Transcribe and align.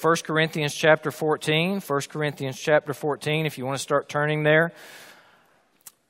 1 0.00 0.16
Corinthians 0.24 0.74
chapter 0.74 1.10
14. 1.10 1.80
1 1.80 2.00
Corinthians 2.08 2.58
chapter 2.58 2.94
14, 2.94 3.46
if 3.46 3.58
you 3.58 3.66
want 3.66 3.76
to 3.76 3.82
start 3.82 4.08
turning 4.08 4.44
there. 4.44 4.72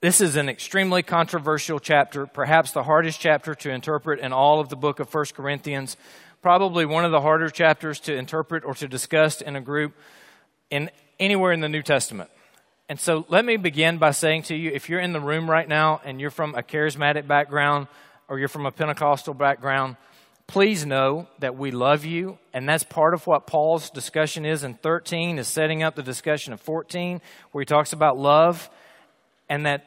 This 0.03 0.21
is 0.21 0.37
an 0.37 0.51
extremely 0.51 1.03
controversial 1.03 1.81
chapter, 1.81 2.27
perhaps 2.27 2.73
the 2.73 2.83
hardest 2.83 3.19
chapter 3.19 3.55
to 3.55 3.71
interpret 3.71 4.21
in 4.21 4.33
all 4.35 4.61
of 4.61 4.69
the 4.69 4.77
book 4.77 5.01
of 5.01 5.13
1 5.13 5.25
Corinthians. 5.35 5.97
Probably 6.43 6.85
one 6.85 7.07
of 7.07 7.13
the 7.13 7.23
harder 7.23 7.49
chapters 7.49 7.99
to 8.01 8.15
interpret 8.15 8.63
or 8.63 8.75
to 8.75 8.89
discuss 8.89 9.41
in 9.41 9.57
a 9.57 9.61
group 9.61 9.95
in 10.69 10.91
anywhere 11.19 11.53
in 11.53 11.61
the 11.61 11.69
New 11.69 11.83
Testament. 11.83 12.29
And 12.91 13.01
so 13.01 13.25
let 13.29 13.45
me 13.45 13.57
begin 13.57 13.97
by 13.97 14.11
saying 14.11 14.43
to 14.45 14.55
you 14.55 14.71
if 14.71 14.91
you're 14.91 15.01
in 15.01 15.15
the 15.15 15.21
room 15.21 15.51
right 15.51 15.67
now 15.67 16.03
and 16.05 16.21
you're 16.21 16.31
from 16.31 16.55
a 16.55 16.63
charismatic 16.63 17.27
background 17.27 17.89
or 18.29 18.39
you're 18.39 18.49
from 18.49 18.67
a 18.67 18.71
Pentecostal 18.71 19.33
background, 19.33 19.97
please 20.49 20.85
know 20.85 21.29
that 21.39 21.57
we 21.57 21.71
love 21.71 22.05
you. 22.05 22.39
And 22.53 22.69
that's 22.69 22.83
part 22.83 23.15
of 23.15 23.27
what 23.27 23.47
Paul's 23.47 23.91
discussion 23.91 24.45
is 24.45 24.65
in 24.65 24.75
13, 24.75 25.39
is 25.39 25.47
setting 25.47 25.85
up 25.85 25.95
the 25.95 26.03
discussion 26.03 26.53
of 26.53 26.61
14, 26.61 27.21
where 27.53 27.63
he 27.63 27.67
talks 27.67 27.93
about 27.93 28.19
love 28.19 28.69
and 29.49 29.65
that 29.67 29.85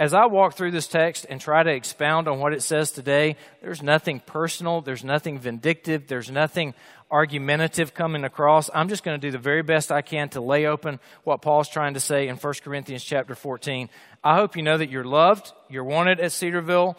as 0.00 0.14
I 0.14 0.26
walk 0.26 0.54
through 0.54 0.70
this 0.70 0.86
text 0.86 1.26
and 1.28 1.40
try 1.40 1.62
to 1.62 1.70
expound 1.70 2.28
on 2.28 2.38
what 2.38 2.52
it 2.52 2.62
says 2.62 2.92
today, 2.92 3.36
there's 3.60 3.82
nothing 3.82 4.20
personal, 4.20 4.80
there's 4.80 5.02
nothing 5.02 5.40
vindictive, 5.40 6.06
there's 6.06 6.30
nothing 6.30 6.74
argumentative 7.10 7.94
coming 7.94 8.22
across. 8.22 8.70
I'm 8.72 8.88
just 8.88 9.02
going 9.02 9.20
to 9.20 9.26
do 9.26 9.32
the 9.32 9.38
very 9.38 9.62
best 9.62 9.90
I 9.90 10.02
can 10.02 10.28
to 10.30 10.40
lay 10.40 10.66
open 10.66 11.00
what 11.24 11.42
Paul's 11.42 11.68
trying 11.68 11.94
to 11.94 12.00
say 12.00 12.28
in 12.28 12.36
1 12.36 12.54
Corinthians 12.62 13.02
chapter 13.02 13.34
14. 13.34 13.90
I 14.22 14.36
hope 14.36 14.56
you 14.56 14.62
know 14.62 14.78
that 14.78 14.90
you're 14.90 15.04
loved, 15.04 15.52
you're 15.68 15.84
wanted 15.84 16.20
at 16.20 16.30
Cedarville, 16.30 16.96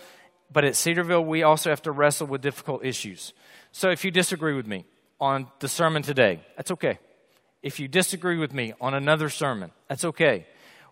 but 0.52 0.64
at 0.64 0.76
Cedarville 0.76 1.26
we 1.26 1.44
also 1.44 1.70
have 1.70 1.82
to 1.84 1.92
wrestle 1.92 2.28
with 2.28 2.42
difficult 2.42 2.84
issues. 2.84 3.34
So 3.72 3.90
if 3.90 4.04
you 4.04 4.12
disagree 4.12 4.54
with 4.54 4.68
me 4.68 4.86
on 5.20 5.48
the 5.60 5.68
sermon 5.68 6.02
today, 6.02 6.42
that's 6.56 6.72
okay. 6.72 7.00
If 7.62 7.80
you 7.80 7.88
disagree 7.88 8.38
with 8.38 8.54
me 8.54 8.74
on 8.80 8.94
another 8.94 9.30
sermon, 9.30 9.72
that's 9.88 10.06
okay 10.06 10.46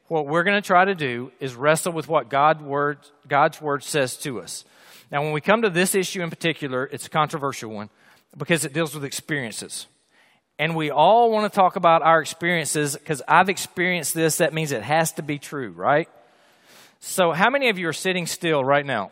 what 0.07 0.25
we're 0.25 0.43
going 0.43 0.61
to 0.61 0.65
try 0.65 0.85
to 0.85 0.95
do 0.95 1.31
is 1.39 1.55
wrestle 1.55 1.91
with 1.91 2.07
what 2.07 2.29
God 2.29 2.61
word, 2.61 2.99
God's 3.27 3.61
word 3.61 3.83
says 3.83 4.15
to 4.17 4.39
us. 4.39 4.65
Now, 5.11 5.21
when 5.21 5.31
we 5.31 5.41
come 5.41 5.61
to 5.61 5.69
this 5.69 5.95
issue 5.95 6.21
in 6.21 6.29
particular, 6.29 6.85
it's 6.85 7.07
a 7.07 7.09
controversial 7.09 7.71
one 7.71 7.89
because 8.35 8.65
it 8.65 8.73
deals 8.73 8.93
with 8.93 9.03
experiences. 9.03 9.87
And 10.59 10.75
we 10.75 10.91
all 10.91 11.31
want 11.31 11.51
to 11.51 11.55
talk 11.55 11.75
about 11.75 12.01
our 12.01 12.19
experiences 12.21 12.95
because 12.95 13.21
I've 13.27 13.49
experienced 13.49 14.13
this. 14.13 14.37
That 14.37 14.53
means 14.53 14.71
it 14.71 14.81
has 14.81 15.11
to 15.13 15.23
be 15.23 15.39
true, 15.39 15.69
right? 15.69 16.09
So, 16.99 17.31
how 17.31 17.49
many 17.51 17.69
of 17.69 17.77
you 17.77 17.87
are 17.89 17.93
sitting 17.93 18.25
still 18.25 18.63
right 18.63 18.85
now? 18.85 19.11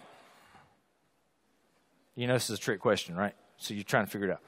You 2.15 2.27
know, 2.27 2.33
this 2.33 2.49
is 2.49 2.57
a 2.57 2.61
trick 2.61 2.79
question, 2.79 3.15
right? 3.15 3.33
So, 3.57 3.73
you're 3.73 3.83
trying 3.83 4.05
to 4.05 4.11
figure 4.11 4.29
it 4.29 4.33
out. 4.33 4.41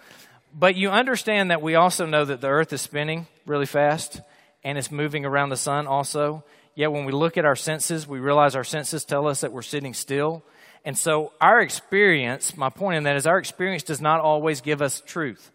But 0.53 0.75
you 0.75 0.89
understand 0.89 1.51
that 1.51 1.61
we 1.61 1.75
also 1.75 2.05
know 2.05 2.25
that 2.25 2.41
the 2.41 2.47
earth 2.47 2.73
is 2.73 2.81
spinning 2.81 3.27
really 3.45 3.65
fast 3.65 4.21
and 4.63 4.77
it's 4.77 4.91
moving 4.91 5.25
around 5.25 5.49
the 5.49 5.57
sun 5.57 5.87
also. 5.87 6.43
Yet 6.75 6.91
when 6.91 7.05
we 7.05 7.11
look 7.11 7.37
at 7.37 7.45
our 7.45 7.55
senses, 7.55 8.07
we 8.07 8.19
realize 8.19 8.55
our 8.55 8.63
senses 8.63 9.03
tell 9.05 9.27
us 9.27 9.41
that 9.41 9.51
we're 9.51 9.61
sitting 9.61 9.93
still. 9.93 10.43
And 10.85 10.97
so 10.97 11.33
our 11.41 11.59
experience, 11.59 12.55
my 12.55 12.69
point 12.69 12.97
in 12.97 13.03
that 13.03 13.15
is 13.15 13.27
our 13.27 13.37
experience 13.37 13.83
does 13.83 13.99
not 13.99 14.21
always 14.21 14.61
give 14.61 14.81
us 14.81 15.01
truth. 15.05 15.51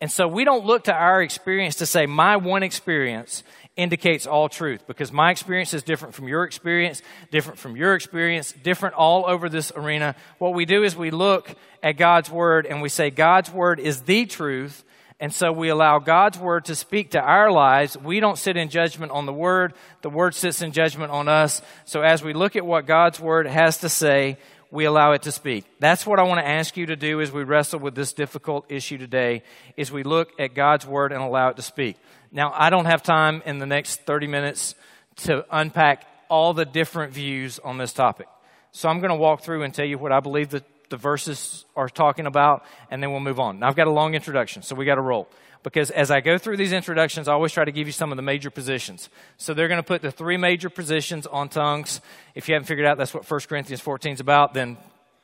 And 0.00 0.10
so 0.10 0.28
we 0.28 0.44
don't 0.44 0.66
look 0.66 0.84
to 0.84 0.92
our 0.92 1.22
experience 1.22 1.76
to 1.76 1.86
say, 1.86 2.06
my 2.06 2.36
one 2.36 2.62
experience 2.62 3.42
indicates 3.76 4.26
all 4.26 4.48
truth 4.48 4.86
because 4.86 5.12
my 5.12 5.30
experience 5.30 5.74
is 5.74 5.82
different 5.82 6.14
from 6.14 6.28
your 6.28 6.44
experience, 6.44 7.02
different 7.30 7.58
from 7.58 7.76
your 7.76 7.94
experience, 7.94 8.52
different 8.52 8.94
all 8.94 9.26
over 9.26 9.48
this 9.48 9.70
arena. 9.76 10.14
What 10.38 10.54
we 10.54 10.64
do 10.64 10.82
is 10.82 10.96
we 10.96 11.10
look 11.10 11.54
at 11.82 11.92
God's 11.92 12.30
Word 12.30 12.66
and 12.66 12.80
we 12.80 12.88
say, 12.88 13.10
God's 13.10 13.50
Word 13.50 13.78
is 13.78 14.02
the 14.02 14.26
truth 14.26 14.84
and 15.18 15.32
so 15.32 15.50
we 15.50 15.70
allow 15.70 15.98
God's 15.98 16.38
word 16.38 16.66
to 16.66 16.74
speak 16.74 17.12
to 17.12 17.20
our 17.20 17.50
lives. 17.50 17.96
We 17.96 18.20
don't 18.20 18.36
sit 18.36 18.58
in 18.58 18.68
judgment 18.68 19.12
on 19.12 19.24
the 19.24 19.32
word. 19.32 19.72
The 20.02 20.10
word 20.10 20.34
sits 20.34 20.60
in 20.60 20.72
judgment 20.72 21.10
on 21.10 21.26
us. 21.26 21.62
So 21.86 22.02
as 22.02 22.22
we 22.22 22.34
look 22.34 22.54
at 22.54 22.66
what 22.66 22.86
God's 22.86 23.18
word 23.18 23.46
has 23.46 23.78
to 23.78 23.88
say, 23.88 24.36
we 24.76 24.84
allow 24.84 25.12
it 25.12 25.22
to 25.22 25.32
speak. 25.32 25.64
That's 25.80 26.06
what 26.06 26.20
I 26.20 26.24
want 26.24 26.38
to 26.38 26.46
ask 26.46 26.76
you 26.76 26.84
to 26.86 26.96
do 26.96 27.22
as 27.22 27.32
we 27.32 27.44
wrestle 27.44 27.80
with 27.80 27.94
this 27.94 28.12
difficult 28.12 28.70
issue 28.70 28.98
today 28.98 29.42
is 29.74 29.90
we 29.90 30.02
look 30.02 30.38
at 30.38 30.54
God's 30.54 30.86
word 30.86 31.12
and 31.12 31.22
allow 31.22 31.48
it 31.48 31.56
to 31.56 31.62
speak. 31.62 31.96
Now, 32.30 32.52
I 32.54 32.68
don't 32.68 32.84
have 32.84 33.02
time 33.02 33.42
in 33.46 33.58
the 33.58 33.64
next 33.64 34.02
30 34.02 34.26
minutes 34.26 34.74
to 35.22 35.46
unpack 35.50 36.04
all 36.28 36.52
the 36.52 36.66
different 36.66 37.14
views 37.14 37.58
on 37.58 37.78
this 37.78 37.94
topic. 37.94 38.26
So 38.70 38.90
I'm 38.90 39.00
going 39.00 39.08
to 39.08 39.16
walk 39.16 39.40
through 39.40 39.62
and 39.62 39.72
tell 39.72 39.86
you 39.86 39.96
what 39.96 40.12
I 40.12 40.20
believe 40.20 40.50
the 40.50 40.62
the 40.88 40.96
verses 40.96 41.64
are 41.74 41.88
talking 41.88 42.26
about, 42.26 42.64
and 42.90 43.02
then 43.02 43.10
we'll 43.10 43.20
move 43.20 43.40
on. 43.40 43.58
Now, 43.58 43.68
I've 43.68 43.76
got 43.76 43.86
a 43.86 43.90
long 43.90 44.14
introduction, 44.14 44.62
so 44.62 44.74
we 44.74 44.84
got 44.84 44.96
to 44.96 45.00
roll. 45.00 45.28
Because 45.62 45.90
as 45.90 46.10
I 46.10 46.20
go 46.20 46.38
through 46.38 46.56
these 46.56 46.72
introductions, 46.72 47.28
I 47.28 47.32
always 47.32 47.52
try 47.52 47.64
to 47.64 47.72
give 47.72 47.86
you 47.86 47.92
some 47.92 48.12
of 48.12 48.16
the 48.16 48.22
major 48.22 48.50
positions. 48.50 49.08
So 49.36 49.52
they're 49.54 49.68
going 49.68 49.80
to 49.80 49.86
put 49.86 50.02
the 50.02 50.10
three 50.10 50.36
major 50.36 50.70
positions 50.70 51.26
on 51.26 51.48
tongues. 51.48 52.00
If 52.34 52.48
you 52.48 52.54
haven't 52.54 52.66
figured 52.66 52.86
out 52.86 52.98
that's 52.98 53.12
what 53.12 53.28
1 53.28 53.40
Corinthians 53.48 53.80
14 53.80 54.12
is 54.12 54.20
about, 54.20 54.54
then 54.54 54.76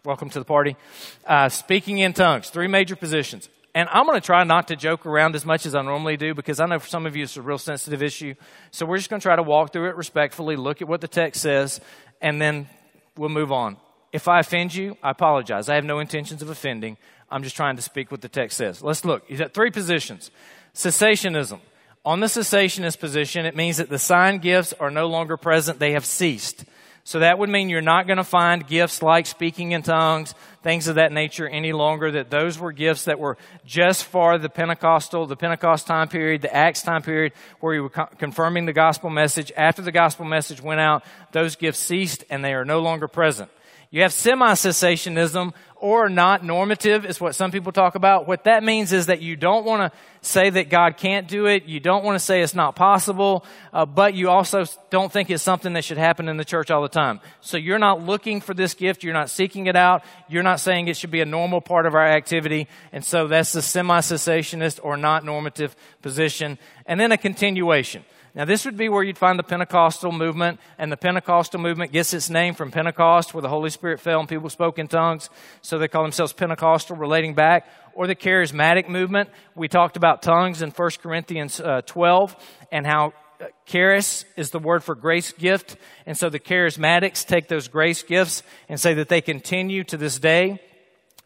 welcome 0.04 0.30
to 0.30 0.38
the 0.38 0.44
party. 0.44 0.76
Uh, 1.26 1.48
speaking 1.48 1.98
in 1.98 2.12
tongues, 2.12 2.50
three 2.50 2.66
major 2.66 2.96
positions. 2.96 3.48
And 3.74 3.88
I'm 3.90 4.04
going 4.04 4.20
to 4.20 4.24
try 4.24 4.44
not 4.44 4.68
to 4.68 4.76
joke 4.76 5.06
around 5.06 5.34
as 5.34 5.46
much 5.46 5.64
as 5.64 5.74
I 5.74 5.82
normally 5.82 6.16
do 6.16 6.34
because 6.34 6.60
I 6.60 6.66
know 6.66 6.78
for 6.78 6.88
some 6.88 7.06
of 7.06 7.16
you 7.16 7.22
it's 7.22 7.36
a 7.36 7.42
real 7.42 7.58
sensitive 7.58 8.02
issue. 8.02 8.34
So 8.70 8.84
we're 8.84 8.98
just 8.98 9.08
going 9.08 9.20
to 9.20 9.24
try 9.24 9.36
to 9.36 9.42
walk 9.42 9.72
through 9.72 9.88
it 9.88 9.96
respectfully, 9.96 10.56
look 10.56 10.82
at 10.82 10.88
what 10.88 11.00
the 11.00 11.08
text 11.08 11.40
says, 11.40 11.80
and 12.20 12.40
then 12.40 12.68
we'll 13.16 13.30
move 13.30 13.50
on. 13.50 13.78
If 14.12 14.28
I 14.28 14.40
offend 14.40 14.74
you, 14.74 14.98
I 15.02 15.10
apologize. 15.10 15.70
I 15.70 15.76
have 15.76 15.84
no 15.84 16.00
intentions 16.00 16.42
of 16.42 16.50
offending. 16.50 16.98
I'm 17.32 17.42
just 17.42 17.56
trying 17.56 17.76
to 17.76 17.82
speak 17.82 18.10
what 18.10 18.20
the 18.20 18.28
text 18.28 18.58
says. 18.58 18.82
Let's 18.82 19.04
look. 19.04 19.24
He's 19.26 19.40
at 19.40 19.54
three 19.54 19.70
positions. 19.70 20.30
Cessationism. 20.74 21.60
On 22.04 22.20
the 22.20 22.26
cessationist 22.26 23.00
position, 23.00 23.46
it 23.46 23.56
means 23.56 23.78
that 23.78 23.88
the 23.88 23.98
sign 23.98 24.38
gifts 24.38 24.74
are 24.74 24.90
no 24.90 25.06
longer 25.06 25.36
present. 25.36 25.78
They 25.78 25.92
have 25.92 26.04
ceased. 26.04 26.64
So 27.04 27.18
that 27.18 27.38
would 27.38 27.48
mean 27.48 27.68
you're 27.68 27.80
not 27.80 28.06
going 28.06 28.18
to 28.18 28.24
find 28.24 28.66
gifts 28.66 29.02
like 29.02 29.26
speaking 29.26 29.72
in 29.72 29.82
tongues, 29.82 30.34
things 30.62 30.86
of 30.86 30.96
that 30.96 31.10
nature 31.10 31.48
any 31.48 31.72
longer, 31.72 32.12
that 32.12 32.30
those 32.30 32.58
were 32.58 32.70
gifts 32.70 33.06
that 33.06 33.18
were 33.18 33.38
just 33.64 34.04
for 34.04 34.38
the 34.38 34.48
Pentecostal, 34.48 35.26
the 35.26 35.36
Pentecost 35.36 35.86
time 35.86 36.08
period, 36.08 36.42
the 36.42 36.54
Acts 36.54 36.82
time 36.82 37.02
period, 37.02 37.32
where 37.58 37.74
you 37.74 37.82
were 37.84 37.90
co- 37.90 38.08
confirming 38.18 38.66
the 38.66 38.72
gospel 38.72 39.10
message. 39.10 39.50
After 39.56 39.82
the 39.82 39.90
gospel 39.90 40.26
message 40.26 40.60
went 40.60 40.80
out, 40.80 41.02
those 41.32 41.56
gifts 41.56 41.78
ceased 41.78 42.24
and 42.30 42.44
they 42.44 42.54
are 42.54 42.64
no 42.64 42.80
longer 42.80 43.08
present. 43.08 43.50
You 43.92 44.00
have 44.00 44.12
semi-cessationism 44.14 45.52
or 45.76 46.08
not 46.08 46.42
normative 46.42 47.04
is 47.04 47.20
what 47.20 47.34
some 47.34 47.50
people 47.50 47.72
talk 47.72 47.94
about. 47.94 48.26
What 48.26 48.44
that 48.44 48.64
means 48.64 48.90
is 48.90 49.06
that 49.06 49.20
you 49.20 49.36
don't 49.36 49.66
want 49.66 49.92
to 49.92 49.98
say 50.22 50.48
that 50.48 50.70
God 50.70 50.96
can't 50.96 51.28
do 51.28 51.44
it. 51.44 51.66
You 51.66 51.78
don't 51.78 52.02
want 52.02 52.14
to 52.14 52.18
say 52.18 52.40
it's 52.40 52.54
not 52.54 52.74
possible, 52.74 53.44
uh, 53.70 53.84
but 53.84 54.14
you 54.14 54.30
also 54.30 54.64
don't 54.88 55.12
think 55.12 55.28
it's 55.28 55.42
something 55.42 55.74
that 55.74 55.84
should 55.84 55.98
happen 55.98 56.30
in 56.30 56.38
the 56.38 56.44
church 56.44 56.70
all 56.70 56.80
the 56.80 56.88
time. 56.88 57.20
So 57.42 57.58
you're 57.58 57.78
not 57.78 58.02
looking 58.02 58.40
for 58.40 58.54
this 58.54 58.72
gift. 58.72 59.04
You're 59.04 59.12
not 59.12 59.28
seeking 59.28 59.66
it 59.66 59.76
out. 59.76 60.04
You're 60.26 60.42
not 60.42 60.58
saying 60.58 60.88
it 60.88 60.96
should 60.96 61.10
be 61.10 61.20
a 61.20 61.26
normal 61.26 61.60
part 61.60 61.84
of 61.84 61.94
our 61.94 62.08
activity. 62.08 62.68
And 62.92 63.04
so 63.04 63.26
that's 63.26 63.52
the 63.52 63.60
semi-cessationist 63.60 64.80
or 64.82 64.96
not 64.96 65.22
normative 65.22 65.76
position. 66.00 66.58
And 66.86 66.98
then 66.98 67.12
a 67.12 67.18
continuation. 67.18 68.04
Now, 68.34 68.46
this 68.46 68.64
would 68.64 68.78
be 68.78 68.88
where 68.88 69.02
you'd 69.02 69.18
find 69.18 69.38
the 69.38 69.42
Pentecostal 69.42 70.10
movement, 70.10 70.58
and 70.78 70.90
the 70.90 70.96
Pentecostal 70.96 71.60
movement 71.60 71.92
gets 71.92 72.14
its 72.14 72.30
name 72.30 72.54
from 72.54 72.70
Pentecost, 72.70 73.34
where 73.34 73.42
the 73.42 73.48
Holy 73.50 73.68
Spirit 73.68 74.00
fell 74.00 74.20
and 74.20 74.28
people 74.28 74.48
spoke 74.48 74.78
in 74.78 74.88
tongues, 74.88 75.28
so 75.60 75.78
they 75.78 75.86
call 75.86 76.02
themselves 76.02 76.32
Pentecostal, 76.32 76.96
relating 76.96 77.34
back. 77.34 77.68
Or 77.94 78.06
the 78.06 78.16
charismatic 78.16 78.88
movement. 78.88 79.28
We 79.54 79.68
talked 79.68 79.98
about 79.98 80.22
tongues 80.22 80.62
in 80.62 80.70
1 80.70 80.90
Corinthians 81.02 81.60
uh, 81.60 81.82
12 81.84 82.34
and 82.72 82.86
how 82.86 83.12
uh, 83.38 83.48
charis 83.66 84.24
is 84.34 84.48
the 84.48 84.58
word 84.58 84.82
for 84.82 84.94
grace 84.94 85.30
gift. 85.32 85.76
And 86.06 86.16
so 86.16 86.30
the 86.30 86.40
charismatics 86.40 87.26
take 87.26 87.48
those 87.48 87.68
grace 87.68 88.02
gifts 88.02 88.42
and 88.70 88.80
say 88.80 88.94
that 88.94 89.10
they 89.10 89.20
continue 89.20 89.84
to 89.84 89.98
this 89.98 90.18
day. 90.18 90.58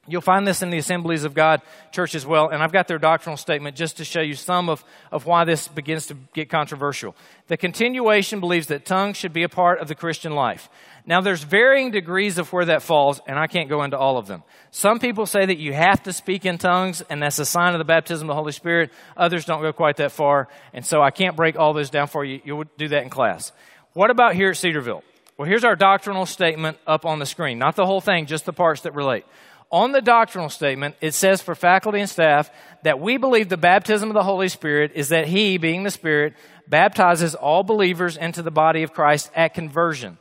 You'll 0.08 0.20
find 0.20 0.46
this 0.46 0.62
in 0.62 0.70
the 0.70 0.78
Assemblies 0.78 1.24
of 1.24 1.34
God 1.34 1.62
church 1.92 2.14
as 2.14 2.24
well, 2.24 2.48
and 2.48 2.62
I've 2.62 2.72
got 2.72 2.88
their 2.88 2.98
doctrinal 2.98 3.36
statement 3.36 3.76
just 3.76 3.96
to 3.96 4.04
show 4.04 4.20
you 4.20 4.34
some 4.34 4.68
of, 4.68 4.84
of 5.10 5.26
why 5.26 5.44
this 5.44 5.68
begins 5.68 6.06
to 6.06 6.16
get 6.34 6.48
controversial. 6.48 7.16
The 7.48 7.56
continuation 7.56 8.40
believes 8.40 8.68
that 8.68 8.84
tongues 8.84 9.16
should 9.16 9.32
be 9.32 9.42
a 9.42 9.48
part 9.48 9.80
of 9.80 9.88
the 9.88 9.94
Christian 9.94 10.32
life. 10.32 10.68
Now, 11.08 11.20
there's 11.20 11.44
varying 11.44 11.92
degrees 11.92 12.38
of 12.38 12.52
where 12.52 12.64
that 12.64 12.82
falls, 12.82 13.20
and 13.26 13.38
I 13.38 13.46
can't 13.46 13.68
go 13.68 13.84
into 13.84 13.96
all 13.96 14.18
of 14.18 14.26
them. 14.26 14.42
Some 14.72 14.98
people 14.98 15.26
say 15.26 15.46
that 15.46 15.58
you 15.58 15.72
have 15.72 16.02
to 16.02 16.12
speak 16.12 16.44
in 16.44 16.58
tongues, 16.58 17.02
and 17.08 17.22
that's 17.22 17.38
a 17.38 17.44
sign 17.44 17.74
of 17.74 17.78
the 17.78 17.84
baptism 17.84 18.28
of 18.28 18.34
the 18.34 18.40
Holy 18.40 18.52
Spirit. 18.52 18.92
Others 19.16 19.44
don't 19.44 19.62
go 19.62 19.72
quite 19.72 19.96
that 19.98 20.10
far, 20.12 20.48
and 20.72 20.84
so 20.84 21.00
I 21.00 21.10
can't 21.10 21.36
break 21.36 21.56
all 21.56 21.74
those 21.74 21.90
down 21.90 22.08
for 22.08 22.24
you. 22.24 22.40
You'll 22.44 22.64
do 22.76 22.88
that 22.88 23.02
in 23.02 23.10
class. 23.10 23.52
What 23.92 24.10
about 24.10 24.34
here 24.34 24.50
at 24.50 24.56
Cedarville? 24.56 25.04
Well, 25.38 25.46
here's 25.46 25.64
our 25.64 25.76
doctrinal 25.76 26.24
statement 26.24 26.78
up 26.86 27.04
on 27.04 27.18
the 27.18 27.26
screen. 27.26 27.58
Not 27.58 27.76
the 27.76 27.84
whole 27.84 28.00
thing, 28.00 28.26
just 28.26 28.46
the 28.46 28.54
parts 28.54 28.80
that 28.82 28.94
relate. 28.94 29.26
On 29.70 29.92
the 29.92 30.00
doctrinal 30.00 30.48
statement, 30.48 30.94
it 31.00 31.12
says 31.12 31.42
for 31.42 31.54
faculty 31.54 32.00
and 32.00 32.08
staff 32.08 32.50
that 32.84 33.00
we 33.00 33.16
believe 33.16 33.48
the 33.48 33.56
baptism 33.56 34.10
of 34.10 34.14
the 34.14 34.22
Holy 34.22 34.48
Spirit 34.48 34.92
is 34.94 35.08
that 35.08 35.26
He, 35.26 35.58
being 35.58 35.82
the 35.82 35.90
Spirit, 35.90 36.34
baptizes 36.68 37.34
all 37.34 37.64
believers 37.64 38.16
into 38.16 38.42
the 38.42 38.50
body 38.50 38.82
of 38.84 38.92
Christ 38.92 39.30
at 39.34 39.54
conversion. 39.54 40.18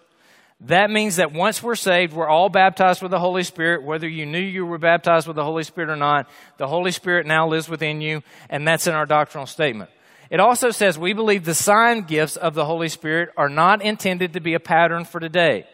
That 0.62 0.90
means 0.90 1.18
that 1.18 1.34
once 1.34 1.62
we're 1.62 1.76
saved, 1.76 2.14
we're 2.14 2.30
all 2.30 2.50
baptized 2.50 3.02
with 3.02 3.12
the 3.12 3.20
Holy 3.20 3.44
Spirit, 3.44 3.84
whether 3.84 4.08
you 4.08 4.26
knew 4.26 4.40
you 4.40 4.66
were 4.66 4.78
baptized 4.78 5.28
with 5.28 5.36
the 5.36 5.44
Holy 5.44 5.64
Spirit 5.64 5.90
or 5.90 5.96
not. 5.96 6.28
The 6.58 6.68
Holy 6.68 6.92
Spirit 6.92 7.28
now 7.28 7.48
lives 7.48 7.70
within 7.70 8.02
you, 8.02 8.24
and 8.50 8.68
that's 8.68 8.88
in 8.88 8.96
our 8.96 9.06
doctrinal 9.06 9.48
statement. 9.48 9.90
It 10.32 10.40
also 10.40 10.72
says 10.72 10.98
we 10.98 11.14
believe 11.14 11.46
the 11.46 11.54
sign 11.54 12.02
gifts 12.02 12.36
of 12.36 12.56
the 12.56 12.66
Holy 12.66 12.90
Spirit 12.90 13.30
are 13.38 13.50
not 13.50 13.84
intended 13.84 14.34
to 14.34 14.40
be 14.40 14.54
a 14.56 14.60
pattern 14.60 15.06
for 15.06 15.20
today. 15.20 15.68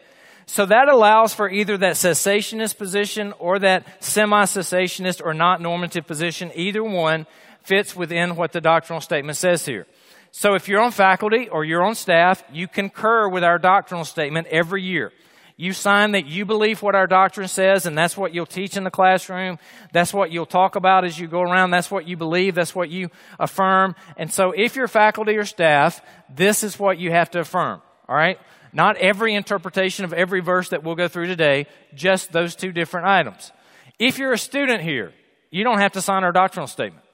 So 0.52 0.66
that 0.66 0.90
allows 0.90 1.32
for 1.32 1.48
either 1.48 1.78
that 1.78 1.94
cessationist 1.94 2.76
position 2.76 3.32
or 3.38 3.58
that 3.60 3.86
semi-cessationist 4.04 5.24
or 5.24 5.32
not 5.32 5.62
normative 5.62 6.06
position. 6.06 6.52
Either 6.54 6.84
one 6.84 7.26
fits 7.62 7.96
within 7.96 8.36
what 8.36 8.52
the 8.52 8.60
doctrinal 8.60 9.00
statement 9.00 9.38
says 9.38 9.64
here. 9.64 9.86
So 10.30 10.52
if 10.52 10.68
you're 10.68 10.82
on 10.82 10.90
faculty 10.90 11.48
or 11.48 11.64
you're 11.64 11.82
on 11.82 11.94
staff, 11.94 12.44
you 12.52 12.68
concur 12.68 13.30
with 13.30 13.42
our 13.42 13.58
doctrinal 13.58 14.04
statement 14.04 14.46
every 14.48 14.82
year. 14.82 15.10
You 15.56 15.72
sign 15.72 16.12
that 16.12 16.26
you 16.26 16.44
believe 16.44 16.82
what 16.82 16.94
our 16.94 17.06
doctrine 17.06 17.48
says, 17.48 17.86
and 17.86 17.96
that's 17.96 18.18
what 18.18 18.34
you'll 18.34 18.44
teach 18.44 18.76
in 18.76 18.84
the 18.84 18.90
classroom. 18.90 19.58
That's 19.94 20.12
what 20.12 20.32
you'll 20.32 20.44
talk 20.44 20.76
about 20.76 21.06
as 21.06 21.18
you 21.18 21.28
go 21.28 21.40
around. 21.40 21.70
That's 21.70 21.90
what 21.90 22.06
you 22.06 22.18
believe. 22.18 22.56
That's 22.56 22.74
what 22.74 22.90
you 22.90 23.08
affirm. 23.40 23.94
And 24.18 24.30
so 24.30 24.50
if 24.50 24.76
you're 24.76 24.86
faculty 24.86 25.34
or 25.38 25.46
staff, 25.46 26.02
this 26.28 26.62
is 26.62 26.78
what 26.78 26.98
you 26.98 27.10
have 27.10 27.30
to 27.30 27.40
affirm. 27.40 27.80
All 28.08 28.16
right? 28.16 28.38
Not 28.72 28.96
every 28.96 29.34
interpretation 29.34 30.04
of 30.04 30.12
every 30.12 30.40
verse 30.40 30.70
that 30.70 30.82
we'll 30.82 30.94
go 30.94 31.08
through 31.08 31.26
today, 31.26 31.66
just 31.94 32.32
those 32.32 32.56
two 32.56 32.72
different 32.72 33.06
items. 33.06 33.52
If 33.98 34.18
you're 34.18 34.32
a 34.32 34.38
student 34.38 34.82
here, 34.82 35.12
you 35.50 35.64
don't 35.64 35.78
have 35.78 35.92
to 35.92 36.00
sign 36.00 36.24
our 36.24 36.32
doctrinal 36.32 36.66
statement. 36.66 37.04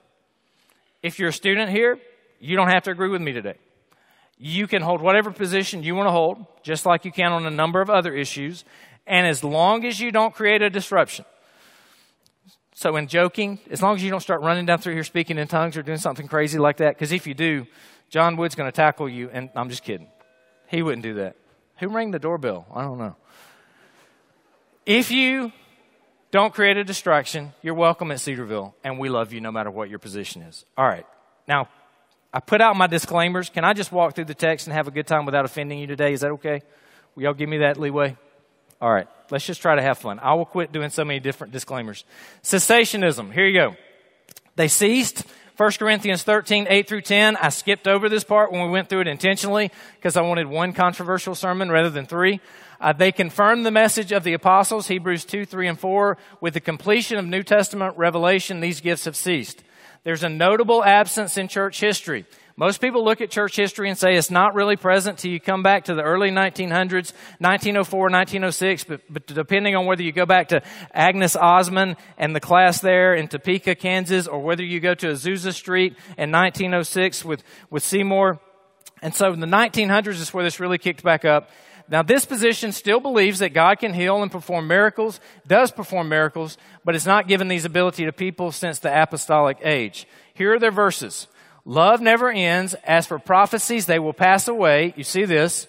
If 1.02 1.18
you're 1.18 1.30
a 1.30 1.32
student 1.32 1.70
here, 1.70 1.98
you 2.40 2.56
don't 2.56 2.68
have 2.68 2.84
to 2.84 2.90
agree 2.90 3.08
with 3.08 3.20
me 3.20 3.32
today. 3.32 3.56
You 4.38 4.68
can 4.68 4.82
hold 4.82 5.02
whatever 5.02 5.32
position 5.32 5.82
you 5.82 5.96
want 5.96 6.06
to 6.06 6.12
hold, 6.12 6.46
just 6.62 6.86
like 6.86 7.04
you 7.04 7.10
can 7.10 7.32
on 7.32 7.44
a 7.44 7.50
number 7.50 7.80
of 7.80 7.90
other 7.90 8.14
issues, 8.14 8.64
and 9.06 9.26
as 9.26 9.42
long 9.42 9.84
as 9.84 9.98
you 9.98 10.12
don't 10.12 10.32
create 10.32 10.62
a 10.62 10.70
disruption. 10.70 11.24
So, 12.74 12.94
in 12.94 13.08
joking, 13.08 13.58
as 13.70 13.82
long 13.82 13.96
as 13.96 14.04
you 14.04 14.10
don't 14.10 14.20
start 14.20 14.40
running 14.42 14.64
down 14.64 14.78
through 14.78 14.94
here 14.94 15.02
speaking 15.02 15.36
in 15.36 15.48
tongues 15.48 15.76
or 15.76 15.82
doing 15.82 15.98
something 15.98 16.28
crazy 16.28 16.58
like 16.58 16.76
that, 16.76 16.94
because 16.94 17.10
if 17.10 17.26
you 17.26 17.34
do, 17.34 17.66
John 18.08 18.36
Wood's 18.36 18.54
going 18.54 18.70
to 18.70 18.76
tackle 18.76 19.08
you, 19.08 19.28
and 19.32 19.50
I'm 19.56 19.68
just 19.68 19.82
kidding. 19.82 20.06
He 20.68 20.82
wouldn't 20.82 21.02
do 21.02 21.14
that. 21.14 21.36
Who 21.78 21.88
rang 21.88 22.10
the 22.10 22.18
doorbell? 22.18 22.66
I 22.74 22.82
don't 22.82 22.98
know. 22.98 23.16
If 24.84 25.10
you 25.10 25.52
don't 26.30 26.52
create 26.52 26.76
a 26.76 26.84
distraction, 26.84 27.52
you're 27.62 27.74
welcome 27.74 28.10
at 28.10 28.20
Cedarville, 28.20 28.74
and 28.84 28.98
we 28.98 29.08
love 29.08 29.32
you 29.32 29.40
no 29.40 29.50
matter 29.50 29.70
what 29.70 29.88
your 29.88 29.98
position 29.98 30.42
is. 30.42 30.64
All 30.76 30.86
right. 30.86 31.06
Now, 31.46 31.68
I 32.32 32.40
put 32.40 32.60
out 32.60 32.76
my 32.76 32.86
disclaimers. 32.86 33.48
Can 33.48 33.64
I 33.64 33.72
just 33.72 33.92
walk 33.92 34.14
through 34.14 34.26
the 34.26 34.34
text 34.34 34.66
and 34.66 34.74
have 34.74 34.86
a 34.86 34.90
good 34.90 35.06
time 35.06 35.24
without 35.24 35.44
offending 35.44 35.78
you 35.78 35.86
today? 35.86 36.12
Is 36.12 36.20
that 36.20 36.32
okay? 36.32 36.62
Will 37.14 37.22
y'all 37.22 37.34
give 37.34 37.48
me 37.48 37.58
that 37.58 37.78
leeway? 37.78 38.16
All 38.80 38.92
right. 38.92 39.08
Let's 39.30 39.46
just 39.46 39.62
try 39.62 39.74
to 39.74 39.82
have 39.82 39.98
fun. 39.98 40.18
I 40.18 40.34
will 40.34 40.44
quit 40.44 40.70
doing 40.70 40.90
so 40.90 41.04
many 41.04 41.20
different 41.20 41.52
disclaimers. 41.52 42.04
Cessationism. 42.42 43.32
Here 43.32 43.46
you 43.46 43.58
go. 43.58 43.76
They 44.56 44.68
ceased. 44.68 45.24
1 45.58 45.72
Corinthians 45.72 46.22
13, 46.22 46.68
8 46.70 46.88
through 46.88 47.00
10. 47.00 47.34
I 47.34 47.48
skipped 47.48 47.88
over 47.88 48.08
this 48.08 48.22
part 48.22 48.52
when 48.52 48.62
we 48.62 48.70
went 48.70 48.88
through 48.88 49.00
it 49.00 49.08
intentionally 49.08 49.72
because 49.96 50.16
I 50.16 50.20
wanted 50.20 50.46
one 50.46 50.72
controversial 50.72 51.34
sermon 51.34 51.68
rather 51.68 51.90
than 51.90 52.06
three. 52.06 52.40
Uh, 52.80 52.92
they 52.92 53.10
confirmed 53.10 53.66
the 53.66 53.72
message 53.72 54.12
of 54.12 54.22
the 54.22 54.34
apostles, 54.34 54.86
Hebrews 54.86 55.24
2, 55.24 55.44
3, 55.44 55.66
and 55.66 55.80
4. 55.80 56.16
With 56.40 56.54
the 56.54 56.60
completion 56.60 57.18
of 57.18 57.26
New 57.26 57.42
Testament 57.42 57.98
revelation, 57.98 58.60
these 58.60 58.80
gifts 58.80 59.06
have 59.06 59.16
ceased. 59.16 59.64
There's 60.04 60.22
a 60.22 60.28
notable 60.28 60.84
absence 60.84 61.36
in 61.36 61.48
church 61.48 61.80
history. 61.80 62.24
Most 62.58 62.80
people 62.80 63.04
look 63.04 63.20
at 63.20 63.30
church 63.30 63.54
history 63.54 63.88
and 63.88 63.96
say 63.96 64.16
it's 64.16 64.32
not 64.32 64.52
really 64.52 64.74
present 64.74 65.20
till 65.20 65.30
you 65.30 65.38
come 65.38 65.62
back 65.62 65.84
to 65.84 65.94
the 65.94 66.02
early 66.02 66.30
1900s, 66.30 67.12
1904, 67.38 68.00
1906, 68.00 68.82
but, 68.82 69.00
but 69.08 69.26
depending 69.28 69.76
on 69.76 69.86
whether 69.86 70.02
you 70.02 70.10
go 70.10 70.26
back 70.26 70.48
to 70.48 70.60
Agnes 70.92 71.36
Ozman 71.36 71.96
and 72.16 72.34
the 72.34 72.40
class 72.40 72.80
there 72.80 73.14
in 73.14 73.28
Topeka, 73.28 73.76
Kansas, 73.76 74.26
or 74.26 74.40
whether 74.40 74.64
you 74.64 74.80
go 74.80 74.92
to 74.92 75.06
Azusa 75.06 75.54
Street 75.54 75.92
in 76.16 76.32
1906 76.32 77.24
with, 77.24 77.44
with 77.70 77.84
Seymour. 77.84 78.40
And 79.02 79.14
so 79.14 79.32
in 79.32 79.38
the 79.38 79.46
1900s 79.46 80.20
is 80.20 80.34
where 80.34 80.42
this 80.42 80.58
really 80.58 80.78
kicked 80.78 81.04
back 81.04 81.24
up. 81.24 81.50
Now, 81.88 82.02
this 82.02 82.26
position 82.26 82.72
still 82.72 82.98
believes 82.98 83.38
that 83.38 83.50
God 83.50 83.78
can 83.78 83.94
heal 83.94 84.20
and 84.20 84.32
perform 84.32 84.66
miracles, 84.66 85.20
does 85.46 85.70
perform 85.70 86.08
miracles, 86.08 86.58
but 86.84 86.96
it's 86.96 87.06
not 87.06 87.28
given 87.28 87.46
these 87.46 87.64
ability 87.64 88.04
to 88.06 88.12
people 88.12 88.50
since 88.50 88.80
the 88.80 88.90
apostolic 89.02 89.58
age. 89.62 90.08
Here 90.34 90.54
are 90.54 90.58
their 90.58 90.72
verses. 90.72 91.28
Love 91.64 92.00
never 92.00 92.30
ends. 92.30 92.74
As 92.84 93.06
for 93.06 93.18
prophecies, 93.18 93.86
they 93.86 93.98
will 93.98 94.12
pass 94.12 94.48
away. 94.48 94.94
You 94.96 95.04
see 95.04 95.24
this. 95.24 95.66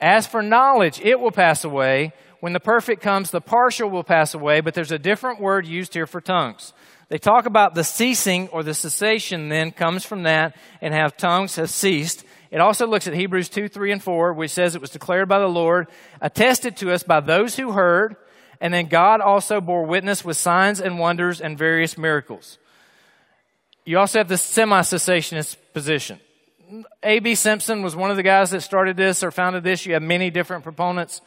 As 0.00 0.26
for 0.26 0.42
knowledge, 0.42 1.00
it 1.00 1.20
will 1.20 1.32
pass 1.32 1.64
away. 1.64 2.12
When 2.40 2.52
the 2.54 2.60
perfect 2.60 3.02
comes, 3.02 3.30
the 3.30 3.40
partial 3.40 3.90
will 3.90 4.04
pass 4.04 4.32
away, 4.32 4.60
but 4.60 4.74
there's 4.74 4.92
a 4.92 4.98
different 4.98 5.40
word 5.40 5.66
used 5.66 5.92
here 5.92 6.06
for 6.06 6.20
tongues. 6.20 6.72
They 7.10 7.18
talk 7.18 7.44
about 7.44 7.74
the 7.74 7.84
ceasing 7.84 8.48
or 8.48 8.62
the 8.62 8.72
cessation 8.72 9.48
then 9.48 9.72
comes 9.72 10.04
from 10.04 10.22
that 10.22 10.56
and 10.80 10.94
have 10.94 11.16
tongues 11.16 11.56
have 11.56 11.68
ceased. 11.68 12.24
It 12.52 12.60
also 12.60 12.86
looks 12.86 13.08
at 13.08 13.14
Hebrews 13.14 13.48
2, 13.48 13.68
3, 13.68 13.92
and 13.92 14.02
4, 14.02 14.32
which 14.32 14.52
says 14.52 14.74
it 14.74 14.80
was 14.80 14.90
declared 14.90 15.28
by 15.28 15.40
the 15.40 15.48
Lord, 15.48 15.88
attested 16.20 16.76
to 16.78 16.92
us 16.92 17.02
by 17.02 17.20
those 17.20 17.56
who 17.56 17.72
heard, 17.72 18.16
and 18.60 18.72
then 18.72 18.86
God 18.86 19.20
also 19.20 19.60
bore 19.60 19.84
witness 19.84 20.24
with 20.24 20.36
signs 20.36 20.80
and 20.80 20.98
wonders 20.98 21.40
and 21.40 21.58
various 21.58 21.98
miracles. 21.98 22.58
You 23.84 23.98
also 23.98 24.18
have 24.18 24.28
the 24.28 24.36
semi-cessationist 24.36 25.56
position. 25.72 26.20
A.B. 27.02 27.34
Simpson 27.34 27.82
was 27.82 27.96
one 27.96 28.10
of 28.10 28.16
the 28.16 28.22
guys 28.22 28.50
that 28.50 28.60
started 28.60 28.96
this 28.96 29.22
or 29.22 29.30
founded 29.30 29.64
this. 29.64 29.86
You 29.86 29.94
have 29.94 30.02
many 30.02 30.30
different 30.30 30.62
proponents 30.62 31.20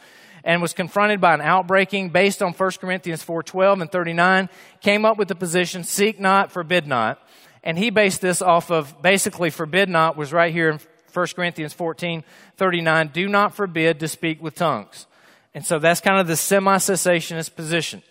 and 0.43 0.61
was 0.61 0.73
confronted 0.73 1.21
by 1.21 1.33
an 1.33 1.41
outbreaking 1.41 2.11
based 2.11 2.41
on 2.41 2.53
1 2.53 2.71
Corinthians 2.79 3.23
4:12 3.23 3.81
and 3.81 3.91
39, 3.91 4.49
came 4.81 5.05
up 5.05 5.17
with 5.17 5.27
the 5.27 5.35
position 5.35 5.83
seek 5.83 6.19
not, 6.19 6.51
forbid 6.51 6.85
not. 6.85 7.19
And 7.63 7.77
he 7.77 7.89
based 7.89 8.21
this 8.21 8.41
off 8.41 8.69
of 8.69 9.01
basically 9.01 9.49
forbid 9.49 9.89
not 9.89 10.17
was 10.17 10.33
right 10.33 10.53
here 10.53 10.69
in 10.69 10.79
1 11.13 11.27
Corinthians 11.35 11.73
14, 11.73 12.23
39, 12.57 13.07
do 13.13 13.29
not 13.29 13.55
forbid 13.55 13.99
to 13.99 14.07
speak 14.07 14.41
with 14.41 14.55
tongues. 14.55 15.07
And 15.53 15.65
so 15.65 15.79
that's 15.79 16.01
kind 16.01 16.19
of 16.19 16.27
the 16.27 16.35
semi-cessationist 16.35 17.55
position. 17.55 18.01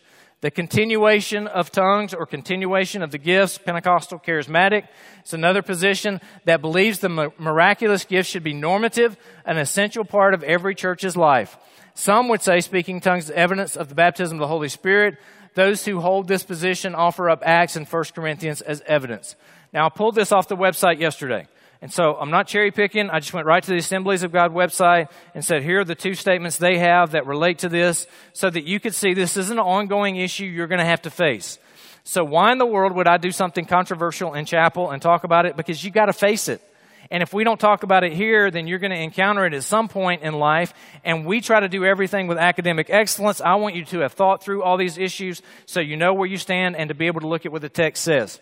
The 0.43 0.51
continuation 0.51 1.47
of 1.47 1.71
tongues 1.71 2.13
or 2.13 2.27
continuation 2.27 3.01
of 3.03 3.13
the 3.13 3.19
gifts, 3.19 3.59
Pentecostal 3.59 4.19
charismatic, 4.19 4.89
it's 5.21 5.33
another 5.33 5.63
position 5.63 6.21
that 6.47 6.61
believes 6.61 6.99
the 6.99 7.31
miraculous 7.39 8.05
gifts 8.05 8.29
should 8.29 8.43
be 8.43 8.53
normative, 8.53 9.17
an 9.47 9.57
essential 9.57 10.05
part 10.05 10.35
of 10.35 10.43
every 10.43 10.75
church's 10.75 11.17
life. 11.17 11.57
Some 11.95 12.29
would 12.29 12.43
say 12.43 12.61
speaking 12.61 13.01
tongues 13.01 13.27
is 13.27 13.31
evidence 13.31 13.77
of 13.77 13.89
the 13.89 13.95
baptism 13.95 14.39
of 14.39 14.41
the 14.41 14.49
Holy 14.49 14.69
Spirit. 14.69 15.17
Those 15.55 15.85
who 15.85 16.01
hold 16.01 16.27
this 16.27 16.43
position 16.43 16.97
offer 16.97 17.31
up 17.31 17.45
Acts 17.45 17.77
and 17.77 17.87
1 17.87 18.05
Corinthians 18.13 18.63
as 18.63 18.83
evidence. 18.85 19.37
Now, 19.73 19.87
I 19.87 19.91
pulled 19.91 20.17
this 20.17 20.33
off 20.33 20.49
the 20.49 20.57
website 20.57 20.99
yesterday. 20.99 21.47
And 21.83 21.93
so 21.93 22.15
I'm 22.15 22.31
not 22.31 22.47
cherry 22.47 22.71
picking. 22.71 23.11
I 23.11 23.19
just 23.19 23.35
went 23.35 23.45
right 23.45 23.63
to 23.63 23.71
the 23.71 23.77
Assemblies 23.77 24.23
of 24.23 24.31
God 24.31 24.55
website 24.55 25.11
and 25.35 25.45
said, 25.45 25.65
here 25.65 25.81
are 25.81 25.85
the 25.85 25.97
two 25.97 26.15
statements 26.15 26.57
they 26.57 26.79
have 26.79 27.11
that 27.11 27.27
relate 27.27 27.59
to 27.59 27.69
this 27.69 28.07
so 28.33 28.49
that 28.49 28.65
you 28.65 28.79
could 28.79 28.95
see 28.95 29.15
this 29.15 29.37
is 29.37 29.51
an 29.51 29.59
ongoing 29.59 30.15
issue 30.15 30.45
you're 30.45 30.69
going 30.69 30.79
to 30.79 30.85
have 30.85 31.03
to 31.03 31.11
face. 31.11 31.59
So 32.05 32.23
why 32.23 32.53
in 32.53 32.59
the 32.59 32.67
world 32.67 32.95
would 32.95 33.09
I 33.09 33.17
do 33.17 33.33
something 33.33 33.65
controversial 33.65 34.35
in 34.35 34.45
chapel 34.45 34.91
and 34.91 35.03
talk 35.03 35.25
about 35.25 35.45
it? 35.45 35.57
Because 35.57 35.83
you 35.83 35.91
got 35.91 36.07
to 36.07 36.13
face 36.13 36.47
it. 36.47 36.63
And 37.11 37.21
if 37.21 37.35
we 37.35 37.43
don't 37.43 37.59
talk 37.59 37.83
about 37.83 38.05
it 38.05 38.13
here, 38.13 38.51
then 38.53 38.69
you're 38.69 38.79
going 38.79 38.93
to 38.93 38.99
encounter 38.99 39.45
it 39.45 39.53
at 39.53 39.65
some 39.65 39.89
point 39.89 40.23
in 40.23 40.35
life. 40.35 40.73
And 41.05 41.27
we 41.27 41.41
try 41.41 41.59
to 41.59 41.69
do 41.69 41.85
everything 41.85 42.29
with 42.29 42.39
academic 42.39 42.91
excellence. 42.91 43.41
I 43.41 43.57
want 43.57 43.75
you 43.75 43.85
to 43.87 43.99
have 44.01 44.13
thought 44.13 44.43
through 44.43 44.63
all 44.63 44.77
these 44.77 44.99
issues 44.99 45.43
so 45.67 45.81
you 45.81 45.97
know 45.97 46.15
where 46.15 46.29
you 46.29 46.39
stand 46.39 46.77
and 46.77 46.89
to 46.89 46.95
be 46.95 47.09
able 47.09 47.21
to 47.23 47.29
look 47.29 47.45
at 47.45 47.51
what 47.51 47.61
the 47.61 47.69
text 47.69 48.05
says. 48.05 48.41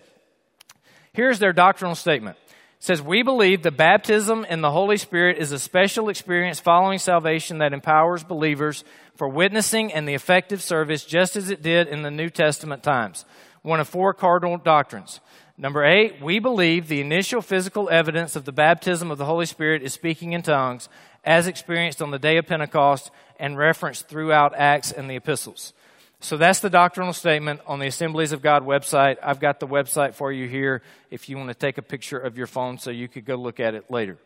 Here's 1.13 1.39
their 1.39 1.55
doctrinal 1.55 1.95
statement 1.95 2.37
says, 2.81 3.01
We 3.01 3.23
believe 3.23 3.63
the 3.63 3.71
baptism 3.71 4.45
in 4.47 4.63
the 4.63 4.71
Holy 4.71 4.97
Spirit 4.97 5.39
is 5.39 5.53
a 5.53 5.59
special 5.59 6.09
experience 6.09 6.59
following 6.59 6.99
salvation 6.99 7.59
that 7.59 7.73
empowers 7.73 8.25
believers 8.25 8.83
for 9.15 9.29
witnessing 9.29 9.93
and 9.93 10.09
the 10.09 10.15
effective 10.15 10.63
service 10.63 11.05
just 11.05 11.37
as 11.37 11.51
it 11.51 11.63
did 11.63 11.87
in 11.87 12.03
the 12.03 12.11
New 12.11 12.31
Testament 12.31 12.83
times. 12.83 13.25
One 13.63 13.79
of 13.79 13.89
four 13.89 14.15
cardinal 14.15 14.57
doctrines. 14.57 15.21
Number 15.59 15.85
eight, 15.85 16.23
we 16.23 16.39
believe 16.39 16.89
the 16.89 17.03
initial 17.03 17.43
physical 17.43 17.91
evidence 17.91 18.35
of 18.35 18.47
the 18.47 18.53
baptism 18.53 19.11
of 19.11 19.19
the 19.19 19.27
Holy 19.27 19.45
Spirit 19.45 19.83
is 19.83 19.93
speaking 19.93 20.33
in 20.33 20.41
tongues 20.41 20.89
as 21.23 21.47
experienced 21.47 22.01
on 22.01 22.11
the 22.11 22.19
day 22.19 22.39
of 22.39 22.47
Pentecost 22.47 23.11
and 23.39 23.59
referenced 23.59 24.09
throughout 24.09 24.55
Acts 24.57 24.91
and 24.91 25.11
the 25.11 25.17
epistles. 25.17 25.75
So 26.23 26.37
that's 26.37 26.61
the 26.61 26.69
doctrinal 26.69 27.15
statement 27.15 27.61
on 27.67 27.79
the 27.79 27.87
Assemblies 27.87 28.33
of 28.33 28.43
God 28.43 28.67
website. 28.67 29.17
I've 29.23 29.41
got 29.41 29.59
the 29.59 29.67
website 29.67 30.15
for 30.15 30.31
you 30.31 30.47
here 30.47 30.83
if 31.11 31.31
you 31.31 31.39
want 31.39 31.49
to 31.49 31.55
take 31.55 31.79
a 31.79 31.83
picture 31.83 32.19
of 32.19 32.37
your 32.37 32.47
phone 32.47 32.77
so 32.77 32.91
you 32.91 33.09
could 33.09 33.25
go 33.25 33.37
look 33.37 33.59
at 33.59 33.75
it 33.75 33.91
later. 33.91 34.19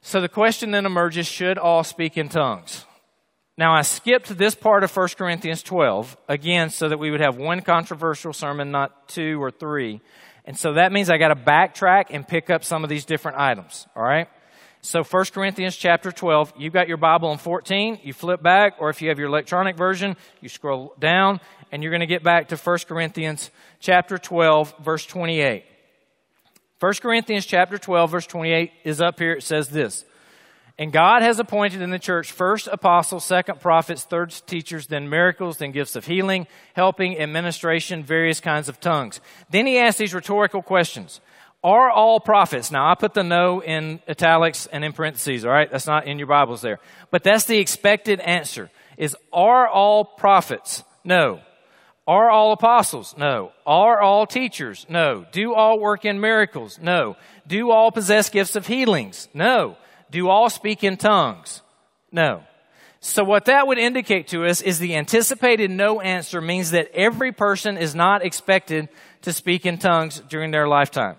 So 0.00 0.22
the 0.22 0.30
question 0.30 0.70
then 0.70 0.86
emerges 0.86 1.26
should 1.26 1.58
all 1.58 1.84
speak 1.84 2.16
in 2.16 2.30
tongues? 2.30 2.86
Now, 3.58 3.74
I 3.74 3.82
skipped 3.82 4.38
this 4.38 4.54
part 4.54 4.82
of 4.82 4.96
1 4.96 5.08
Corinthians 5.18 5.62
12, 5.62 6.16
again, 6.28 6.70
so 6.70 6.88
that 6.88 6.98
we 6.98 7.10
would 7.10 7.20
have 7.20 7.36
one 7.36 7.60
controversial 7.60 8.32
sermon, 8.32 8.70
not 8.70 9.08
two 9.08 9.42
or 9.42 9.50
three. 9.50 10.00
And 10.44 10.56
so 10.56 10.74
that 10.74 10.92
means 10.92 11.10
I 11.10 11.18
got 11.18 11.28
to 11.28 11.36
backtrack 11.36 12.06
and 12.10 12.26
pick 12.26 12.48
up 12.48 12.64
some 12.64 12.82
of 12.82 12.88
these 12.88 13.04
different 13.04 13.36
items, 13.36 13.86
all 13.94 14.04
right? 14.04 14.28
So 14.80 15.02
1 15.02 15.24
Corinthians 15.34 15.76
chapter 15.76 16.12
12, 16.12 16.54
you've 16.56 16.72
got 16.72 16.88
your 16.88 16.96
Bible 16.96 17.32
in 17.32 17.38
14, 17.38 18.00
you 18.04 18.12
flip 18.12 18.42
back, 18.42 18.76
or 18.78 18.90
if 18.90 19.02
you 19.02 19.08
have 19.08 19.18
your 19.18 19.28
electronic 19.28 19.76
version, 19.76 20.16
you 20.40 20.48
scroll 20.48 20.94
down, 20.98 21.40
and 21.72 21.82
you're 21.82 21.90
going 21.90 22.00
to 22.00 22.06
get 22.06 22.22
back 22.22 22.48
to 22.48 22.56
1 22.56 22.78
Corinthians 22.86 23.50
chapter 23.80 24.18
12, 24.18 24.74
verse 24.78 25.04
28. 25.04 25.64
1 26.78 26.92
Corinthians 27.02 27.44
chapter 27.44 27.76
12, 27.76 28.10
verse 28.10 28.26
28 28.26 28.70
is 28.84 29.00
up 29.00 29.18
here. 29.18 29.32
It 29.32 29.42
says 29.42 29.68
this. 29.68 30.04
And 30.80 30.92
God 30.92 31.22
has 31.22 31.40
appointed 31.40 31.82
in 31.82 31.90
the 31.90 31.98
church 31.98 32.30
first 32.30 32.68
apostles, 32.70 33.24
second 33.24 33.60
prophets, 33.60 34.04
third 34.04 34.30
teachers, 34.46 34.86
then 34.86 35.08
miracles, 35.08 35.58
then 35.58 35.72
gifts 35.72 35.96
of 35.96 36.06
healing, 36.06 36.46
helping, 36.74 37.18
administration, 37.18 38.04
various 38.04 38.38
kinds 38.38 38.68
of 38.68 38.78
tongues. 38.78 39.20
Then 39.50 39.66
he 39.66 39.76
asks 39.78 39.98
these 39.98 40.14
rhetorical 40.14 40.62
questions. 40.62 41.20
Are 41.64 41.90
all 41.90 42.20
prophets? 42.20 42.70
Now 42.70 42.90
I 42.90 42.94
put 42.94 43.14
the 43.14 43.24
no 43.24 43.60
in 43.60 44.00
italics 44.08 44.66
and 44.66 44.84
in 44.84 44.92
parentheses, 44.92 45.44
all 45.44 45.50
right? 45.50 45.70
That's 45.70 45.86
not 45.86 46.06
in 46.06 46.18
your 46.18 46.28
Bibles 46.28 46.60
there. 46.60 46.78
But 47.10 47.24
that's 47.24 47.44
the 47.44 47.58
expected 47.58 48.20
answer. 48.20 48.70
Is 48.96 49.16
are 49.32 49.66
all 49.66 50.04
prophets? 50.04 50.84
No. 51.04 51.40
Are 52.06 52.30
all 52.30 52.52
apostles? 52.52 53.14
No. 53.18 53.52
Are 53.66 54.00
all 54.00 54.26
teachers? 54.26 54.86
No. 54.88 55.26
Do 55.32 55.52
all 55.52 55.78
work 55.78 56.04
in 56.04 56.20
miracles? 56.20 56.78
No. 56.80 57.16
Do 57.46 57.70
all 57.70 57.90
possess 57.90 58.30
gifts 58.30 58.56
of 58.56 58.66
healings? 58.66 59.28
No. 59.34 59.76
Do 60.10 60.28
all 60.28 60.48
speak 60.48 60.84
in 60.84 60.96
tongues? 60.96 61.60
No. 62.10 62.44
So 63.00 63.24
what 63.24 63.44
that 63.44 63.66
would 63.66 63.78
indicate 63.78 64.28
to 64.28 64.46
us 64.46 64.60
is 64.60 64.78
the 64.78 64.96
anticipated 64.96 65.70
no 65.70 66.00
answer 66.00 66.40
means 66.40 66.70
that 66.70 66.90
every 66.94 67.32
person 67.32 67.76
is 67.76 67.94
not 67.94 68.24
expected 68.24 68.88
to 69.22 69.32
speak 69.32 69.66
in 69.66 69.78
tongues 69.78 70.20
during 70.28 70.50
their 70.50 70.66
lifetime. 70.66 71.16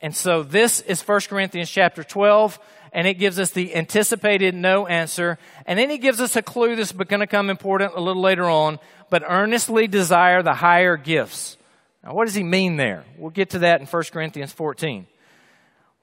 And 0.00 0.14
so 0.14 0.42
this 0.42 0.80
is 0.80 1.06
1 1.06 1.20
Corinthians 1.28 1.70
chapter 1.70 2.02
12, 2.02 2.58
and 2.92 3.06
it 3.06 3.14
gives 3.14 3.38
us 3.38 3.50
the 3.50 3.74
anticipated 3.74 4.54
no 4.54 4.86
answer. 4.86 5.38
And 5.66 5.78
then 5.78 5.90
he 5.90 5.98
gives 5.98 6.20
us 6.20 6.36
a 6.36 6.42
clue 6.42 6.76
that's 6.76 6.92
going 6.92 7.20
to 7.20 7.26
come 7.26 7.50
important 7.50 7.92
a 7.94 8.00
little 8.00 8.22
later 8.22 8.44
on, 8.44 8.78
but 9.10 9.22
earnestly 9.26 9.86
desire 9.86 10.42
the 10.42 10.54
higher 10.54 10.96
gifts. 10.96 11.56
Now, 12.02 12.14
what 12.14 12.24
does 12.24 12.34
he 12.34 12.42
mean 12.42 12.76
there? 12.76 13.04
We'll 13.18 13.30
get 13.30 13.50
to 13.50 13.60
that 13.60 13.80
in 13.80 13.86
1 13.86 14.02
Corinthians 14.10 14.52
14. 14.52 15.06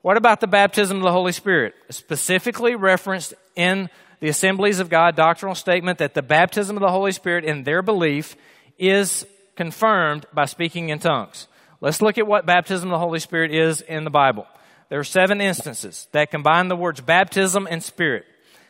What 0.04 0.16
about 0.16 0.42
the 0.42 0.48
baptism 0.48 0.98
of 0.98 1.04
the 1.04 1.12
Holy 1.12 1.32
Spirit? 1.32 1.74
Specifically 1.90 2.76
referenced 2.76 3.34
in 3.56 3.90
the 4.20 4.30
Assemblies 4.30 4.80
of 4.80 4.90
God 4.90 5.16
doctrinal 5.16 5.56
statement 5.56 5.98
that 6.00 6.14
the 6.14 6.22
baptism 6.22 6.78
of 6.78 6.82
the 6.82 6.92
Holy 6.92 7.12
Spirit 7.12 7.46
in 7.46 7.64
their 7.64 7.82
belief 7.82 8.36
is 8.78 9.26
confirmed 9.56 10.26
by 10.34 10.46
speaking 10.46 10.90
in 10.90 11.00
tongues. 11.00 11.48
Let's 11.80 12.02
look 12.02 12.18
at 12.18 12.26
what 12.26 12.46
baptism 12.46 12.90
of 12.90 12.96
the 12.96 13.06
Holy 13.06 13.20
Spirit 13.20 13.54
is 13.54 13.82
in 13.82 14.04
the 14.04 14.10
Bible. 14.10 14.48
There 14.90 15.00
are 15.00 15.04
seven 15.04 15.42
instances 15.42 16.08
that 16.12 16.32
combine 16.32 16.70
the 16.70 16.76
words 16.76 17.02
baptism 17.02 17.68
and 17.70 17.84
spirit. 17.84 18.26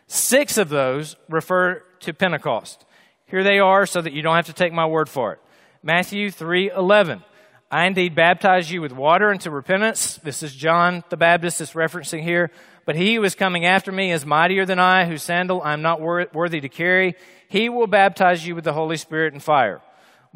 Six 0.07 0.57
of 0.57 0.69
those 0.69 1.15
refer 1.29 1.83
to 2.01 2.13
Pentecost. 2.13 2.83
Here 3.27 3.43
they 3.43 3.59
are 3.59 3.85
so 3.85 4.01
that 4.01 4.13
you 4.13 4.21
don't 4.21 4.35
have 4.35 4.47
to 4.47 4.53
take 4.53 4.73
my 4.73 4.85
word 4.85 5.07
for 5.07 5.33
it. 5.33 5.39
Matthew 5.83 6.31
3:11. 6.31 7.23
I 7.69 7.85
indeed 7.85 8.15
baptize 8.15 8.71
you 8.71 8.81
with 8.81 8.93
water 8.93 9.29
unto 9.29 9.51
repentance. 9.51 10.17
This 10.17 10.41
is 10.41 10.55
John 10.55 11.03
the 11.09 11.17
Baptist 11.17 11.59
is 11.59 11.73
referencing 11.73 12.23
here. 12.23 12.49
But 12.85 12.95
he 12.95 13.15
who 13.15 13.23
is 13.25 13.35
coming 13.35 13.65
after 13.65 13.91
me 13.91 14.13
is 14.13 14.25
mightier 14.25 14.65
than 14.65 14.79
I, 14.79 15.05
whose 15.05 15.21
sandal 15.21 15.61
I 15.61 15.73
am 15.73 15.81
not 15.81 16.01
worthy 16.01 16.61
to 16.61 16.69
carry. 16.69 17.15
He 17.49 17.67
will 17.67 17.87
baptize 17.87 18.47
you 18.47 18.55
with 18.55 18.63
the 18.63 18.71
Holy 18.71 18.95
Spirit 18.95 19.33
and 19.33 19.43
fire. 19.43 19.81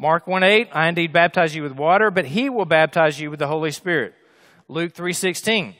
Mark 0.02 0.26
1 0.26 0.42
8, 0.42 0.70
I 0.72 0.88
indeed 0.88 1.12
baptize 1.12 1.54
you 1.54 1.62
with 1.62 1.76
water, 1.76 2.10
but 2.10 2.24
he 2.24 2.50
will 2.50 2.64
baptize 2.64 3.20
you 3.20 3.30
with 3.30 3.38
the 3.38 3.46
Holy 3.46 3.70
Spirit. 3.70 4.14
Luke 4.66 4.94
three 4.94 5.12
sixteen, 5.12 5.76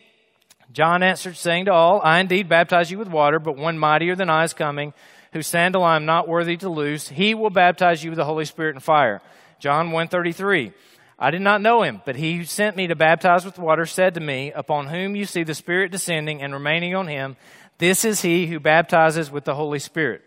John 0.73 1.03
answered, 1.03 1.37
saying 1.37 1.65
to 1.65 1.73
all, 1.73 2.01
I 2.05 2.21
indeed 2.21 2.49
baptize 2.49 2.89
you 2.89 3.01
with 3.01 3.09
water, 3.09 3.41
but 3.41 3.57
one 3.57 3.81
mightier 3.81 4.15
than 4.15 4.31
I 4.31 4.45
is 4.45 4.55
coming, 4.55 4.95
whose 5.33 5.49
sandal 5.49 5.83
I 5.83 5.97
am 5.97 6.07
not 6.07 6.29
worthy 6.29 6.57
to 6.59 6.69
loose. 6.69 7.09
He 7.09 7.35
will 7.35 7.51
baptize 7.51 8.05
you 8.05 8.13
with 8.13 8.17
the 8.17 8.25
Holy 8.25 8.45
Spirit 8.45 8.77
and 8.77 8.85
fire. 8.85 9.21
John 9.59 9.91
1 9.91 10.07
33, 10.07 10.73
I 11.19 11.33
did 11.33 11.43
not 11.43 11.61
know 11.61 11.83
him, 11.83 12.01
but 12.05 12.15
he 12.15 12.37
who 12.37 12.45
sent 12.45 12.77
me 12.77 12.87
to 12.87 12.95
baptize 12.95 13.45
with 13.45 13.59
water 13.59 13.87
said 13.87 14.15
to 14.15 14.21
me, 14.21 14.53
Upon 14.53 14.87
whom 14.87 15.17
you 15.17 15.25
see 15.25 15.43
the 15.43 15.53
Spirit 15.53 15.91
descending 15.91 16.41
and 16.43 16.55
remaining 16.55 16.95
on 16.95 17.09
him, 17.09 17.37
this 17.79 18.05
is 18.05 18.23
he 18.23 18.47
who 18.47 18.61
baptizes 18.61 19.33
with 19.33 19.43
the 19.43 19.57
Holy 19.57 19.81
Spirit. 19.81 20.23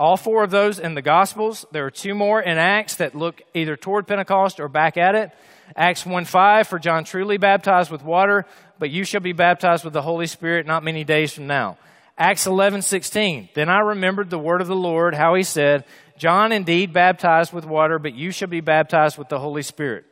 All 0.00 0.16
four 0.16 0.42
of 0.42 0.50
those 0.50 0.78
in 0.78 0.94
the 0.94 1.02
Gospels. 1.02 1.66
There 1.72 1.84
are 1.84 1.90
two 1.90 2.14
more 2.14 2.40
in 2.40 2.56
Acts 2.56 2.94
that 2.94 3.14
look 3.14 3.42
either 3.52 3.76
toward 3.76 4.06
Pentecost 4.06 4.58
or 4.58 4.66
back 4.66 4.96
at 4.96 5.14
it. 5.14 5.30
Acts 5.76 6.06
1 6.06 6.24
5, 6.24 6.66
for 6.66 6.78
John 6.78 7.04
truly 7.04 7.36
baptized 7.36 7.90
with 7.90 8.02
water, 8.02 8.46
but 8.78 8.88
you 8.88 9.04
shall 9.04 9.20
be 9.20 9.34
baptized 9.34 9.84
with 9.84 9.92
the 9.92 10.00
Holy 10.00 10.26
Spirit 10.26 10.66
not 10.66 10.82
many 10.82 11.04
days 11.04 11.34
from 11.34 11.46
now. 11.46 11.76
Acts 12.16 12.46
11 12.46 12.80
16, 12.80 13.50
then 13.52 13.68
I 13.68 13.80
remembered 13.80 14.30
the 14.30 14.38
word 14.38 14.62
of 14.62 14.68
the 14.68 14.74
Lord, 14.74 15.14
how 15.14 15.34
he 15.34 15.42
said, 15.42 15.84
John 16.16 16.50
indeed 16.50 16.94
baptized 16.94 17.52
with 17.52 17.66
water, 17.66 17.98
but 17.98 18.14
you 18.14 18.30
shall 18.30 18.48
be 18.48 18.62
baptized 18.62 19.18
with 19.18 19.28
the 19.28 19.38
Holy 19.38 19.62
Spirit. 19.62 20.06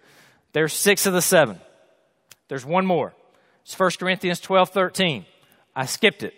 There's 0.52 0.74
six 0.74 1.06
of 1.06 1.14
the 1.14 1.22
seven. 1.22 1.58
There's 2.48 2.66
one 2.66 2.84
more. 2.84 3.14
It's 3.64 3.78
1 3.78 3.92
Corinthians 3.98 4.40
12 4.40 4.68
13. 4.68 5.24
I 5.74 5.86
skipped 5.86 6.22
it. 6.24 6.34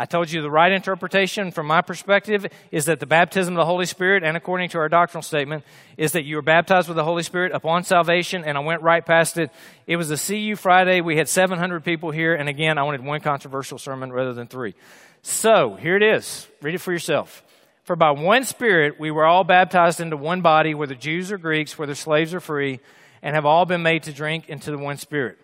I 0.00 0.06
told 0.06 0.30
you 0.30 0.42
the 0.42 0.50
right 0.50 0.70
interpretation 0.70 1.50
from 1.50 1.66
my 1.66 1.80
perspective 1.80 2.46
is 2.70 2.84
that 2.84 3.00
the 3.00 3.06
baptism 3.06 3.54
of 3.54 3.58
the 3.58 3.64
Holy 3.64 3.84
Spirit, 3.84 4.22
and 4.22 4.36
according 4.36 4.68
to 4.70 4.78
our 4.78 4.88
doctrinal 4.88 5.22
statement, 5.22 5.64
is 5.96 6.12
that 6.12 6.24
you 6.24 6.36
were 6.36 6.42
baptized 6.42 6.86
with 6.86 6.96
the 6.96 7.02
Holy 7.02 7.24
Spirit 7.24 7.50
upon 7.52 7.82
salvation, 7.82 8.44
and 8.44 8.56
I 8.56 8.60
went 8.60 8.82
right 8.82 9.04
past 9.04 9.38
it. 9.38 9.50
It 9.88 9.96
was 9.96 10.12
a 10.12 10.16
CU 10.16 10.54
Friday. 10.54 11.00
We 11.00 11.16
had 11.16 11.28
700 11.28 11.84
people 11.84 12.12
here, 12.12 12.32
and 12.34 12.48
again, 12.48 12.78
I 12.78 12.84
wanted 12.84 13.04
one 13.04 13.20
controversial 13.20 13.76
sermon 13.76 14.12
rather 14.12 14.34
than 14.34 14.46
three. 14.46 14.74
So, 15.22 15.74
here 15.74 15.96
it 15.96 16.02
is. 16.04 16.46
Read 16.62 16.76
it 16.76 16.80
for 16.80 16.92
yourself. 16.92 17.42
For 17.82 17.96
by 17.96 18.12
one 18.12 18.44
Spirit 18.44 19.00
we 19.00 19.10
were 19.10 19.24
all 19.24 19.42
baptized 19.42 19.98
into 19.98 20.16
one 20.16 20.42
body, 20.42 20.74
whether 20.74 20.94
Jews 20.94 21.32
or 21.32 21.38
Greeks, 21.38 21.76
whether 21.76 21.96
slaves 21.96 22.34
or 22.34 22.40
free, 22.40 22.78
and 23.20 23.34
have 23.34 23.46
all 23.46 23.66
been 23.66 23.82
made 23.82 24.04
to 24.04 24.12
drink 24.12 24.48
into 24.48 24.70
the 24.70 24.78
one 24.78 24.98
Spirit. 24.98 25.38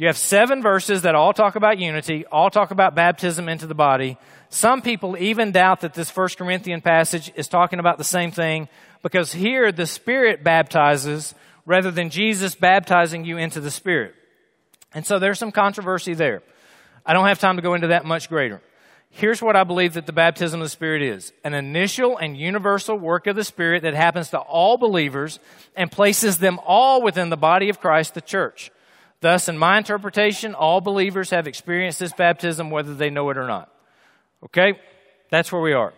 You 0.00 0.06
have 0.06 0.16
seven 0.16 0.62
verses 0.62 1.02
that 1.02 1.14
all 1.14 1.34
talk 1.34 1.56
about 1.56 1.78
unity, 1.78 2.24
all 2.32 2.48
talk 2.48 2.70
about 2.70 2.94
baptism 2.94 3.50
into 3.50 3.66
the 3.66 3.74
body. 3.74 4.16
Some 4.48 4.80
people 4.80 5.14
even 5.18 5.52
doubt 5.52 5.82
that 5.82 5.92
this 5.92 6.10
First 6.10 6.38
Corinthian 6.38 6.80
passage 6.80 7.30
is 7.34 7.48
talking 7.48 7.78
about 7.78 7.98
the 7.98 8.04
same 8.04 8.30
thing 8.30 8.70
because 9.02 9.30
here 9.30 9.70
the 9.70 9.84
Spirit 9.84 10.42
baptizes 10.42 11.34
rather 11.66 11.90
than 11.90 12.08
Jesus 12.08 12.54
baptizing 12.54 13.26
you 13.26 13.36
into 13.36 13.60
the 13.60 13.70
Spirit. 13.70 14.14
And 14.94 15.04
so 15.04 15.18
there's 15.18 15.38
some 15.38 15.52
controversy 15.52 16.14
there. 16.14 16.42
I 17.04 17.12
don't 17.12 17.26
have 17.28 17.38
time 17.38 17.56
to 17.56 17.62
go 17.62 17.74
into 17.74 17.88
that 17.88 18.06
much 18.06 18.30
greater. 18.30 18.62
Here's 19.10 19.42
what 19.42 19.54
I 19.54 19.64
believe 19.64 19.92
that 19.92 20.06
the 20.06 20.14
baptism 20.14 20.62
of 20.62 20.64
the 20.64 20.70
Spirit 20.70 21.02
is 21.02 21.30
an 21.44 21.52
initial 21.52 22.16
and 22.16 22.38
universal 22.38 22.96
work 22.96 23.26
of 23.26 23.36
the 23.36 23.44
Spirit 23.44 23.82
that 23.82 23.92
happens 23.92 24.30
to 24.30 24.38
all 24.38 24.78
believers 24.78 25.38
and 25.76 25.92
places 25.92 26.38
them 26.38 26.58
all 26.64 27.02
within 27.02 27.28
the 27.28 27.36
body 27.36 27.68
of 27.68 27.80
Christ, 27.80 28.14
the 28.14 28.22
church. 28.22 28.70
Thus, 29.20 29.48
in 29.48 29.58
my 29.58 29.78
interpretation, 29.78 30.54
all 30.54 30.80
believers 30.80 31.30
have 31.30 31.46
experienced 31.46 31.98
this 31.98 32.12
baptism 32.12 32.70
whether 32.70 32.94
they 32.94 33.10
know 33.10 33.28
it 33.30 33.36
or 33.36 33.46
not. 33.46 33.70
Okay? 34.44 34.78
That's 35.30 35.52
where 35.52 35.60
we 35.60 35.74
are. 35.74 35.92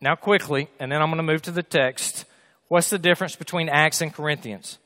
Now, 0.00 0.14
quickly, 0.14 0.68
and 0.78 0.90
then 0.90 1.02
I'm 1.02 1.08
going 1.08 1.18
to 1.18 1.22
move 1.22 1.42
to 1.42 1.50
the 1.50 1.62
text. 1.62 2.24
What's 2.68 2.90
the 2.90 2.98
difference 2.98 3.36
between 3.36 3.68
Acts 3.68 4.00
and 4.00 4.14
Corinthians? 4.14 4.78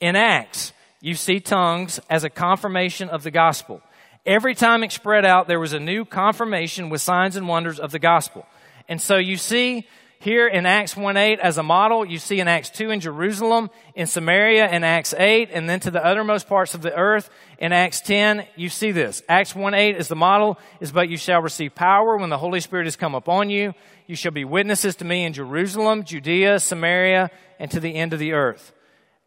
In 0.00 0.16
Acts, 0.16 0.72
you 1.00 1.14
see 1.14 1.40
tongues 1.40 2.00
as 2.08 2.24
a 2.24 2.30
confirmation 2.30 3.08
of 3.08 3.22
the 3.22 3.30
gospel. 3.30 3.82
Every 4.24 4.54
time 4.54 4.82
it 4.82 4.92
spread 4.92 5.26
out, 5.26 5.48
there 5.48 5.60
was 5.60 5.72
a 5.72 5.80
new 5.80 6.04
confirmation 6.04 6.88
with 6.88 7.02
signs 7.02 7.36
and 7.36 7.46
wonders 7.46 7.78
of 7.78 7.90
the 7.90 7.98
gospel. 7.98 8.46
And 8.88 9.00
so 9.00 9.16
you 9.16 9.36
see 9.36 9.86
here 10.18 10.48
in 10.48 10.64
Acts 10.66 10.96
1 10.96 11.16
8 11.16 11.40
as 11.40 11.58
a 11.58 11.62
model. 11.62 12.04
You 12.04 12.18
see 12.18 12.40
in 12.40 12.48
Acts 12.48 12.70
2 12.70 12.90
in 12.90 13.00
Jerusalem, 13.00 13.70
in 13.94 14.06
Samaria 14.06 14.70
in 14.70 14.84
Acts 14.84 15.12
8, 15.12 15.50
and 15.52 15.68
then 15.68 15.80
to 15.80 15.90
the 15.90 16.04
uttermost 16.04 16.48
parts 16.48 16.74
of 16.74 16.82
the 16.82 16.94
earth 16.94 17.28
in 17.58 17.72
Acts 17.72 18.00
10. 18.00 18.46
You 18.56 18.68
see 18.68 18.90
this. 18.90 19.22
Acts 19.28 19.54
1 19.54 19.74
8 19.74 19.96
is 19.96 20.08
the 20.08 20.16
model, 20.16 20.58
is 20.80 20.92
but 20.92 21.08
you 21.08 21.16
shall 21.16 21.42
receive 21.42 21.74
power 21.74 22.16
when 22.16 22.30
the 22.30 22.38
Holy 22.38 22.60
Spirit 22.60 22.86
has 22.86 22.96
come 22.96 23.14
upon 23.14 23.50
you. 23.50 23.74
You 24.06 24.16
shall 24.16 24.32
be 24.32 24.44
witnesses 24.44 24.96
to 24.96 25.04
me 25.04 25.24
in 25.24 25.32
Jerusalem, 25.32 26.04
Judea, 26.04 26.60
Samaria, 26.60 27.30
and 27.58 27.70
to 27.70 27.80
the 27.80 27.94
end 27.94 28.12
of 28.12 28.18
the 28.18 28.32
earth. 28.32 28.72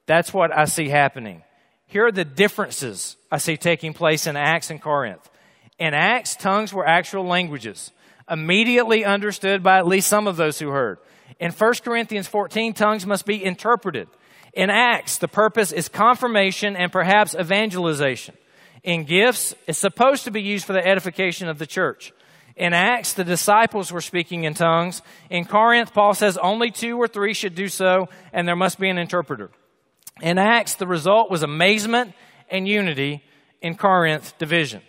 That's 0.05 0.33
what 0.33 0.55
I 0.55 0.65
see 0.65 0.89
happening. 0.89 1.43
Here 1.85 2.05
are 2.05 2.11
the 2.11 2.25
differences 2.25 3.17
I 3.31 3.37
see 3.37 3.57
taking 3.57 3.93
place 3.93 4.27
in 4.27 4.35
Acts 4.35 4.69
and 4.69 4.81
Corinth. 4.81 5.29
In 5.79 5.93
Acts, 5.93 6.35
tongues 6.35 6.73
were 6.73 6.87
actual 6.87 7.23
languages 7.23 7.91
immediately 8.29 9.05
understood 9.05 9.63
by 9.63 9.77
at 9.77 9.87
least 9.87 10.07
some 10.07 10.27
of 10.27 10.37
those 10.37 10.59
who 10.59 10.69
heard. 10.69 10.99
In 11.39 11.51
1 11.51 11.73
Corinthians 11.83 12.27
14, 12.27 12.73
tongues 12.73 13.05
must 13.05 13.25
be 13.25 13.43
interpreted. 13.43 14.07
In 14.53 14.69
Acts, 14.69 15.17
the 15.17 15.27
purpose 15.27 15.71
is 15.71 15.87
confirmation 15.87 16.75
and 16.75 16.91
perhaps 16.91 17.35
evangelization. 17.35 18.35
In 18.83 19.03
gifts, 19.03 19.53
it's 19.67 19.77
supposed 19.77 20.23
to 20.23 20.31
be 20.31 20.41
used 20.41 20.65
for 20.65 20.73
the 20.73 20.85
edification 20.85 21.47
of 21.47 21.59
the 21.59 21.67
church. 21.67 22.11
In 22.55 22.73
Acts, 22.73 23.13
the 23.13 23.23
disciples 23.23 23.91
were 23.91 24.01
speaking 24.01 24.45
in 24.45 24.55
tongues. 24.55 25.03
In 25.29 25.45
Corinth, 25.45 25.93
Paul 25.93 26.15
says 26.15 26.37
only 26.37 26.71
two 26.71 26.97
or 26.97 27.07
three 27.07 27.35
should 27.35 27.53
do 27.53 27.67
so, 27.67 28.09
and 28.33 28.47
there 28.47 28.55
must 28.55 28.79
be 28.79 28.89
an 28.89 28.97
interpreter. 28.97 29.51
In 30.21 30.39
Acts, 30.39 30.73
the 30.73 30.87
result 30.87 31.29
was 31.29 31.43
amazement 31.43 32.13
and 32.49 32.67
unity. 32.67 33.23
In 33.61 33.75
Corinth, 33.75 34.35
division. 34.39 34.81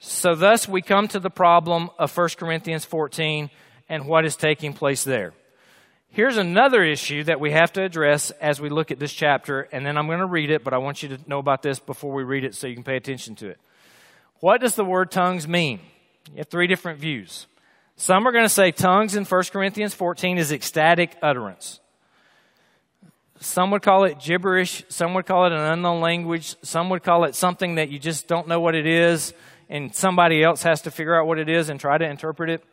So, 0.00 0.34
thus, 0.34 0.68
we 0.68 0.80
come 0.80 1.08
to 1.08 1.18
the 1.18 1.30
problem 1.30 1.90
of 1.98 2.16
1 2.16 2.28
Corinthians 2.36 2.84
14 2.84 3.50
and 3.88 4.06
what 4.06 4.24
is 4.24 4.36
taking 4.36 4.72
place 4.72 5.02
there. 5.02 5.32
Here's 6.10 6.36
another 6.36 6.82
issue 6.82 7.24
that 7.24 7.40
we 7.40 7.50
have 7.50 7.72
to 7.74 7.82
address 7.82 8.30
as 8.30 8.60
we 8.60 8.68
look 8.70 8.90
at 8.90 8.98
this 8.98 9.12
chapter, 9.12 9.62
and 9.72 9.84
then 9.84 9.98
I'm 9.98 10.06
going 10.06 10.20
to 10.20 10.26
read 10.26 10.50
it, 10.50 10.64
but 10.64 10.72
I 10.72 10.78
want 10.78 11.02
you 11.02 11.10
to 11.10 11.18
know 11.26 11.38
about 11.38 11.62
this 11.62 11.80
before 11.80 12.12
we 12.12 12.22
read 12.22 12.44
it 12.44 12.54
so 12.54 12.66
you 12.66 12.74
can 12.74 12.84
pay 12.84 12.96
attention 12.96 13.34
to 13.36 13.48
it. 13.48 13.58
What 14.40 14.60
does 14.60 14.74
the 14.74 14.84
word 14.84 15.10
tongues 15.10 15.46
mean? 15.48 15.80
You 16.30 16.38
have 16.38 16.48
three 16.48 16.66
different 16.66 17.00
views. 17.00 17.46
Some 17.96 18.26
are 18.26 18.32
going 18.32 18.44
to 18.44 18.48
say 18.48 18.70
tongues 18.70 19.16
in 19.16 19.24
1 19.24 19.42
Corinthians 19.52 19.94
14 19.94 20.38
is 20.38 20.52
ecstatic 20.52 21.16
utterance. 21.20 21.80
Some 23.40 23.70
would 23.72 23.82
call 23.82 24.04
it 24.04 24.20
gibberish. 24.20 24.84
Some 24.88 25.14
would 25.14 25.26
call 25.26 25.46
it 25.46 25.52
an 25.52 25.60
unknown 25.60 26.00
language. 26.00 26.56
Some 26.62 26.90
would 26.90 27.02
call 27.02 27.24
it 27.24 27.34
something 27.34 27.76
that 27.76 27.88
you 27.88 27.98
just 27.98 28.26
don't 28.28 28.48
know 28.48 28.60
what 28.60 28.74
it 28.74 28.86
is, 28.86 29.34
and 29.68 29.94
somebody 29.94 30.42
else 30.42 30.62
has 30.62 30.82
to 30.82 30.90
figure 30.90 31.18
out 31.18 31.26
what 31.26 31.38
it 31.38 31.48
is 31.48 31.68
and 31.68 31.78
try 31.78 31.98
to 31.98 32.04
interpret 32.04 32.50
it. 32.50 32.64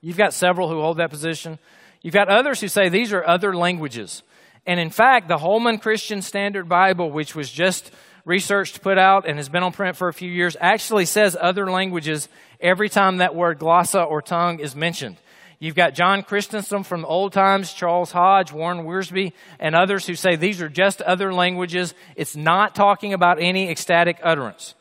You've 0.00 0.16
got 0.16 0.34
several 0.34 0.68
who 0.68 0.80
hold 0.80 0.98
that 0.98 1.10
position. 1.10 1.58
You've 2.02 2.14
got 2.14 2.28
others 2.28 2.60
who 2.60 2.68
say 2.68 2.88
these 2.88 3.12
are 3.12 3.26
other 3.26 3.56
languages. 3.56 4.22
And 4.66 4.80
in 4.80 4.90
fact, 4.90 5.28
the 5.28 5.38
Holman 5.38 5.78
Christian 5.78 6.22
Standard 6.22 6.68
Bible, 6.68 7.10
which 7.10 7.34
was 7.34 7.50
just 7.50 7.90
researched, 8.24 8.82
put 8.82 8.98
out, 8.98 9.26
and 9.26 9.38
has 9.38 9.48
been 9.48 9.62
on 9.62 9.72
print 9.72 9.96
for 9.96 10.08
a 10.08 10.12
few 10.12 10.30
years, 10.30 10.56
actually 10.60 11.04
says 11.04 11.36
other 11.40 11.70
languages 11.70 12.28
every 12.60 12.88
time 12.88 13.18
that 13.18 13.34
word 13.34 13.58
glossa 13.58 14.08
or 14.08 14.20
tongue 14.20 14.58
is 14.58 14.74
mentioned. 14.74 15.16
You've 15.58 15.74
got 15.74 15.94
John 15.94 16.22
Chrysostom 16.22 16.84
from 16.84 17.02
the 17.02 17.08
old 17.08 17.32
times, 17.32 17.72
Charles 17.72 18.12
Hodge, 18.12 18.52
Warren 18.52 18.84
Wiersbe, 18.84 19.32
and 19.58 19.74
others 19.74 20.06
who 20.06 20.14
say 20.14 20.36
these 20.36 20.60
are 20.60 20.68
just 20.68 21.00
other 21.00 21.32
languages. 21.32 21.94
It's 22.14 22.36
not 22.36 22.74
talking 22.74 23.14
about 23.14 23.40
any 23.40 23.70
ecstatic 23.70 24.18
utterance. 24.22 24.74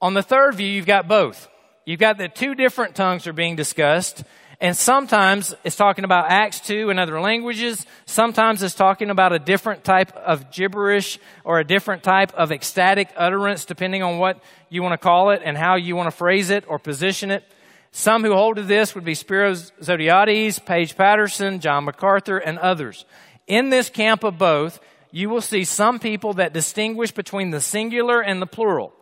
On 0.00 0.12
the 0.12 0.22
third 0.22 0.54
view, 0.56 0.66
you've 0.66 0.86
got 0.86 1.08
both. 1.08 1.48
You've 1.86 2.00
got 2.00 2.18
the 2.18 2.28
two 2.28 2.54
different 2.54 2.94
tongues 2.94 3.26
are 3.26 3.32
being 3.32 3.56
discussed, 3.56 4.24
and 4.60 4.76
sometimes 4.76 5.54
it's 5.64 5.76
talking 5.76 6.04
about 6.04 6.30
Acts 6.30 6.60
2 6.60 6.90
in 6.90 6.98
other 6.98 7.18
languages. 7.18 7.86
Sometimes 8.04 8.62
it's 8.62 8.74
talking 8.74 9.08
about 9.08 9.32
a 9.32 9.38
different 9.38 9.84
type 9.84 10.14
of 10.16 10.50
gibberish 10.50 11.18
or 11.44 11.60
a 11.60 11.64
different 11.64 12.02
type 12.02 12.34
of 12.34 12.52
ecstatic 12.52 13.08
utterance, 13.16 13.64
depending 13.64 14.02
on 14.02 14.18
what 14.18 14.42
you 14.68 14.82
want 14.82 14.92
to 14.92 14.98
call 14.98 15.30
it 15.30 15.40
and 15.44 15.56
how 15.56 15.76
you 15.76 15.96
want 15.96 16.08
to 16.08 16.16
phrase 16.16 16.50
it 16.50 16.64
or 16.68 16.78
position 16.78 17.30
it. 17.30 17.44
Some 17.90 18.22
who 18.22 18.34
hold 18.34 18.56
to 18.56 18.62
this 18.62 18.94
would 18.94 19.04
be 19.04 19.14
Spiros 19.14 19.72
Zodhiates, 19.80 20.62
Paige 20.64 20.96
Patterson, 20.96 21.60
John 21.60 21.84
MacArthur, 21.84 22.36
and 22.36 22.58
others. 22.58 23.06
In 23.46 23.70
this 23.70 23.88
camp 23.88 24.24
of 24.24 24.36
both, 24.36 24.78
you 25.10 25.30
will 25.30 25.40
see 25.40 25.64
some 25.64 25.98
people 25.98 26.34
that 26.34 26.52
distinguish 26.52 27.12
between 27.12 27.50
the 27.50 27.60
singular 27.60 28.20
and 28.20 28.42
the 28.42 28.46
plural. 28.46 28.92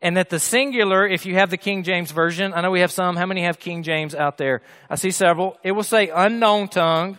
And 0.00 0.16
that 0.16 0.30
the 0.30 0.38
singular, 0.38 1.06
if 1.06 1.26
you 1.26 1.34
have 1.34 1.50
the 1.50 1.56
King 1.56 1.82
James 1.82 2.12
Version, 2.12 2.52
I 2.54 2.60
know 2.60 2.70
we 2.70 2.80
have 2.80 2.92
some. 2.92 3.16
How 3.16 3.26
many 3.26 3.42
have 3.42 3.58
King 3.58 3.82
James 3.82 4.14
out 4.14 4.38
there? 4.38 4.62
I 4.88 4.94
see 4.94 5.10
several. 5.10 5.58
It 5.64 5.72
will 5.72 5.82
say 5.82 6.08
unknown 6.14 6.68
tongue 6.68 7.18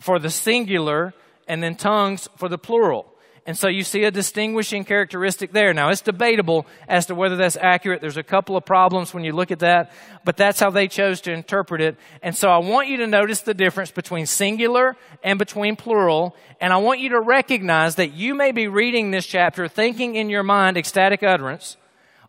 for 0.00 0.18
the 0.18 0.30
singular 0.30 1.14
and 1.48 1.62
then 1.62 1.74
tongues 1.74 2.28
for 2.36 2.48
the 2.48 2.58
plural. 2.58 3.08
And 3.44 3.58
so 3.58 3.66
you 3.66 3.82
see 3.82 4.04
a 4.04 4.12
distinguishing 4.12 4.84
characteristic 4.84 5.50
there. 5.50 5.74
Now, 5.74 5.88
it's 5.88 6.00
debatable 6.00 6.64
as 6.86 7.06
to 7.06 7.16
whether 7.16 7.34
that's 7.34 7.56
accurate. 7.56 8.00
There's 8.00 8.16
a 8.16 8.22
couple 8.22 8.56
of 8.56 8.64
problems 8.64 9.12
when 9.12 9.24
you 9.24 9.32
look 9.32 9.50
at 9.50 9.58
that, 9.58 9.90
but 10.24 10.36
that's 10.36 10.60
how 10.60 10.70
they 10.70 10.86
chose 10.86 11.20
to 11.22 11.32
interpret 11.32 11.80
it. 11.80 11.96
And 12.22 12.36
so 12.36 12.50
I 12.50 12.58
want 12.58 12.86
you 12.86 12.98
to 12.98 13.08
notice 13.08 13.40
the 13.40 13.54
difference 13.54 13.90
between 13.90 14.26
singular 14.26 14.96
and 15.24 15.40
between 15.40 15.74
plural. 15.74 16.36
And 16.60 16.72
I 16.72 16.76
want 16.76 17.00
you 17.00 17.10
to 17.10 17.20
recognize 17.20 17.96
that 17.96 18.12
you 18.12 18.34
may 18.34 18.52
be 18.52 18.68
reading 18.68 19.10
this 19.10 19.26
chapter 19.26 19.66
thinking 19.66 20.14
in 20.14 20.30
your 20.30 20.44
mind 20.44 20.76
ecstatic 20.76 21.24
utterance, 21.24 21.76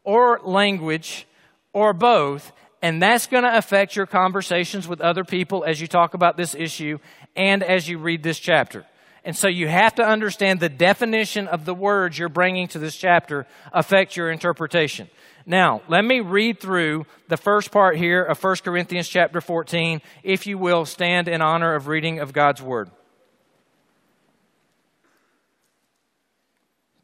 or 0.03 0.39
language 0.43 1.27
or 1.71 1.93
both, 1.93 2.51
and 2.81 3.01
that's 3.01 3.27
going 3.27 3.43
to 3.43 3.57
affect 3.57 3.95
your 3.95 4.05
conversations 4.05 4.87
with 4.87 5.01
other 5.01 5.23
people 5.23 5.63
as 5.63 5.79
you 5.79 5.87
talk 5.87 6.13
about 6.13 6.37
this 6.37 6.53
issue 6.53 6.99
and 7.35 7.63
as 7.63 7.87
you 7.87 7.97
read 7.97 8.23
this 8.23 8.39
chapter. 8.39 8.85
And 9.25 9.35
so 9.35 9.47
you 9.47 9.69
have 9.69 9.95
to 9.95 10.03
understand 10.03 10.59
the 10.59 10.69
definition 10.69 11.47
of 11.47 11.63
the 11.63 11.73
words 11.73 12.17
you're 12.17 12.27
bringing 12.27 12.67
to 12.69 12.79
this 12.79 12.97
chapter 12.97 13.47
affect 13.71 14.17
your 14.17 14.29
interpretation. 14.29 15.09
Now, 15.45 15.81
let 15.87 16.03
me 16.03 16.19
read 16.19 16.59
through 16.59 17.05
the 17.29 17.37
first 17.37 17.71
part 17.71 17.97
here 17.97 18.21
of 18.21 18.41
1 18.41 18.57
Corinthians 18.63 19.07
chapter 19.07 19.39
14. 19.39 20.01
If 20.23 20.45
you 20.45 20.57
will, 20.57 20.85
stand 20.85 21.27
in 21.27 21.41
honor 21.41 21.73
of 21.75 21.87
reading 21.87 22.19
of 22.19 22.33
God's 22.33 22.61
word. 22.61 22.89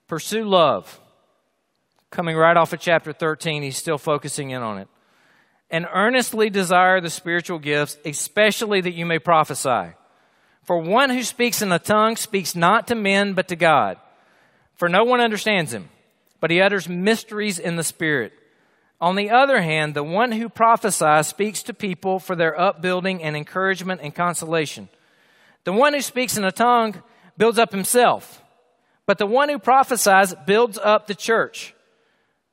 Pursue 0.08 0.44
love 0.44 1.00
coming 2.12 2.36
right 2.36 2.58
off 2.58 2.74
of 2.74 2.80
chapter 2.80 3.14
13, 3.14 3.64
he's 3.64 3.78
still 3.78 3.98
focusing 3.98 4.50
in 4.50 4.62
on 4.62 4.80
it. 4.80 4.88
And 5.70 5.88
earnestly 5.94 6.50
desire 6.50 7.00
the 7.00 7.10
spiritual 7.10 7.60
gifts, 7.60 7.98
especially 8.04 8.82
that 8.82 8.94
you 8.94 9.06
may 9.06 9.20
prophesy. 9.20 9.94
For 10.64 10.78
one 10.78 11.10
who 11.10 11.24
speaks 11.24 11.62
in 11.62 11.72
a 11.72 11.80
tongue 11.80 12.16
speaks 12.16 12.56
not 12.56 12.88
to 12.88 12.96
men, 12.96 13.34
but 13.34 13.48
to 13.50 13.56
God. 13.56 13.98
For 14.76 14.90
no 14.90 15.04
one 15.04 15.20
understands 15.20 15.74
him, 15.74 15.90
but 16.40 16.52
he 16.52 16.62
utters 16.62 16.88
mysteries 16.88 17.60
in 17.60 17.76
the 17.76 17.84
Spirit. 17.84 18.34
On 19.02 19.16
the 19.16 19.30
other 19.30 19.62
hand, 19.62 19.94
the 19.94 20.04
one 20.04 20.32
who 20.32 20.50
prophesies 20.50 21.28
speaks 21.28 21.64
to 21.64 21.74
people 21.74 22.20
for 22.20 22.36
their 22.36 22.60
upbuilding 22.60 23.24
and 23.24 23.36
encouragement 23.36 24.02
and 24.04 24.14
consolation. 24.14 24.90
The 25.64 25.74
one 25.74 25.94
who 25.94 26.02
speaks 26.02 26.38
in 26.38 26.44
a 26.44 26.52
tongue 26.52 27.02
builds 27.38 27.60
up 27.60 27.72
himself, 27.72 28.44
but 29.06 29.18
the 29.18 29.26
one 29.26 29.50
who 29.50 29.60
prophesies 29.60 30.34
builds 30.46 30.78
up 30.78 31.08
the 31.08 31.16
church. 31.16 31.74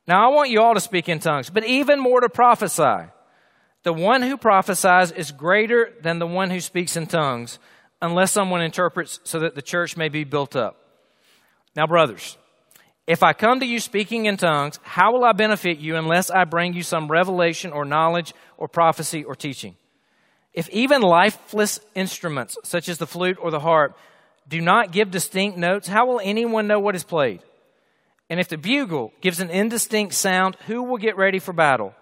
Now, 0.06 0.30
I 0.30 0.34
want 0.34 0.50
you 0.50 0.62
all 0.62 0.74
to 0.74 0.80
speak 0.80 1.08
in 1.08 1.18
tongues, 1.18 1.50
but 1.50 1.64
even 1.64 1.98
more 1.98 2.20
to 2.20 2.28
prophesy. 2.28 3.10
The 3.82 3.92
one 3.92 4.22
who 4.22 4.36
prophesies 4.36 5.10
is 5.10 5.32
greater 5.32 5.92
than 6.02 6.18
the 6.18 6.26
one 6.26 6.50
who 6.50 6.60
speaks 6.60 6.96
in 6.96 7.06
tongues, 7.06 7.58
unless 8.00 8.32
someone 8.32 8.62
interprets 8.62 9.20
so 9.24 9.40
that 9.40 9.54
the 9.54 9.62
church 9.62 9.96
may 9.96 10.08
be 10.08 10.24
built 10.24 10.54
up. 10.54 10.76
Now, 11.74 11.86
brothers, 11.86 12.36
if 13.06 13.22
I 13.22 13.32
come 13.32 13.60
to 13.60 13.66
you 13.66 13.78
speaking 13.78 14.26
in 14.26 14.36
tongues, 14.36 14.80
how 14.82 15.12
will 15.12 15.24
I 15.24 15.32
benefit 15.32 15.78
you 15.78 15.96
unless 15.96 16.30
I 16.30 16.44
bring 16.44 16.74
you 16.74 16.82
some 16.82 17.08
revelation 17.08 17.72
or 17.72 17.84
knowledge 17.84 18.32
or 18.56 18.66
prophecy 18.68 19.24
or 19.24 19.34
teaching? 19.34 19.76
If 20.52 20.68
even 20.70 21.02
lifeless 21.02 21.80
instruments, 21.94 22.56
such 22.64 22.88
as 22.88 22.98
the 22.98 23.06
flute 23.06 23.38
or 23.40 23.50
the 23.50 23.60
harp, 23.60 23.96
do 24.48 24.60
not 24.60 24.90
give 24.90 25.10
distinct 25.10 25.58
notes, 25.58 25.86
how 25.86 26.06
will 26.06 26.20
anyone 26.22 26.66
know 26.66 26.80
what 26.80 26.96
is 26.96 27.04
played? 27.04 27.42
And 28.28 28.40
if 28.40 28.48
the 28.48 28.58
bugle 28.58 29.12
gives 29.20 29.40
an 29.40 29.50
indistinct 29.50 30.14
sound, 30.14 30.56
who 30.66 30.82
will 30.82 30.98
get 30.98 31.16
ready 31.16 31.38
for 31.38 31.52
battle? 31.52 31.94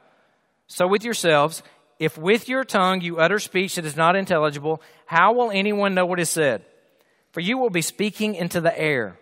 So 0.66 0.86
with 0.86 1.04
yourselves, 1.04 1.62
if 1.98 2.16
with 2.16 2.48
your 2.48 2.64
tongue 2.64 3.02
you 3.02 3.18
utter 3.18 3.38
speech 3.38 3.76
that 3.76 3.84
is 3.84 3.96
not 3.96 4.16
intelligible, 4.16 4.80
how 5.06 5.34
will 5.34 5.50
anyone 5.50 5.94
know 5.94 6.06
what 6.06 6.20
is 6.20 6.30
said? 6.30 6.64
For 7.32 7.40
you 7.40 7.58
will 7.58 7.70
be 7.70 7.82
speaking 7.82 8.34
into 8.34 8.60
the 8.60 8.76
air. 8.78 9.18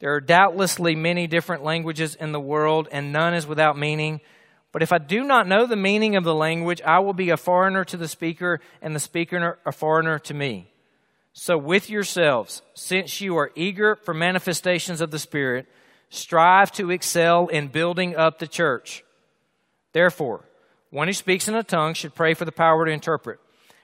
There 0.00 0.14
are 0.14 0.20
doubtlessly 0.20 0.96
many 0.96 1.28
different 1.28 1.62
languages 1.62 2.16
in 2.16 2.32
the 2.32 2.40
world, 2.40 2.88
and 2.90 3.12
none 3.12 3.34
is 3.34 3.46
without 3.46 3.78
meaning. 3.78 4.20
But 4.72 4.82
if 4.82 4.92
I 4.92 4.98
do 4.98 5.22
not 5.22 5.46
know 5.46 5.66
the 5.66 5.76
meaning 5.76 6.16
of 6.16 6.24
the 6.24 6.34
language, 6.34 6.82
I 6.82 6.98
will 6.98 7.12
be 7.12 7.30
a 7.30 7.36
foreigner 7.36 7.84
to 7.84 7.96
the 7.96 8.08
speaker, 8.08 8.60
and 8.80 8.96
the 8.96 9.00
speaker 9.00 9.58
a 9.64 9.70
foreigner 9.70 10.18
to 10.20 10.34
me. 10.34 10.72
So 11.34 11.56
with 11.56 11.88
yourselves, 11.88 12.62
since 12.74 13.20
you 13.20 13.36
are 13.36 13.52
eager 13.54 13.94
for 13.94 14.12
manifestations 14.12 15.00
of 15.00 15.12
the 15.12 15.18
Spirit, 15.18 15.66
strive 16.12 16.70
to 16.70 16.90
excel 16.90 17.48
in 17.48 17.68
building 17.68 18.14
up 18.14 18.38
the 18.38 18.46
church. 18.46 19.02
Therefore, 19.92 20.44
one 20.90 21.08
who 21.08 21.14
speaks 21.14 21.48
in 21.48 21.54
a 21.54 21.62
tongue 21.62 21.94
should 21.94 22.14
pray 22.14 22.34
for 22.34 22.44
the 22.44 22.52
power 22.52 22.84
to 22.84 22.92
interpret. 22.92 23.40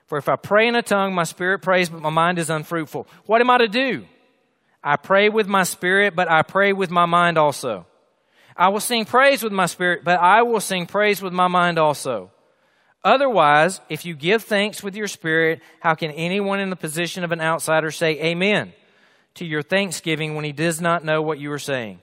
For 0.06 0.18
if 0.18 0.28
I 0.28 0.36
pray 0.36 0.68
in 0.68 0.74
a 0.74 0.82
tongue, 0.82 1.14
my 1.14 1.24
spirit 1.24 1.60
prays, 1.60 1.88
but 1.88 2.02
my 2.02 2.10
mind 2.10 2.38
is 2.38 2.50
unfruitful. 2.50 3.06
What 3.24 3.40
am 3.40 3.48
I 3.48 3.58
to 3.58 3.68
do? 3.68 4.04
I 4.84 4.96
pray 4.96 5.30
with 5.30 5.48
my 5.48 5.62
spirit, 5.62 6.14
but 6.14 6.30
I 6.30 6.42
pray 6.42 6.74
with 6.74 6.90
my 6.90 7.06
mind 7.06 7.38
also. 7.38 7.86
I 8.54 8.68
will 8.68 8.80
sing 8.80 9.06
praise 9.06 9.42
with 9.42 9.52
my 9.52 9.66
spirit, 9.66 10.04
but 10.04 10.20
I 10.20 10.42
will 10.42 10.60
sing 10.60 10.84
praise 10.84 11.22
with 11.22 11.32
my 11.32 11.48
mind 11.48 11.78
also. 11.78 12.30
Otherwise, 13.04 13.80
if 13.88 14.04
you 14.04 14.14
give 14.14 14.44
thanks 14.44 14.82
with 14.82 14.94
your 14.94 15.08
spirit, 15.08 15.62
how 15.80 15.94
can 15.94 16.10
anyone 16.10 16.60
in 16.60 16.68
the 16.68 16.76
position 16.76 17.24
of 17.24 17.32
an 17.32 17.40
outsider 17.40 17.90
say 17.90 18.20
amen 18.20 18.74
to 19.34 19.46
your 19.46 19.62
thanksgiving 19.62 20.34
when 20.34 20.44
he 20.44 20.52
does 20.52 20.80
not 20.80 21.04
know 21.04 21.22
what 21.22 21.38
you 21.38 21.50
are 21.52 21.58
saying? 21.58 22.00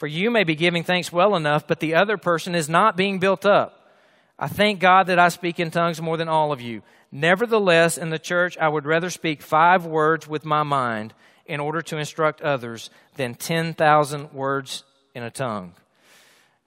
For 0.00 0.06
you 0.06 0.30
may 0.30 0.44
be 0.44 0.54
giving 0.54 0.82
thanks 0.82 1.12
well 1.12 1.36
enough, 1.36 1.66
but 1.66 1.78
the 1.78 1.94
other 1.94 2.16
person 2.16 2.54
is 2.54 2.70
not 2.70 2.96
being 2.96 3.18
built 3.18 3.44
up. 3.44 3.92
I 4.38 4.48
thank 4.48 4.80
God 4.80 5.08
that 5.08 5.18
I 5.18 5.28
speak 5.28 5.60
in 5.60 5.70
tongues 5.70 6.00
more 6.00 6.16
than 6.16 6.26
all 6.26 6.52
of 6.52 6.62
you. 6.62 6.80
Nevertheless, 7.12 7.98
in 7.98 8.08
the 8.08 8.18
church, 8.18 8.56
I 8.56 8.66
would 8.66 8.86
rather 8.86 9.10
speak 9.10 9.42
five 9.42 9.84
words 9.84 10.26
with 10.26 10.42
my 10.42 10.62
mind 10.62 11.12
in 11.44 11.60
order 11.60 11.82
to 11.82 11.98
instruct 11.98 12.40
others 12.40 12.88
than 13.16 13.34
10,000 13.34 14.32
words 14.32 14.84
in 15.14 15.22
a 15.22 15.30
tongue. 15.30 15.74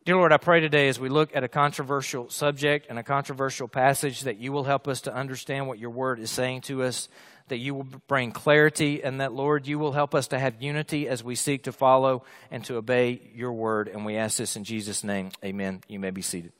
Dear 0.05 0.17
Lord, 0.17 0.31
I 0.31 0.37
pray 0.37 0.59
today 0.59 0.87
as 0.87 0.99
we 0.99 1.09
look 1.09 1.35
at 1.35 1.43
a 1.43 1.47
controversial 1.47 2.29
subject 2.29 2.85
and 2.87 2.99
a 2.99 3.03
controversial 3.03 3.67
passage 3.67 4.21
that 4.21 4.37
you 4.37 4.51
will 4.51 4.65
help 4.65 4.87
us 4.87 5.01
to 5.01 5.15
understand 5.15 5.67
what 5.67 5.79
your 5.79 5.89
word 5.89 6.19
is 6.19 6.29
saying 6.29 6.61
to 6.61 6.83
us 6.83 7.09
that 7.49 7.57
you 7.57 7.75
will 7.75 7.87
bring 8.07 8.31
clarity, 8.31 9.03
and 9.03 9.19
that, 9.21 9.33
Lord, 9.33 9.67
you 9.67 9.77
will 9.77 9.91
help 9.91 10.15
us 10.15 10.27
to 10.29 10.39
have 10.39 10.61
unity 10.61 11.07
as 11.07 11.23
we 11.23 11.35
seek 11.35 11.63
to 11.63 11.71
follow 11.71 12.23
and 12.49 12.63
to 12.65 12.77
obey 12.77 13.21
your 13.35 13.51
word. 13.53 13.87
And 13.87 14.05
we 14.05 14.15
ask 14.15 14.37
this 14.37 14.55
in 14.55 14.63
Jesus' 14.63 15.03
name. 15.03 15.29
Amen. 15.43 15.81
You 15.87 15.99
may 15.99 16.11
be 16.11 16.21
seated. 16.21 16.53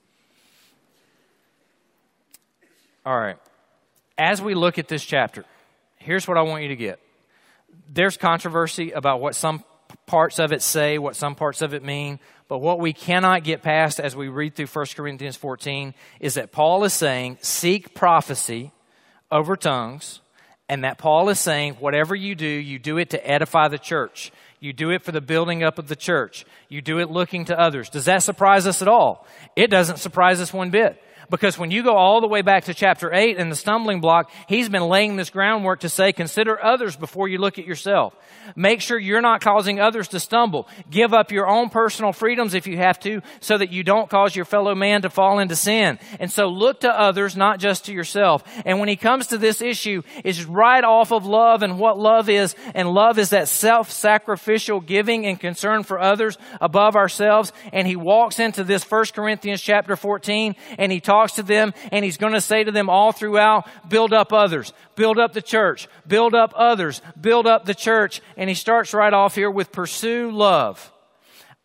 All 3.05 3.17
right. 3.17 3.37
As 4.17 4.41
we 4.41 4.53
look 4.53 4.77
at 4.77 4.87
this 4.87 5.03
chapter, 5.03 5.45
here's 5.97 6.27
what 6.27 6.37
I 6.37 6.41
want 6.41 6.63
you 6.63 6.69
to 6.69 6.75
get. 6.75 6.99
There's 7.91 8.17
controversy 8.17 8.91
about 8.91 9.19
what 9.19 9.35
some 9.35 9.63
parts 10.05 10.39
of 10.39 10.51
it 10.51 10.61
say, 10.61 10.97
what 10.97 11.15
some 11.15 11.35
parts 11.35 11.61
of 11.61 11.73
it 11.73 11.83
mean, 11.83 12.19
but 12.47 12.59
what 12.59 12.79
we 12.79 12.93
cannot 12.93 13.43
get 13.43 13.61
past 13.63 13.99
as 13.99 14.15
we 14.15 14.27
read 14.27 14.55
through 14.55 14.67
1 14.67 14.85
Corinthians 14.95 15.35
14 15.35 15.93
is 16.19 16.35
that 16.35 16.51
Paul 16.51 16.83
is 16.83 16.93
saying, 16.93 17.37
seek 17.41 17.95
prophecy 17.95 18.71
over 19.31 19.55
tongues, 19.55 20.21
and 20.73 20.85
that 20.85 20.97
Paul 20.97 21.29
is 21.29 21.39
saying, 21.39 21.75
whatever 21.75 22.15
you 22.15 22.33
do, 22.33 22.47
you 22.47 22.79
do 22.79 22.97
it 22.97 23.11
to 23.11 23.29
edify 23.29 23.67
the 23.67 23.77
church. 23.77 24.31
You 24.59 24.73
do 24.73 24.89
it 24.89 25.03
for 25.03 25.11
the 25.11 25.21
building 25.21 25.61
up 25.61 25.77
of 25.77 25.87
the 25.87 25.95
church. 25.95 26.47
You 26.67 26.81
do 26.81 26.97
it 26.97 27.11
looking 27.11 27.45
to 27.45 27.59
others. 27.59 27.91
Does 27.91 28.05
that 28.05 28.23
surprise 28.23 28.65
us 28.65 28.81
at 28.81 28.87
all? 28.87 29.27
It 29.55 29.67
doesn't 29.67 29.97
surprise 29.97 30.41
us 30.41 30.51
one 30.51 30.71
bit. 30.71 30.99
Because 31.29 31.57
when 31.57 31.71
you 31.71 31.83
go 31.83 31.95
all 31.95 32.21
the 32.21 32.27
way 32.27 32.41
back 32.41 32.65
to 32.65 32.73
chapter 32.73 33.13
8 33.13 33.37
and 33.37 33.51
the 33.51 33.55
stumbling 33.55 34.01
block, 34.01 34.31
he's 34.47 34.69
been 34.69 34.87
laying 34.87 35.15
this 35.15 35.29
groundwork 35.29 35.81
to 35.81 35.89
say, 35.89 36.11
consider 36.11 36.63
others 36.63 36.95
before 36.95 37.27
you 37.27 37.37
look 37.37 37.57
at 37.57 37.65
yourself. 37.65 38.15
Make 38.55 38.81
sure 38.81 38.99
you're 38.99 39.21
not 39.21 39.41
causing 39.41 39.79
others 39.79 40.09
to 40.09 40.19
stumble. 40.19 40.67
Give 40.89 41.13
up 41.13 41.31
your 41.31 41.47
own 41.47 41.69
personal 41.69 42.11
freedoms 42.11 42.53
if 42.53 42.67
you 42.67 42.77
have 42.77 42.99
to, 43.01 43.21
so 43.39 43.57
that 43.57 43.71
you 43.71 43.83
don't 43.83 44.09
cause 44.09 44.35
your 44.35 44.45
fellow 44.45 44.75
man 44.75 45.03
to 45.03 45.09
fall 45.09 45.39
into 45.39 45.55
sin. 45.55 45.97
And 46.19 46.31
so 46.31 46.47
look 46.47 46.81
to 46.81 46.91
others, 46.91 47.37
not 47.37 47.59
just 47.59 47.85
to 47.85 47.93
yourself. 47.93 48.43
And 48.65 48.79
when 48.79 48.89
he 48.89 48.95
comes 48.95 49.27
to 49.27 49.37
this 49.37 49.61
issue, 49.61 50.01
it's 50.23 50.43
right 50.43 50.83
off 50.83 51.11
of 51.11 51.25
love 51.25 51.63
and 51.63 51.79
what 51.79 51.97
love 51.97 52.29
is. 52.29 52.55
And 52.75 52.89
love 52.89 53.17
is 53.17 53.29
that 53.29 53.47
self-sacrificial 53.47 54.81
giving 54.81 55.25
and 55.25 55.39
concern 55.39 55.83
for 55.83 55.99
others 55.99 56.37
above 56.59 56.95
ourselves. 56.95 57.53
And 57.71 57.87
he 57.87 57.95
walks 57.95 58.39
into 58.39 58.63
this 58.63 58.83
First 58.83 59.13
Corinthians 59.13 59.61
chapter 59.61 59.95
14 59.95 60.55
and 60.77 60.91
he 60.91 60.99
talks 60.99 61.12
talks 61.13 61.33
to 61.33 61.43
them 61.43 61.73
and 61.91 62.03
he's 62.03 62.17
going 62.17 62.33
to 62.33 62.41
say 62.41 62.63
to 62.63 62.71
them 62.71 62.89
all 62.89 63.11
throughout, 63.11 63.67
build 63.87 64.13
up 64.13 64.33
others, 64.33 64.73
build 64.95 65.19
up 65.19 65.33
the 65.33 65.41
church, 65.41 65.87
build 66.07 66.33
up 66.33 66.53
others, 66.55 67.01
build 67.19 67.45
up 67.45 67.65
the 67.65 67.75
church. 67.75 68.21
And 68.35 68.49
he 68.49 68.55
starts 68.55 68.93
right 68.93 69.13
off 69.13 69.35
here 69.35 69.51
with 69.51 69.71
pursue 69.71 70.31
love. 70.31 70.91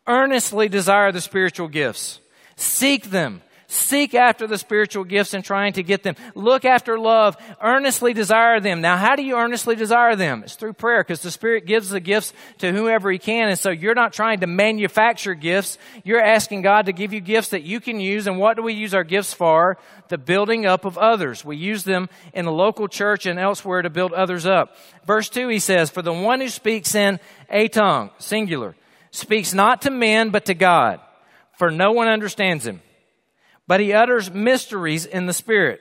Earnestly 0.05 0.69
desire 0.69 1.11
the 1.11 1.21
spiritual 1.21 1.67
gifts. 1.67 2.19
Seek 2.57 3.09
them. 3.09 3.41
Seek 3.71 4.15
after 4.15 4.47
the 4.47 4.57
spiritual 4.57 5.03
gifts 5.03 5.35
and 5.35 5.45
trying 5.45 5.73
to 5.73 5.83
get 5.83 6.01
them. 6.01 6.15
Look 6.33 6.65
after 6.65 6.97
love. 6.97 7.37
Earnestly 7.61 8.13
desire 8.13 8.59
them. 8.59 8.81
Now, 8.81 8.97
how 8.97 9.15
do 9.15 9.21
you 9.21 9.37
earnestly 9.37 9.75
desire 9.75 10.15
them? 10.15 10.41
It's 10.41 10.55
through 10.55 10.73
prayer 10.73 11.03
because 11.03 11.21
the 11.21 11.29
Spirit 11.29 11.67
gives 11.67 11.89
the 11.89 11.99
gifts 11.99 12.33
to 12.57 12.71
whoever 12.71 13.11
He 13.11 13.19
can. 13.19 13.47
And 13.47 13.59
so 13.59 13.69
you're 13.69 13.93
not 13.93 14.11
trying 14.11 14.39
to 14.39 14.47
manufacture 14.47 15.35
gifts. 15.35 15.77
You're 16.03 16.19
asking 16.19 16.63
God 16.63 16.87
to 16.87 16.93
give 16.93 17.13
you 17.13 17.21
gifts 17.21 17.49
that 17.49 17.61
you 17.61 17.79
can 17.79 17.99
use. 17.99 18.25
And 18.25 18.39
what 18.39 18.57
do 18.57 18.63
we 18.63 18.73
use 18.73 18.95
our 18.95 19.03
gifts 19.03 19.35
for? 19.35 19.77
The 20.07 20.17
building 20.17 20.65
up 20.65 20.83
of 20.83 20.97
others. 20.97 21.45
We 21.45 21.55
use 21.55 21.83
them 21.83 22.09
in 22.33 22.45
the 22.45 22.51
local 22.51 22.87
church 22.87 23.27
and 23.27 23.37
elsewhere 23.37 23.83
to 23.83 23.91
build 23.91 24.13
others 24.13 24.47
up. 24.47 24.77
Verse 25.05 25.29
2, 25.29 25.47
he 25.47 25.59
says, 25.59 25.91
For 25.91 26.01
the 26.01 26.11
one 26.11 26.41
who 26.41 26.49
speaks 26.49 26.95
in 26.95 27.19
a 27.51 27.67
tongue, 27.67 28.09
singular, 28.17 28.75
speaks 29.11 29.53
not 29.53 29.83
to 29.83 29.91
men 29.91 30.31
but 30.31 30.45
to 30.45 30.55
God, 30.55 31.01
for 31.59 31.69
no 31.69 31.91
one 31.91 32.07
understands 32.07 32.65
him 32.65 32.81
but 33.69 33.79
he 33.79 33.93
utters 33.93 34.31
mysteries 34.31 35.05
in 35.05 35.27
the 35.27 35.33
Spirit. 35.33 35.79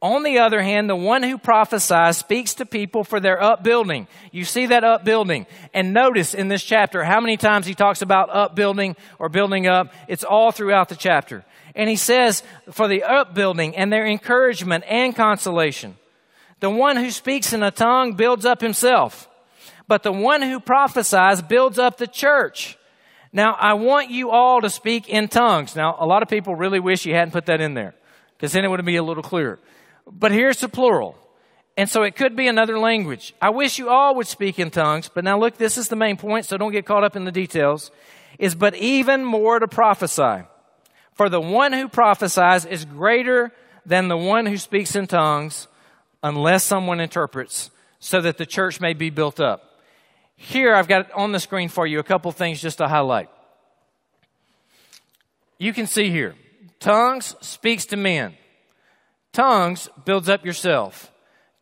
On 0.00 0.22
the 0.22 0.38
other 0.38 0.62
hand, 0.62 0.88
the 0.88 0.94
one 0.94 1.24
who 1.24 1.36
prophesies 1.36 2.16
speaks 2.16 2.54
to 2.54 2.64
people 2.64 3.02
for 3.02 3.18
their 3.18 3.42
upbuilding. 3.42 4.06
You 4.30 4.44
see 4.44 4.66
that 4.66 4.84
upbuilding. 4.84 5.46
And 5.74 5.92
notice 5.92 6.32
in 6.32 6.46
this 6.46 6.62
chapter 6.62 7.02
how 7.02 7.20
many 7.20 7.36
times 7.36 7.66
he 7.66 7.74
talks 7.74 8.02
about 8.02 8.30
upbuilding 8.30 8.94
or 9.18 9.28
building 9.28 9.66
up. 9.66 9.92
It's 10.06 10.22
all 10.22 10.52
throughout 10.52 10.88
the 10.88 10.94
chapter. 10.94 11.44
And 11.74 11.90
he 11.90 11.96
says 11.96 12.44
for 12.70 12.86
the 12.86 13.02
upbuilding 13.02 13.74
and 13.74 13.92
their 13.92 14.06
encouragement 14.06 14.84
and 14.86 15.16
consolation. 15.16 15.96
The 16.60 16.70
one 16.70 16.96
who 16.96 17.10
speaks 17.10 17.52
in 17.52 17.64
a 17.64 17.72
tongue 17.72 18.12
builds 18.12 18.46
up 18.46 18.60
himself, 18.60 19.28
but 19.88 20.04
the 20.04 20.12
one 20.12 20.40
who 20.40 20.60
prophesies 20.60 21.42
builds 21.42 21.80
up 21.80 21.96
the 21.96 22.06
church. 22.06 22.78
Now, 23.32 23.54
I 23.54 23.74
want 23.74 24.10
you 24.10 24.30
all 24.30 24.60
to 24.60 24.68
speak 24.68 25.08
in 25.08 25.28
tongues. 25.28 25.74
Now, 25.74 25.96
a 25.98 26.06
lot 26.06 26.22
of 26.22 26.28
people 26.28 26.54
really 26.54 26.80
wish 26.80 27.06
you 27.06 27.14
hadn't 27.14 27.32
put 27.32 27.46
that 27.46 27.60
in 27.60 27.74
there 27.74 27.94
because 28.36 28.52
then 28.52 28.64
it 28.64 28.68
would 28.68 28.84
be 28.84 28.96
a 28.96 29.02
little 29.02 29.22
clearer. 29.22 29.58
But 30.06 30.32
here's 30.32 30.60
the 30.60 30.68
plural. 30.68 31.16
And 31.76 31.88
so 31.88 32.02
it 32.02 32.16
could 32.16 32.36
be 32.36 32.48
another 32.48 32.78
language. 32.78 33.34
I 33.40 33.50
wish 33.50 33.78
you 33.78 33.88
all 33.88 34.14
would 34.16 34.26
speak 34.26 34.58
in 34.58 34.70
tongues, 34.70 35.08
but 35.08 35.24
now 35.24 35.38
look, 35.38 35.56
this 35.56 35.78
is 35.78 35.88
the 35.88 35.96
main 35.96 36.18
point, 36.18 36.44
so 36.44 36.58
don't 36.58 36.72
get 36.72 36.84
caught 36.84 37.04
up 37.04 37.16
in 37.16 37.24
the 37.24 37.32
details. 37.32 37.90
Is 38.38 38.54
but 38.54 38.74
even 38.74 39.24
more 39.24 39.58
to 39.58 39.68
prophesy. 39.68 40.44
For 41.14 41.28
the 41.28 41.40
one 41.40 41.72
who 41.72 41.88
prophesies 41.88 42.66
is 42.66 42.84
greater 42.84 43.52
than 43.86 44.08
the 44.08 44.16
one 44.16 44.46
who 44.46 44.58
speaks 44.58 44.96
in 44.96 45.06
tongues 45.06 45.68
unless 46.22 46.64
someone 46.64 47.00
interprets 47.00 47.70
so 47.98 48.20
that 48.20 48.36
the 48.36 48.46
church 48.46 48.80
may 48.80 48.94
be 48.94 49.10
built 49.10 49.40
up. 49.40 49.71
Here, 50.44 50.74
I've 50.74 50.88
got 50.88 51.12
on 51.12 51.30
the 51.30 51.38
screen 51.38 51.68
for 51.68 51.86
you 51.86 52.00
a 52.00 52.02
couple 52.02 52.32
things 52.32 52.60
just 52.60 52.78
to 52.78 52.88
highlight. 52.88 53.28
You 55.56 55.72
can 55.72 55.86
see 55.86 56.10
here, 56.10 56.34
tongues 56.80 57.36
speaks 57.40 57.86
to 57.86 57.96
men. 57.96 58.34
Tongues 59.32 59.88
builds 60.04 60.28
up 60.28 60.44
yourself. 60.44 61.12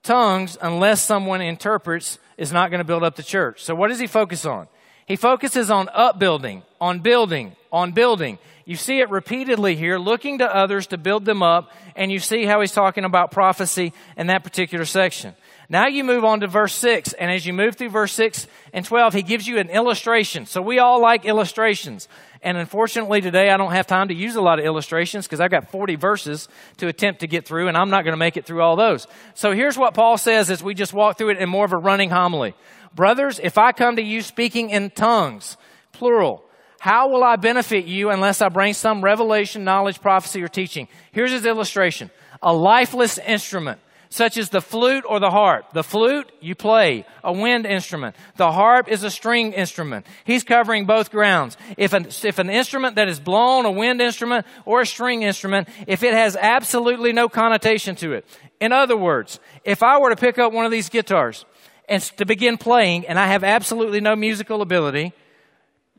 Tongues, 0.03 0.57
unless 0.63 1.03
someone 1.03 1.43
interprets, 1.43 2.19
is 2.39 2.53
not 2.53 2.71
going 2.71 2.79
to 2.79 2.85
build 2.85 3.03
up 3.03 3.17
the 3.17 3.23
church. 3.23 3.63
So 3.63 3.75
what 3.75 3.89
does 3.89 3.99
he 4.01 4.07
focus 4.07 4.47
on? 4.47 4.67
He 5.05 5.17
focuses 5.17 5.71
on 5.71 5.91
upbuilding, 5.93 6.63
on 6.81 7.01
building, 7.01 7.55
on 7.71 7.93
building. 7.93 8.39
You 8.65 8.77
see 8.77 9.01
it 9.01 9.11
repeatedly 9.11 9.77
here, 9.77 9.99
looking 9.99 10.39
to 10.39 10.57
others 10.57 10.87
to 10.87 10.97
build 10.97 11.27
them 11.27 11.43
up, 11.43 11.71
and 11.97 12.11
you 12.11 12.19
see 12.19 12.47
how 12.47 12.63
he's 12.63 12.73
talking 12.73 13.05
about 13.05 13.31
prophecy 13.31 13.93
in 14.17 14.29
that 14.29 14.43
particular 14.43 14.87
section. 14.87 15.35
Now 15.73 15.87
you 15.87 16.03
move 16.03 16.25
on 16.25 16.41
to 16.41 16.49
verse 16.49 16.75
6, 16.75 17.13
and 17.13 17.31
as 17.31 17.47
you 17.47 17.53
move 17.53 17.77
through 17.77 17.91
verse 17.91 18.13
6 18.15 18.49
and 18.73 18.85
12, 18.85 19.15
he 19.15 19.23
gives 19.23 19.47
you 19.47 19.59
an 19.59 19.71
illustration. 19.71 20.45
So 20.45 20.61
we 20.61 20.81
all 20.81 21.01
like 21.01 21.25
illustrations. 21.25 22.09
And 22.43 22.59
unfortunately 22.59 23.21
today 23.21 23.51
I 23.51 23.57
don't 23.57 23.71
have 23.71 23.87
time 23.87 24.09
to 24.09 24.15
use 24.15 24.35
a 24.35 24.41
lot 24.41 24.59
of 24.59 24.65
illustrations 24.65 25.27
because 25.27 25.39
I've 25.39 25.53
got 25.53 25.71
40 25.71 25.95
verses 25.95 26.49
to 26.79 26.89
attempt 26.89 27.21
to 27.21 27.29
get 27.29 27.47
through 27.47 27.69
and 27.69 27.77
I'm 27.77 27.89
not 27.89 28.03
going 28.03 28.15
to 28.15 28.19
make 28.19 28.37
it 28.37 28.47
through 28.47 28.63
all 28.63 28.75
those. 28.75 29.07
So 29.35 29.53
here's 29.53 29.79
what 29.79 29.95
Paul 29.95 30.19
says 30.19 30.51
as 30.51 30.61
we 30.61 30.75
just 30.75 30.93
walk 30.93 31.19
through 31.19 31.31
it 31.31 31.39
in 31.39 31.49
more 31.49 31.67
of 31.67 31.73
a 31.73 31.77
running 31.77 32.11
homily. 32.11 32.55
Brothers, 32.93 33.39
if 33.41 33.57
I 33.57 33.71
come 33.71 33.95
to 33.95 34.03
you 34.03 34.23
speaking 34.23 34.71
in 34.71 34.91
tongues, 34.91 35.57
plural, 35.93 36.43
how 36.81 37.11
will 37.11 37.23
I 37.23 37.37
benefit 37.37 37.85
you 37.85 38.11
unless 38.11 38.43
I 38.43 38.49
bring 38.49 38.73
some 38.73 39.05
revelation, 39.05 39.63
knowledge, 39.63 40.01
prophecy, 40.01 40.43
or 40.43 40.49
teaching? 40.49 40.89
Here's 41.13 41.31
his 41.31 41.47
illustration. 41.47 42.11
A 42.43 42.53
lifeless 42.53 43.19
instrument 43.19 43.81
such 44.11 44.37
as 44.37 44.51
the 44.51 44.61
flute 44.61 45.05
or 45.09 45.21
the 45.21 45.31
harp. 45.31 45.73
The 45.73 45.85
flute, 45.85 46.31
you 46.41 46.57
play, 46.57 47.07
a 47.23 47.33
wind 47.33 47.65
instrument. 47.65 48.17
The 48.37 48.51
harp 48.51 48.89
is 48.89 49.05
a 49.05 49.11
string 49.11 49.53
instrument. 49.53 50.05
He's 50.25 50.43
covering 50.43 50.85
both 50.85 51.13
grounds. 51.13 51.57
If 51.79 51.93
an, 51.93 52.09
if 52.25 52.41
an 52.41 52.51
instrument 52.51 52.97
that 52.97 53.09
is 53.09 53.21
blown, 53.21 53.67
a 53.67 53.71
wind 53.71 54.03
instrument 54.03 54.47
or 54.65 54.81
a 54.81 54.87
string 54.87 55.23
instrument, 55.23 55.69
if 55.87 56.03
it 56.03 56.13
has 56.13 56.37
absolutely 56.37 57.13
no 57.13 57.29
connotation 57.29 57.95
to 57.97 58.13
it. 58.13 58.27
In 58.61 58.73
other 58.73 58.97
words, 58.97 59.39
if 59.65 59.83
I 59.85 59.99
were 59.99 60.11
to 60.11 60.17
pick 60.17 60.39
up 60.39 60.53
one 60.53 60.65
of 60.65 60.73
these 60.73 60.89
guitars 60.89 61.47
and 61.89 62.03
to 62.19 62.27
begin 62.27 62.59
playing 62.59 63.07
and 63.07 63.17
I 63.17 63.29
have 63.29 63.45
absolutely 63.45 64.01
no 64.01 64.17
musical 64.17 64.61
ability, 64.61 65.13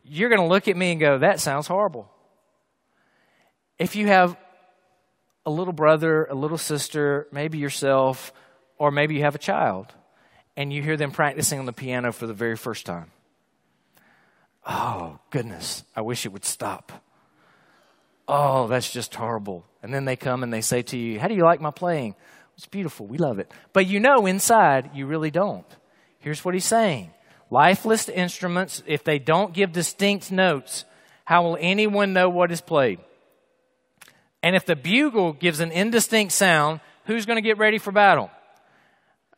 you're 0.03 0.29
going 0.29 0.41
to 0.41 0.47
look 0.47 0.67
at 0.67 0.75
me 0.75 0.91
and 0.91 0.99
go, 0.99 1.19
that 1.19 1.39
sounds 1.39 1.65
horrible. 1.65 2.11
If 3.79 3.95
you 3.95 4.07
have 4.07 4.35
a 5.45 5.49
little 5.49 5.73
brother, 5.73 6.25
a 6.25 6.35
little 6.35 6.57
sister, 6.57 7.27
maybe 7.31 7.57
yourself, 7.57 8.33
or 8.77 8.91
maybe 8.91 9.15
you 9.15 9.21
have 9.21 9.35
a 9.35 9.39
child, 9.39 9.87
and 10.55 10.71
you 10.71 10.81
hear 10.81 10.97
them 10.97 11.11
practicing 11.11 11.59
on 11.59 11.65
the 11.65 11.73
piano 11.73 12.11
for 12.11 12.27
the 12.27 12.33
very 12.33 12.55
first 12.55 12.85
time. 12.85 13.11
Oh, 14.67 15.19
goodness, 15.31 15.83
I 15.95 16.01
wish 16.01 16.25
it 16.25 16.31
would 16.31 16.45
stop. 16.45 16.91
Oh, 18.27 18.67
that's 18.67 18.91
just 18.91 19.15
horrible. 19.15 19.65
And 19.81 19.93
then 19.93 20.05
they 20.05 20.15
come 20.15 20.43
and 20.43 20.53
they 20.53 20.61
say 20.61 20.83
to 20.83 20.97
you, 20.97 21.19
How 21.19 21.27
do 21.27 21.33
you 21.33 21.43
like 21.43 21.59
my 21.59 21.71
playing? 21.71 22.15
It's 22.55 22.67
beautiful. 22.67 23.07
We 23.07 23.17
love 23.17 23.39
it. 23.39 23.51
But 23.73 23.87
you 23.87 23.99
know 23.99 24.27
inside 24.27 24.91
you 24.93 25.07
really 25.07 25.31
don't. 25.31 25.65
Here's 26.19 26.45
what 26.45 26.53
he's 26.53 26.65
saying 26.65 27.11
lifeless 27.49 28.07
instruments, 28.07 28.83
if 28.85 29.03
they 29.03 29.19
don't 29.19 29.53
give 29.53 29.71
distinct 29.71 30.31
notes, 30.31 30.85
how 31.25 31.43
will 31.43 31.57
anyone 31.59 32.13
know 32.13 32.29
what 32.29 32.51
is 32.51 32.61
played? 32.61 32.99
And 34.43 34.55
if 34.55 34.65
the 34.65 34.75
bugle 34.75 35.33
gives 35.33 35.59
an 35.59 35.71
indistinct 35.71 36.33
sound, 36.33 36.79
who's 37.05 37.25
going 37.25 37.37
to 37.37 37.41
get 37.41 37.57
ready 37.57 37.77
for 37.77 37.91
battle? 37.91 38.31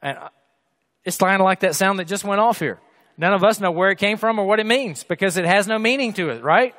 And 0.01 0.17
uh, 0.17 0.29
it's 1.03 1.17
kind 1.17 1.41
of 1.41 1.45
like 1.45 1.61
that 1.61 1.75
sound 1.75 1.99
that 1.99 2.05
just 2.05 2.23
went 2.23 2.39
off 2.39 2.59
here. 2.59 2.79
None 3.17 3.33
of 3.33 3.43
us 3.43 3.59
know 3.59 3.71
where 3.71 3.89
it 3.89 3.97
came 3.97 4.17
from 4.17 4.39
or 4.39 4.45
what 4.45 4.59
it 4.59 4.65
means 4.65 5.03
because 5.03 5.37
it 5.37 5.45
has 5.45 5.67
no 5.67 5.77
meaning 5.77 6.13
to 6.13 6.29
it, 6.29 6.43
right? 6.43 6.73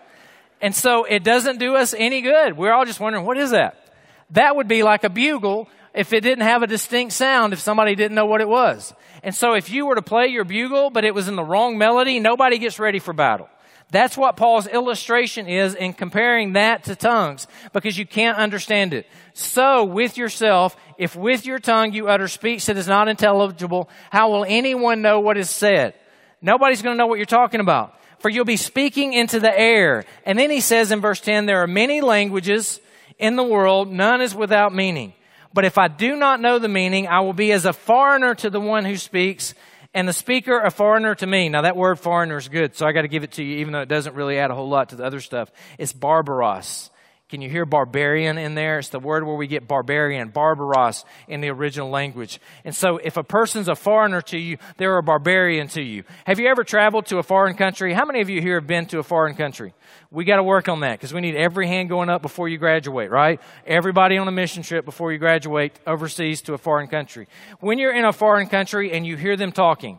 And 0.61 0.75
so 0.75 1.05
it 1.05 1.23
doesn't 1.23 1.59
do 1.59 1.77
us 1.77 1.95
any 1.97 2.23
good. 2.23 2.57
We're 2.57 2.73
all 2.73 2.85
just 2.85 3.01
wondering, 3.01 3.25
what 3.25 3.39
is 3.39 3.51
that? 3.51 3.95
That 4.31 4.57
would 4.57 4.67
be 4.67 4.83
like 4.83 5.05
a 5.05 5.11
bugle 5.11 5.69
if 5.95 6.13
it 6.13 6.23
didn't 6.23 6.45
have 6.45 6.63
a 6.63 6.67
distinct 6.67 7.13
sound, 7.13 7.53
if 7.53 7.61
somebody 7.61 7.95
didn't 7.95 8.15
know 8.15 8.27
what 8.27 8.41
it 8.41 8.49
was. 8.49 8.93
And 9.23 9.35
so 9.35 9.55
if 9.55 9.71
you 9.71 9.87
were 9.87 9.95
to 9.95 10.03
play 10.03 10.27
your 10.29 10.45
bugle, 10.45 10.91
but 10.91 11.05
it 11.05 11.15
was 11.15 11.29
in 11.29 11.37
the 11.37 11.45
wrong 11.45 11.79
melody, 11.79 12.19
nobody 12.19 12.59
gets 12.59 12.79
ready 12.79 12.99
for 12.99 13.13
battle. 13.13 13.49
That's 13.91 14.17
what 14.17 14.37
Paul's 14.37 14.67
illustration 14.67 15.47
is 15.47 15.75
in 15.75 15.93
comparing 15.93 16.55
that 16.55 16.85
to 16.85 16.97
tongues 16.97 17.47
because 17.73 17.97
you 17.97 18.07
can't 18.07 18.39
understand 18.39 18.93
it. 18.93 19.07
So 19.35 19.85
with 19.85 20.17
yourself, 20.17 20.77
if 20.99 21.15
with 21.15 21.47
your 21.47 21.59
tongue 21.59 21.93
you 21.93 22.09
utter 22.09 22.27
speech 22.27 22.67
that 22.67 22.77
is 22.77 22.89
not 22.89 23.09
intelligible, 23.09 23.89
how 24.11 24.31
will 24.31 24.45
anyone 24.49 25.03
know 25.03 25.21
what 25.21 25.37
is 25.37 25.51
said? 25.51 25.95
Nobody's 26.43 26.83
going 26.83 26.95
to 26.95 26.99
know 26.99 27.07
what 27.07 27.19
you're 27.19 27.27
talking 27.27 27.61
about. 27.61 27.99
For 28.19 28.31
you'll 28.31 28.45
be 28.45 28.57
speaking 28.57 29.13
into 29.13 29.39
the 29.39 29.57
air. 29.57 30.05
And 30.25 30.39
then 30.39 30.51
he 30.51 30.61
says 30.61 30.91
in 30.91 31.01
verse 31.01 31.21
10, 31.21 31.47
there 31.47 31.63
are 31.63 31.67
many 31.67 32.01
languages 32.01 32.81
in 33.19 33.37
the 33.37 33.45
world, 33.45 33.93
none 33.93 34.21
is 34.21 34.35
without 34.35 34.75
meaning. 34.75 35.13
But 35.53 35.65
if 35.65 35.79
I 35.79 35.89
do 35.89 36.17
not 36.17 36.41
know 36.41 36.59
the 36.59 36.69
meaning, 36.69 37.07
I 37.07 37.21
will 37.21 37.33
be 37.33 37.53
as 37.53 37.65
a 37.65 37.73
foreigner 37.73 38.35
to 38.37 38.51
the 38.51 38.61
one 38.61 38.85
who 38.85 38.97
speaks 38.97 39.55
and 39.95 40.09
the 40.09 40.13
speaker 40.13 40.61
a 40.61 40.71
foreigner 40.71 41.15
to 41.15 41.27
me. 41.27 41.49
Now 41.49 41.63
that 41.63 41.77
word 41.77 41.99
foreigner 41.99 42.37
is 42.37 42.49
good, 42.49 42.77
so 42.77 42.87
I 42.87 42.93
got 42.93 43.03
to 43.03 43.09
give 43.09 43.25
it 43.25 43.33
to 43.33 43.45
you, 43.45 43.59
even 43.59 43.73
though 43.73 43.81
it 43.81 43.89
doesn't 43.89 44.15
really 44.15 44.39
add 44.39 44.51
a 44.51 44.55
whole 44.55 44.69
lot 44.69 44.91
to 44.91 44.97
the 44.97 45.05
other 45.05 45.21
stuff. 45.21 45.51
It's 45.79 45.93
barbaros. 45.93 46.91
Can 47.35 47.43
you 47.43 47.51
hear 47.51 47.67
barbarian 47.67 48.39
in 48.39 48.55
there? 48.55 48.79
It's 48.79 48.91
the 48.91 49.01
word 49.01 49.25
where 49.27 49.35
we 49.35 49.49
get 49.49 49.67
barbarian, 49.67 50.29
barbaros 50.29 51.05
in 51.27 51.41
the 51.41 51.49
original 51.49 51.91
language. 51.91 52.41
And 52.65 52.73
so 52.73 52.99
if 52.99 53.17
a 53.17 53.25
person's 53.25 53.67
a 53.67 53.75
foreigner 53.75 54.21
to 54.23 54.39
you, 54.39 54.57
they're 54.77 54.97
a 54.99 55.03
barbarian 55.03 55.67
to 55.71 55.83
you. 55.83 56.05
Have 56.27 56.39
you 56.39 56.47
ever 56.47 56.63
traveled 56.63 57.07
to 57.07 57.19
a 57.19 57.25
foreign 57.25 57.57
country? 57.57 57.93
How 57.93 58.05
many 58.05 58.21
of 58.21 58.31
you 58.31 58.41
here 58.41 58.55
have 58.55 58.69
been 58.69 58.87
to 58.87 59.01
a 59.01 59.03
foreign 59.03 59.35
country? 59.35 59.75
We 60.13 60.25
got 60.25 60.37
to 60.37 60.45
work 60.45 60.69
on 60.69 60.79
that 60.83 60.93
because 60.93 61.13
we 61.13 61.23
need 61.23 61.35
every 61.35 61.67
hand 61.67 61.89
going 61.89 62.09
up 62.09 62.23
before 62.23 62.49
you 62.49 62.57
graduate, 62.57 63.11
right? 63.11 63.41
Everybody 63.67 64.17
on 64.17 64.29
a 64.29 64.31
mission 64.31 64.63
trip 64.63 64.85
before 64.85 65.11
you 65.11 65.19
graduate 65.19 65.73
overseas 65.89 66.41
to 66.43 66.55
a 66.55 66.59
foreign 66.59 66.87
country. 66.87 67.27
When 67.59 67.81
you're 67.81 67.97
in 67.97 68.05
a 68.05 68.13
foreign 68.13 68.47
country 68.47 68.93
and 68.93 69.05
you 69.05 69.17
hear 69.17 69.37
them 69.37 69.51
talking, 69.51 69.99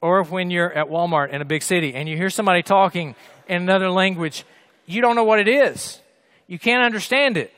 or 0.00 0.24
when 0.24 0.50
you're 0.50 0.72
at 0.72 0.88
Walmart 0.88 1.30
in 1.30 1.40
a 1.40 1.44
big 1.44 1.62
city 1.62 1.94
and 1.94 2.08
you 2.08 2.16
hear 2.16 2.30
somebody 2.30 2.64
talking 2.64 3.14
in 3.46 3.62
another 3.62 3.92
language, 3.92 4.44
you 4.86 5.00
don't 5.00 5.14
know 5.14 5.22
what 5.22 5.38
it 5.38 5.46
is 5.46 6.00
you 6.48 6.58
can't 6.58 6.82
understand 6.82 7.36
it. 7.36 7.52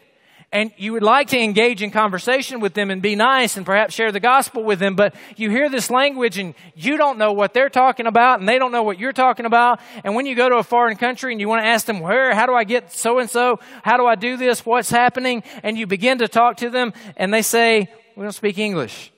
And 0.52 0.72
you 0.76 0.92
would 0.94 1.04
like 1.04 1.28
to 1.28 1.38
engage 1.38 1.80
in 1.80 1.92
conversation 1.92 2.58
with 2.58 2.74
them 2.74 2.90
and 2.90 3.00
be 3.00 3.14
nice 3.14 3.56
and 3.56 3.64
perhaps 3.64 3.94
share 3.94 4.10
the 4.10 4.18
gospel 4.18 4.64
with 4.64 4.80
them, 4.80 4.96
but 4.96 5.14
you 5.36 5.48
hear 5.48 5.68
this 5.68 5.90
language 5.90 6.38
and 6.38 6.54
you 6.74 6.96
don't 6.96 7.18
know 7.18 7.32
what 7.32 7.54
they're 7.54 7.68
talking 7.68 8.06
about 8.06 8.40
and 8.40 8.48
they 8.48 8.58
don't 8.58 8.72
know 8.72 8.82
what 8.82 8.98
you're 8.98 9.12
talking 9.12 9.46
about. 9.46 9.78
And 10.02 10.16
when 10.16 10.26
you 10.26 10.34
go 10.34 10.48
to 10.48 10.56
a 10.56 10.64
foreign 10.64 10.96
country 10.96 11.30
and 11.30 11.40
you 11.40 11.48
want 11.48 11.62
to 11.62 11.66
ask 11.68 11.86
them, 11.86 12.00
where, 12.00 12.34
how 12.34 12.46
do 12.46 12.54
I 12.54 12.64
get 12.64 12.92
so 12.92 13.20
and 13.20 13.30
so? 13.30 13.60
How 13.84 13.96
do 13.96 14.06
I 14.06 14.16
do 14.16 14.36
this? 14.36 14.66
What's 14.66 14.90
happening? 14.90 15.44
And 15.62 15.78
you 15.78 15.86
begin 15.86 16.18
to 16.18 16.26
talk 16.26 16.56
to 16.58 16.68
them 16.68 16.94
and 17.16 17.32
they 17.32 17.42
say, 17.42 17.88
we 18.16 18.24
don't 18.24 18.32
speak 18.32 18.58
English. 18.58 19.12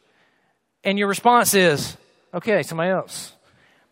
And 0.84 0.98
your 0.98 1.08
response 1.08 1.54
is, 1.54 1.96
okay, 2.34 2.62
somebody 2.62 2.90
else. 2.90 3.32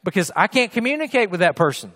Because 0.05 0.31
I 0.37 0.47
can't 0.47 0.73
communicate 0.73 1.31
with 1.31 1.41
that 1.41 1.57
person. 1.57 1.93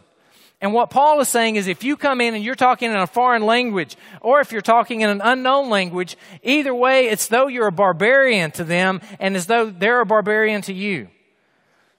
And 0.65 0.73
what 0.73 0.89
Paul 0.89 1.21
is 1.21 1.29
saying 1.29 1.57
is 1.57 1.67
if 1.67 1.85
you 1.85 1.95
come 1.95 2.23
in 2.23 2.35
and 2.35 2.43
you're 2.43 2.55
talking 2.55 2.91
in 2.91 2.97
a 2.97 3.07
foreign 3.07 3.45
language, 3.45 3.99
or 4.23 4.41
if 4.41 4.51
you're 4.51 4.63
talking 4.63 5.03
in 5.03 5.11
an 5.11 5.21
unknown 5.23 5.69
language, 5.69 6.17
either 6.43 6.75
way, 6.75 7.09
it's 7.09 7.29
though 7.29 7.49
you're 7.49 7.67
a 7.67 7.71
barbarian 7.71 8.51
to 8.53 8.65
them 8.65 9.03
and 9.21 9.37
as 9.37 9.45
though 9.45 9.69
they're 9.69 10.01
a 10.01 10.07
barbarian 10.07 10.63
to 10.63 10.73
you. 10.73 11.09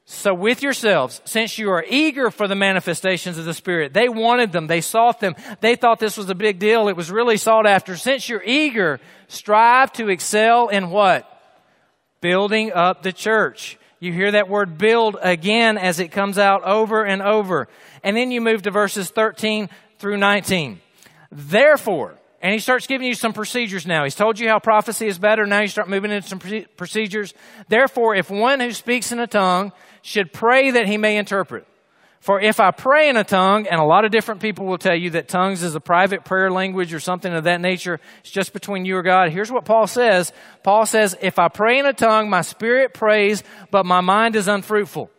So 0.06 0.34
with 0.34 0.63
yourselves, 0.63 1.21
since 1.25 1.60
you 1.60 1.69
are 1.69 1.86
eager 1.88 2.32
for 2.32 2.47
the 2.47 2.56
manifestations 2.56 3.38
of 3.38 3.45
the 3.45 3.54
Spirit, 3.54 3.93
they 3.93 4.10
wanted 4.10 4.51
them, 4.51 4.65
they 4.65 4.82
sought 4.82 5.19
them, 5.19 5.36
they 5.62 5.75
thought 5.75 5.99
this 5.99 6.17
was 6.17 6.32
a 6.32 6.36
big 6.36 6.58
deal, 6.58 6.88
it 6.88 6.97
was 6.97 7.12
really 7.12 7.38
sought 7.38 7.67
after. 7.67 7.95
Since 7.95 8.30
you're 8.30 8.43
eager, 8.43 8.99
strive 9.28 9.93
to 9.93 10.10
excel 10.10 10.69
in 10.69 10.89
what? 10.89 11.32
Building 12.19 12.71
up 12.71 13.04
the 13.04 13.13
church. 13.13 13.78
You 13.99 14.12
hear 14.12 14.31
that 14.31 14.49
word 14.49 14.77
build 14.77 15.17
again 15.21 15.77
as 15.77 15.99
it 15.99 16.12
comes 16.12 16.38
out 16.38 16.63
over 16.63 17.03
and 17.03 17.21
over. 17.21 17.67
And 18.03 18.15
then 18.15 18.31
you 18.31 18.41
move 18.41 18.63
to 18.63 18.71
verses 18.71 19.10
13 19.10 19.69
through 19.99 20.17
19. 20.17 20.81
Therefore, 21.31 22.15
and 22.41 22.53
he 22.53 22.60
starts 22.60 22.86
giving 22.86 23.08
you 23.08 23.15
some 23.15 23.34
procedures 23.34 23.88
now. 23.88 24.03
He's 24.03 24.13
told 24.13 24.38
you 24.38 24.47
how 24.47 24.60
prophecy 24.60 25.08
is 25.08 25.17
better. 25.17 25.45
Now 25.45 25.62
you 25.62 25.67
start 25.67 25.89
moving 25.89 26.12
into 26.12 26.27
some 26.27 26.39
procedures. 26.77 27.34
Therefore, 27.69 28.13
if 28.13 28.29
one 28.29 28.60
who 28.60 28.71
speaks 28.71 29.12
in 29.12 29.19
a 29.19 29.27
tongue 29.27 29.71
should 30.03 30.31
pray 30.31 30.71
that 30.71 30.86
he 30.86 30.97
may 30.97 31.17
interpret. 31.17 31.65
For 32.19 32.41
if 32.41 32.60
I 32.60 32.71
pray 32.71 33.10
in 33.10 33.17
a 33.17 33.23
tongue, 33.23 33.67
and 33.67 33.80
a 33.80 33.84
lot 33.84 34.04
of 34.04 34.12
different 34.12 34.41
people 34.41 34.65
will 34.65 34.80
tell 34.80 34.95
you 34.95 35.12
that 35.12 35.28
tongues 35.28 35.62
is 35.62 35.75
a 35.75 35.80
private 35.80 36.25
prayer 36.25 36.49
language 36.49 36.93
or 36.93 36.99
something 36.99 37.32
of 37.32 37.43
that 37.43 37.62
nature, 37.62 37.99
it's 38.21 38.32
just 38.32 38.51
between 38.51 38.84
you 38.84 38.97
or 38.97 39.04
God. 39.04 39.30
Here's 39.30 39.51
what 39.51 39.65
Paul 39.65 39.86
says. 39.86 40.34
Paul 40.63 40.88
says, 40.88 41.15
if 41.21 41.38
I 41.38 41.49
pray 41.49 41.78
in 41.78 41.86
a 41.86 41.93
tongue, 41.93 42.30
my 42.30 42.41
spirit 42.41 42.95
prays, 42.95 43.43
but 43.69 43.86
my 43.86 44.01
mind 44.01 44.36
is 44.36 44.47
unfruitful. 44.47 45.12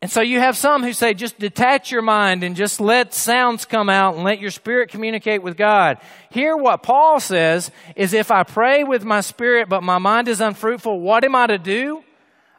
And 0.00 0.10
so 0.10 0.20
you 0.20 0.38
have 0.38 0.56
some 0.56 0.84
who 0.84 0.92
say 0.92 1.12
just 1.12 1.38
detach 1.38 1.90
your 1.90 2.02
mind 2.02 2.44
and 2.44 2.54
just 2.54 2.80
let 2.80 3.14
sounds 3.14 3.64
come 3.64 3.88
out 3.88 4.14
and 4.14 4.22
let 4.22 4.38
your 4.38 4.52
spirit 4.52 4.90
communicate 4.90 5.42
with 5.42 5.56
God. 5.56 5.98
Here 6.30 6.56
what 6.56 6.84
Paul 6.84 7.18
says 7.18 7.72
is 7.96 8.12
if 8.12 8.30
I 8.30 8.44
pray 8.44 8.84
with 8.84 9.04
my 9.04 9.22
spirit 9.22 9.68
but 9.68 9.82
my 9.82 9.98
mind 9.98 10.28
is 10.28 10.40
unfruitful, 10.40 11.00
what 11.00 11.24
am 11.24 11.34
I 11.34 11.48
to 11.48 11.58
do? 11.58 12.04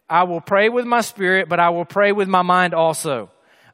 I 0.10 0.24
will 0.24 0.41
pray 0.41 0.67
with 0.69 0.86
my 0.86 1.02
spirit, 1.02 1.48
but 1.48 1.60
I 1.60 1.69
will 1.69 1.86
pray 1.86 2.12
with 2.12 2.28
my 2.28 2.41
mind 2.41 2.74
also. 2.74 3.30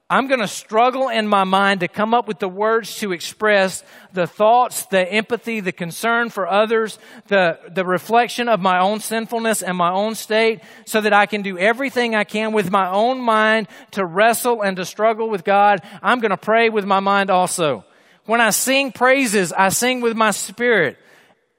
I'm 0.07 0.27
going 0.27 0.39
to 0.39 0.47
struggle 0.47 1.09
in 1.09 1.27
my 1.27 1.45
mind 1.45 1.79
to 1.79 1.87
come 1.87 2.13
up 2.13 2.27
with 2.27 2.37
the 2.37 2.47
words 2.47 2.99
to 2.99 3.11
express 3.11 3.83
the 4.13 4.27
thoughts, 4.27 4.85
the 4.85 5.11
empathy, 5.11 5.61
the 5.61 5.71
concern 5.71 6.29
for 6.29 6.47
others, 6.47 6.99
the, 7.27 7.59
the 7.71 7.83
reflection 7.83 8.47
of 8.47 8.59
my 8.59 8.79
own 8.79 8.99
sinfulness 8.99 9.63
and 9.63 9.75
my 9.75 9.89
own 9.89 10.13
state 10.13 10.61
so 10.85 11.01
that 11.01 11.11
I 11.11 11.25
can 11.25 11.41
do 11.41 11.57
everything 11.57 12.13
I 12.13 12.23
can 12.23 12.53
with 12.53 12.69
my 12.69 12.87
own 12.87 13.19
mind 13.19 13.67
to 13.91 14.05
wrestle 14.05 14.61
and 14.61 14.77
to 14.77 14.85
struggle 14.85 15.27
with 15.27 15.43
God. 15.43 15.81
I'm 16.03 16.19
going 16.19 16.29
to 16.29 16.37
pray 16.37 16.69
with 16.69 16.85
my 16.85 16.99
mind 16.99 17.31
also. 17.31 17.83
When 18.25 18.41
I 18.41 18.51
sing 18.51 18.91
praises, 18.91 19.51
I 19.53 19.69
sing 19.69 20.01
with 20.01 20.15
my 20.15 20.29
spirit. 20.29 20.99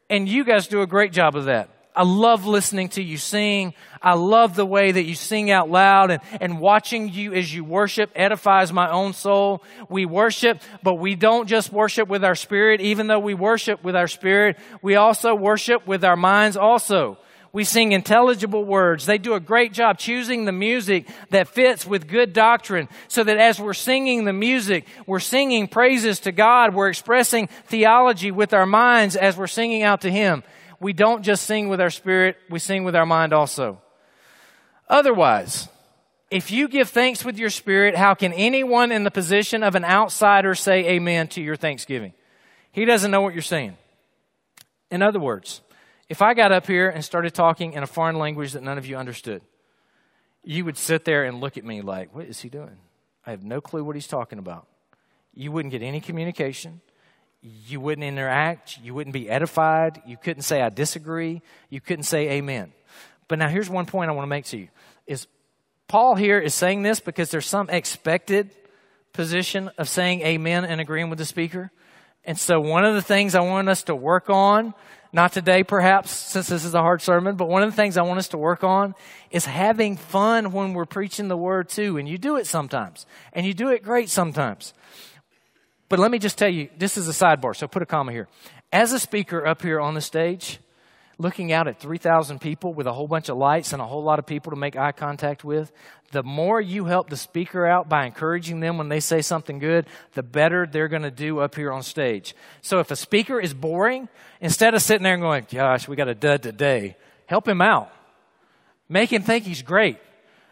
And 0.09 0.29
you 0.29 0.45
guys 0.45 0.69
do 0.69 0.83
a 0.83 0.87
great 0.87 1.13
job 1.13 1.35
of 1.35 1.47
that. 1.47 1.69
I 1.97 2.03
love 2.03 2.45
listening 2.45 2.91
to 2.91 3.03
you 3.03 3.17
sing. 3.17 3.73
I 4.03 4.13
love 4.13 4.55
the 4.55 4.67
way 4.67 4.93
that 4.93 5.05
you 5.05 5.15
sing 5.15 5.51
out 5.51 5.71
loud 5.71 6.11
and, 6.11 6.23
and 6.43 6.61
watching 6.61 7.09
you 7.09 7.33
as 7.33 7.53
you 7.53 7.65
worship 7.65 8.11
edifies 8.15 8.71
my 8.71 8.91
own 8.91 9.15
soul. 9.15 9.65
We 9.89 10.05
worship, 10.05 10.61
but 10.83 10.95
we 10.95 11.15
don't 11.15 11.49
just 11.49 11.73
worship 11.73 12.07
with 12.07 12.23
our 12.23 12.35
spirit. 12.35 12.83
Even 12.83 13.07
though 13.07 13.19
we 13.19 13.33
worship 13.33 13.83
with 13.83 13.97
our 13.97 14.09
spirit, 14.09 14.59
we 14.83 14.97
also 14.97 15.35
worship 15.35 15.87
with 15.87 16.05
our 16.05 16.17
minds 16.17 16.59
also. 16.59 17.17
We 17.55 17.65
sing 17.65 17.93
intelligible 17.93 18.67
words. 18.67 19.07
They 19.07 19.17
do 19.17 19.33
a 19.33 19.41
great 19.41 19.73
job 19.73 19.99
choosing 19.99 20.45
the 20.45 20.53
music 20.53 21.09
that 21.31 21.49
fits 21.49 21.87
with 21.87 22.07
good 22.07 22.35
doctrine 22.35 22.91
so 23.09 23.25
that 23.25 23.39
as 23.39 23.59
we're 23.59 23.73
singing 23.73 24.25
the 24.25 24.35
music, 24.35 24.87
we're 25.07 25.21
singing 25.21 25.67
praises 25.67 26.21
to 26.21 26.33
God. 26.33 26.75
We're 26.75 26.91
expressing 26.91 27.47
theology 27.65 28.31
with 28.31 28.53
our 28.53 28.67
minds 28.67 29.17
as 29.17 29.39
we're 29.39 29.47
singing 29.47 29.83
out 29.83 30.03
to 30.03 30.11
Him 30.11 30.43
we 30.81 30.93
don't 30.93 31.23
just 31.23 31.45
sing 31.45 31.69
with 31.69 31.81
our 31.81 31.91
spirit, 31.91 32.37
we 32.51 32.59
sing 32.59 32.85
with 32.85 32.97
our 32.97 33.07
mind 33.07 33.33
also. 33.33 33.81
Otherwise, 34.89 35.69
if 36.31 36.51
you 36.51 36.69
give 36.69 36.91
thanks 36.91 37.25
with 37.25 37.39
your 37.39 37.51
spirit, 37.51 37.97
how 37.97 38.15
can 38.15 38.33
anyone 38.33 38.93
in 38.93 39.05
the 39.05 39.11
position 39.11 39.63
of 39.63 39.75
an 39.75 39.85
outsider 39.85 40.55
say 40.55 40.87
amen 40.89 41.29
to 41.29 41.43
your 41.43 41.57
thanksgiving? 41.57 42.13
He 42.73 42.85
doesn't 42.85 43.11
know 43.11 43.21
what 43.21 43.33
you're 43.33 43.43
saying. 43.43 43.77
In 44.91 45.03
other 45.03 45.21
words, 45.21 45.61
if 46.09 46.23
I 46.23 46.35
got 46.35 46.53
up 46.53 46.67
here 46.67 46.89
and 46.89 47.05
started 47.05 47.35
talking 47.35 47.73
in 47.73 47.83
a 47.83 47.87
foreign 47.87 48.17
language 48.17 48.53
that 48.53 48.63
none 48.63 48.79
of 48.79 48.87
you 48.87 48.97
understood, 48.97 49.43
you 50.45 50.65
would 50.65 50.77
sit 50.77 51.05
there 51.05 51.25
and 51.25 51.41
look 51.41 51.57
at 51.57 51.65
me 51.65 51.81
like, 51.81 52.15
what 52.15 52.27
is 52.27 52.41
he 52.41 52.49
doing? 52.49 52.77
I 53.27 53.31
have 53.31 53.43
no 53.43 53.61
clue 53.61 53.83
what 53.83 53.97
he's 53.97 54.07
talking 54.07 54.39
about. 54.39 54.67
You 55.35 55.51
wouldn't 55.51 55.73
get 55.73 55.83
any 55.83 56.01
communication 56.01 56.81
you 57.47 57.81
wouldn't 57.81 58.05
interact, 58.05 58.79
you 58.83 58.93
wouldn't 58.93 59.15
be 59.15 59.31
edified, 59.31 60.03
you 60.05 60.17
couldn't 60.17 60.43
say 60.43 60.61
I 60.61 60.69
disagree, 60.69 61.43
you 61.71 61.81
couldn't 61.81 62.05
say 62.05 62.31
amen. 62.31 62.73
But 63.29 63.39
now 63.39 63.49
here's 63.49 63.71
one 63.71 63.87
point 63.87 64.11
I 64.11 64.15
want 64.15 64.25
to 64.25 64.31
make 64.31 64.47
to 64.47 64.59
you 64.59 64.69
is 65.07 65.29
Paul 65.89 66.17
here 66.17 66.41
is 66.41 66.55
saying 66.55 66.83
this 66.83 66.99
because 66.99 67.31
there's 67.31 67.47
some 67.47 67.71
expected 67.71 68.51
position 69.13 69.71
of 69.79 69.89
saying 69.89 70.23
amen 70.23 70.65
and 70.65 70.81
agreeing 70.81 71.11
with 71.11 71.19
the 71.19 71.25
speaker. 71.25 71.71
And 72.25 72.37
so 72.37 72.61
one 72.61 72.85
of 72.85 72.95
the 72.95 73.03
things 73.03 73.37
I 73.37 73.41
want 73.41 73.69
us 73.69 73.85
to 73.85 73.95
work 73.95 74.29
on, 74.29 74.75
not 75.13 75.33
today 75.33 75.63
perhaps 75.63 76.11
since 76.11 76.49
this 76.49 76.65
is 76.65 76.75
a 76.75 76.81
hard 76.81 77.01
sermon, 77.01 77.37
but 77.37 77.49
one 77.49 77.63
of 77.63 77.71
the 77.71 77.77
things 77.77 77.97
I 77.97 78.03
want 78.03 78.19
us 78.19 78.29
to 78.29 78.39
work 78.39 78.65
on 78.65 78.97
is 79.31 79.45
having 79.45 79.97
fun 79.97 80.51
when 80.51 80.75
we're 80.75 80.87
preaching 80.87 81.29
the 81.29 81.37
word 81.37 81.69
too. 81.69 81.99
And 81.99 82.09
you 82.09 82.19
do 82.19 82.37
it 82.37 82.49
sometimes. 82.49 83.07
And 83.33 83.47
you 83.47 83.55
do 83.55 83.69
it 83.69 83.85
great 83.85 84.11
sometimes. 84.11 84.75
But 85.89 85.99
let 85.99 86.11
me 86.11 86.19
just 86.19 86.39
tell 86.39 86.49
you, 86.49 86.69
this 86.77 86.97
is 86.97 87.09
a 87.09 87.13
sidebar, 87.13 87.55
so 87.55 87.69
put 87.69 87.83
a 87.83 87.87
comma 87.87 88.13
here. 88.13 88.29
As 88.73 88.93
a 88.93 88.99
speaker 88.99 89.47
up 89.47 89.63
here 89.63 89.81
on 89.81 89.95
the 89.95 90.01
stage, 90.01 90.59
looking 91.19 91.53
out 91.53 91.69
at 91.69 91.81
3,000 91.81 92.41
people 92.41 92.75
with 92.75 92.87
a 92.87 92.93
whole 92.93 93.09
bunch 93.09 93.29
of 93.29 93.37
lights 93.37 93.73
and 93.73 93.81
a 93.81 93.87
whole 93.87 94.03
lot 94.03 94.19
of 94.19 94.27
people 94.27 94.51
to 94.51 94.57
make 94.57 94.77
eye 94.77 94.93
contact 94.93 95.45
with, 95.45 95.73
the 96.13 96.23
more 96.23 96.61
you 96.61 96.85
help 96.85 97.09
the 97.09 97.17
speaker 97.17 97.67
out 97.67 97.89
by 97.89 98.05
encouraging 98.05 98.61
them 98.61 98.79
when 98.79 98.89
they 98.89 99.01
say 99.01 99.23
something 99.23 99.59
good, 99.59 99.87
the 100.15 100.23
better 100.23 100.67
they're 100.67 100.89
going 100.89 101.03
to 101.03 101.11
do 101.11 101.39
up 101.39 101.55
here 101.55 101.73
on 101.73 101.83
stage. 101.83 102.35
So 102.63 102.81
if 102.81 102.91
a 102.91 102.97
speaker 102.97 103.41
is 103.41 103.55
boring, 103.55 104.09
instead 104.41 104.75
of 104.75 104.83
sitting 104.83 105.05
there 105.05 105.15
and 105.15 105.23
going, 105.23 105.47
gosh, 105.51 105.89
we 105.89 105.97
got 105.97 106.09
a 106.09 106.15
dud 106.15 106.43
today, 106.43 106.97
help 107.27 107.47
him 107.49 107.63
out. 107.63 107.91
Make 108.89 109.13
him 109.13 109.23
think 109.23 109.45
he's 109.45 109.63
great. 109.63 109.99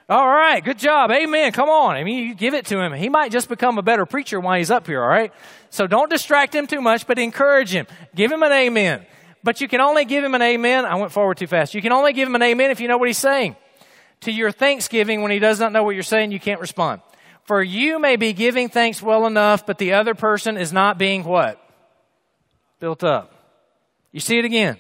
All 0.07 0.29
right, 0.29 0.63
good 0.63 0.79
job. 0.79 1.11
Amen. 1.11 1.51
Come 1.53 1.71
on. 1.71 1.97
I 1.97 2.05
mean, 2.05 2.29
you 2.29 2.35
give 2.35 2.53
it 2.53 2.67
to 2.67 2.79
him. 2.79 2.93
He 2.93 3.09
might 3.09 3.33
just 3.33 3.49
become 3.49 3.79
a 3.79 3.83
better 3.83 4.05
preacher 4.05 4.39
while 4.39 4.59
he's 4.59 4.71
up 4.71 4.87
here, 4.87 5.03
all 5.03 5.09
right? 5.09 5.33
So 5.71 5.87
don't 5.87 6.11
distract 6.11 6.55
him 6.55 6.67
too 6.67 6.83
much, 6.83 7.07
but 7.07 7.19
encourage 7.19 7.71
him. 7.71 7.87
Give 8.15 8.31
him 8.31 8.43
an 8.43 8.53
amen. 8.53 9.07
But 9.43 9.63
you 9.63 9.69
can 9.69 9.81
only 9.81 10.05
give 10.05 10.23
him 10.23 10.35
an 10.35 10.43
amen. 10.43 10.85
I 10.85 10.95
went 10.97 11.13
forward 11.13 11.39
too 11.39 11.47
fast. 11.47 11.75
You 11.75 11.81
can 11.81 11.93
only 11.93 12.13
give 12.13 12.29
him 12.29 12.35
an 12.35 12.43
amen 12.43 12.71
if 12.71 12.81
you 12.81 12.89
know 12.89 12.99
what 12.99 13.09
he's 13.09 13.19
saying. 13.19 13.57
To 14.23 14.33
your 14.33 14.51
thanksgiving, 14.51 15.23
when 15.23 15.31
he 15.31 15.39
does 15.39 15.59
not 15.59 15.73
know 15.73 15.83
what 15.83 15.95
you're 15.95 16.03
saying, 16.03 16.33
you 16.33 16.41
can't 16.41 16.61
respond. 16.61 17.01
For 17.45 17.63
you 17.63 17.99
may 17.99 18.17
be 18.17 18.33
giving 18.33 18.69
thanks 18.69 19.03
well 19.03 19.27
enough, 19.27 19.67
but 19.67 19.79
the 19.79 19.95
other 19.95 20.15
person 20.15 20.57
is 20.57 20.73
not 20.73 20.99
being 20.99 21.25
what? 21.25 21.61
Built 22.79 23.05
up. 23.05 23.35
You 24.13 24.21
see 24.21 24.39
it 24.39 24.45
again. 24.45 24.79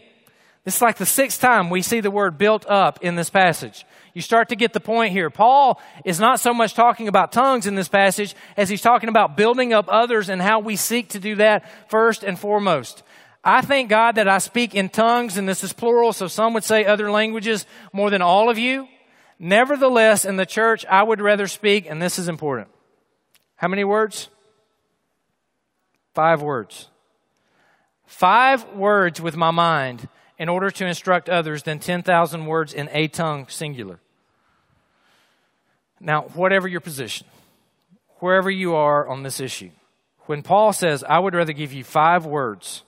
Is 0.64 0.80
like 0.80 0.96
the 0.96 1.04
sixth 1.04 1.40
time 1.40 1.68
we 1.68 1.82
see 1.82 2.00
the 2.00 2.10
word 2.10 2.38
built 2.38 2.64
up 2.66 3.02
in 3.02 3.16
this 3.16 3.28
passage. 3.28 3.84
You 4.14 4.22
start 4.22 4.48
to 4.48 4.56
get 4.56 4.72
the 4.72 4.80
point 4.80 5.12
here. 5.12 5.28
Paul 5.28 5.78
is 6.06 6.18
not 6.18 6.40
so 6.40 6.54
much 6.54 6.72
talking 6.72 7.06
about 7.06 7.32
tongues 7.32 7.66
in 7.66 7.74
this 7.74 7.88
passage 7.88 8.34
as 8.56 8.70
he's 8.70 8.80
talking 8.80 9.10
about 9.10 9.36
building 9.36 9.74
up 9.74 9.86
others 9.88 10.30
and 10.30 10.40
how 10.40 10.60
we 10.60 10.76
seek 10.76 11.10
to 11.10 11.18
do 11.18 11.34
that 11.34 11.68
first 11.90 12.22
and 12.22 12.38
foremost. 12.38 13.02
I 13.42 13.60
thank 13.60 13.90
God 13.90 14.14
that 14.14 14.26
I 14.26 14.38
speak 14.38 14.74
in 14.74 14.88
tongues, 14.88 15.36
and 15.36 15.46
this 15.46 15.62
is 15.62 15.74
plural, 15.74 16.14
so 16.14 16.28
some 16.28 16.54
would 16.54 16.64
say 16.64 16.86
other 16.86 17.10
languages 17.10 17.66
more 17.92 18.08
than 18.08 18.22
all 18.22 18.48
of 18.48 18.56
you. 18.56 18.88
Nevertheless, 19.38 20.24
in 20.24 20.36
the 20.36 20.46
church, 20.46 20.86
I 20.86 21.02
would 21.02 21.20
rather 21.20 21.46
speak, 21.46 21.84
and 21.86 22.00
this 22.00 22.18
is 22.18 22.28
important. 22.28 22.68
How 23.56 23.68
many 23.68 23.84
words? 23.84 24.30
Five 26.14 26.40
words. 26.40 26.88
Five 28.06 28.64
words 28.74 29.20
with 29.20 29.36
my 29.36 29.50
mind 29.50 30.08
in 30.38 30.48
order 30.48 30.70
to 30.70 30.86
instruct 30.86 31.28
others 31.28 31.62
than 31.62 31.78
10,000 31.78 32.46
words 32.46 32.72
in 32.72 32.88
a 32.92 33.08
tongue 33.08 33.46
singular. 33.48 34.00
Now, 36.00 36.22
whatever 36.34 36.68
your 36.68 36.80
position, 36.80 37.26
wherever 38.18 38.50
you 38.50 38.74
are 38.74 39.06
on 39.06 39.22
this 39.22 39.40
issue, 39.40 39.70
when 40.26 40.42
Paul 40.42 40.72
says, 40.72 41.04
I 41.04 41.18
would 41.18 41.34
rather 41.34 41.52
give 41.52 41.72
you 41.72 41.84
five 41.84 42.26
words 42.26 42.82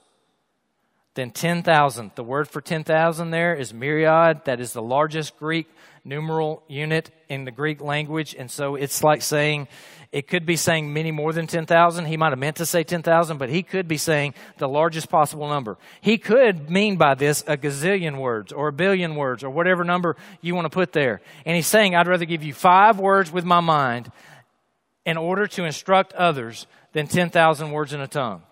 than 1.17 1.31
10,000, 1.31 2.11
the 2.13 2.23
word 2.23 2.47
for 2.47 2.61
10,000 2.61 3.31
there 3.31 3.55
is 3.55 3.73
myriad. 3.73 4.45
That 4.45 4.59
is 4.59 4.71
the 4.71 4.83
largest 4.83 5.37
Greek 5.39 5.67
numeral 6.05 6.61
unit 6.67 7.09
in 7.27 7.43
the 7.43 7.49
Greek 7.51 7.81
language. 7.81 8.35
And 8.37 8.51
so 8.51 8.75
it's 8.75 9.03
like 9.03 9.23
saying, 9.23 9.67
it 10.11 10.27
could 10.27 10.45
be 10.45 10.55
saying 10.55 10.93
many 10.93 11.11
more 11.11 11.33
than 11.33 11.47
10,000. 11.47 12.05
He 12.05 12.17
might 12.17 12.29
have 12.29 12.37
meant 12.37 12.57
to 12.57 12.67
say 12.67 12.83
10,000, 12.83 13.39
but 13.39 13.49
he 13.49 13.63
could 13.63 13.87
be 13.87 13.97
saying 13.97 14.35
the 14.59 14.69
largest 14.69 15.09
possible 15.09 15.49
number. 15.49 15.79
He 16.01 16.19
could 16.19 16.69
mean 16.69 16.97
by 16.97 17.15
this 17.15 17.43
a 17.47 17.57
gazillion 17.57 18.19
words 18.19 18.53
or 18.53 18.67
a 18.67 18.73
billion 18.73 19.15
words 19.15 19.43
or 19.43 19.49
whatever 19.49 19.83
number 19.83 20.15
you 20.39 20.53
want 20.53 20.65
to 20.65 20.69
put 20.69 20.93
there. 20.93 21.19
And 21.47 21.55
he's 21.55 21.67
saying, 21.67 21.95
I'd 21.95 22.07
rather 22.07 22.25
give 22.25 22.43
you 22.43 22.53
five 22.53 22.99
words 22.99 23.31
with 23.31 23.43
my 23.43 23.59
mind 23.59 24.11
in 25.03 25.17
order 25.17 25.47
to 25.47 25.63
instruct 25.65 26.13
others 26.13 26.67
than 26.93 27.07
10,000 27.07 27.71
words 27.71 27.91
in 27.91 28.01
a 28.01 28.07
tongue. 28.07 28.43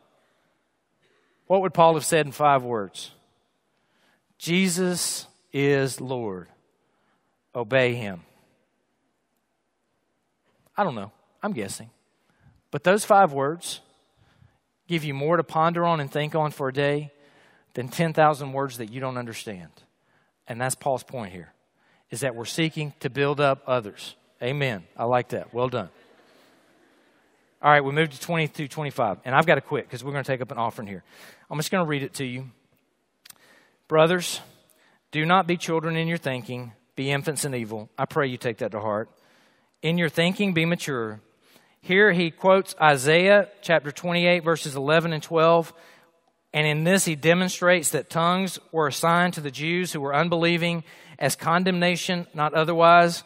What 1.47 1.61
would 1.61 1.73
Paul 1.73 1.93
have 1.93 2.05
said 2.05 2.25
in 2.25 2.31
five 2.31 2.63
words? 2.63 3.11
Jesus 4.37 5.27
is 5.53 6.01
Lord 6.01 6.47
obey 7.53 7.95
him? 7.95 8.21
I 10.75 10.83
don't 10.83 10.95
know. 10.95 11.11
I'm 11.41 11.53
guessing. 11.53 11.89
But 12.71 12.83
those 12.83 13.05
five 13.05 13.31
words 13.31 13.79
give 14.87 15.03
you 15.03 15.13
more 15.13 15.37
to 15.37 15.43
ponder 15.43 15.85
on 15.85 15.99
and 15.99 16.11
think 16.11 16.35
on 16.35 16.51
for 16.51 16.67
a 16.67 16.73
day 16.73 17.11
than 17.73 17.87
10,000 17.87 18.53
words 18.53 18.77
that 18.77 18.91
you 18.91 18.99
don't 18.99 19.17
understand. 19.17 19.69
And 20.47 20.59
that's 20.59 20.75
Paul's 20.75 21.03
point 21.03 21.31
here, 21.31 21.53
is 22.11 22.21
that 22.21 22.35
we're 22.35 22.45
seeking 22.45 22.93
to 22.99 23.09
build 23.09 23.39
up 23.39 23.63
others. 23.67 24.15
Amen. 24.41 24.83
I 24.97 25.05
like 25.05 25.29
that. 25.29 25.53
Well 25.53 25.69
done. 25.69 25.89
All 27.61 27.71
right, 27.71 27.83
we 27.83 27.91
move 27.91 28.09
to 28.11 28.19
20 28.19 28.47
through 28.47 28.67
25. 28.67 29.19
And 29.25 29.33
I've 29.33 29.45
got 29.45 29.55
to 29.55 29.61
quit 29.61 29.85
because 29.85 30.03
we're 30.03 30.11
going 30.11 30.23
to 30.23 30.31
take 30.31 30.41
up 30.41 30.51
an 30.51 30.57
offering 30.57 30.87
here. 30.87 31.03
I'm 31.49 31.57
just 31.57 31.71
going 31.71 31.85
to 31.85 31.89
read 31.89 32.03
it 32.03 32.15
to 32.15 32.25
you. 32.25 32.49
Brothers, 33.87 34.41
do 35.11 35.25
not 35.25 35.47
be 35.47 35.57
children 35.57 35.95
in 35.95 36.07
your 36.07 36.17
thinking 36.17 36.73
be 36.95 37.11
infants 37.11 37.45
in 37.45 37.53
evil. 37.53 37.89
I 37.97 38.05
pray 38.05 38.27
you 38.27 38.37
take 38.37 38.59
that 38.59 38.71
to 38.71 38.79
heart. 38.79 39.09
In 39.81 39.97
your 39.97 40.09
thinking, 40.09 40.53
be 40.53 40.65
mature. 40.65 41.19
Here 41.81 42.11
he 42.11 42.31
quotes 42.31 42.73
Isaiah 42.81 43.49
chapter 43.61 43.91
28, 43.91 44.43
verses 44.43 44.75
11 44.75 45.13
and 45.13 45.21
12. 45.21 45.73
And 46.53 46.65
in 46.65 46.85
this, 46.85 47.05
he 47.05 47.15
demonstrates 47.15 47.89
that 47.89 48.09
tongues 48.09 48.59
were 48.71 48.87
assigned 48.87 49.33
to 49.33 49.41
the 49.41 49.51
Jews 49.51 49.91
who 49.91 49.99
were 49.99 50.15
unbelieving 50.15 50.83
as 51.19 51.35
condemnation, 51.35 52.27
not 52.33 52.53
otherwise. 52.53 53.23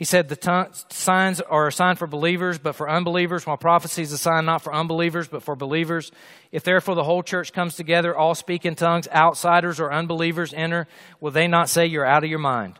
He 0.00 0.06
said 0.06 0.30
the 0.30 0.36
tongue, 0.36 0.68
signs 0.88 1.42
are 1.42 1.66
a 1.66 1.72
sign 1.72 1.96
for 1.96 2.06
believers, 2.06 2.58
but 2.58 2.74
for 2.74 2.88
unbelievers, 2.88 3.46
while 3.46 3.58
prophecy 3.58 4.00
is 4.00 4.10
a 4.12 4.16
sign 4.16 4.46
not 4.46 4.62
for 4.62 4.72
unbelievers, 4.72 5.28
but 5.28 5.42
for 5.42 5.54
believers. 5.54 6.10
If 6.50 6.64
therefore 6.64 6.94
the 6.94 7.04
whole 7.04 7.22
church 7.22 7.52
comes 7.52 7.76
together, 7.76 8.16
all 8.16 8.34
speak 8.34 8.64
in 8.64 8.76
tongues, 8.76 9.08
outsiders 9.08 9.78
or 9.78 9.92
unbelievers 9.92 10.54
enter, 10.54 10.88
will 11.20 11.32
they 11.32 11.46
not 11.46 11.68
say 11.68 11.84
you're 11.84 12.06
out 12.06 12.24
of 12.24 12.30
your 12.30 12.38
mind? 12.38 12.78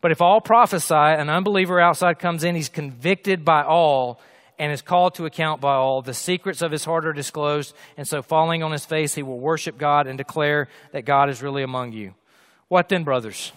But 0.00 0.10
if 0.10 0.22
all 0.22 0.40
prophesy, 0.40 0.94
an 0.94 1.28
unbeliever 1.28 1.78
outside 1.78 2.18
comes 2.18 2.42
in, 2.44 2.54
he's 2.54 2.70
convicted 2.70 3.44
by 3.44 3.62
all 3.62 4.18
and 4.58 4.72
is 4.72 4.80
called 4.80 5.16
to 5.16 5.26
account 5.26 5.60
by 5.60 5.74
all. 5.74 6.00
The 6.00 6.14
secrets 6.14 6.62
of 6.62 6.72
his 6.72 6.86
heart 6.86 7.04
are 7.04 7.12
disclosed, 7.12 7.74
and 7.98 8.08
so 8.08 8.22
falling 8.22 8.62
on 8.62 8.72
his 8.72 8.86
face, 8.86 9.14
he 9.14 9.22
will 9.22 9.38
worship 9.38 9.76
God 9.76 10.06
and 10.06 10.16
declare 10.16 10.68
that 10.92 11.04
God 11.04 11.28
is 11.28 11.42
really 11.42 11.62
among 11.62 11.92
you. 11.92 12.14
What 12.68 12.88
then, 12.88 13.04
brothers? 13.04 13.52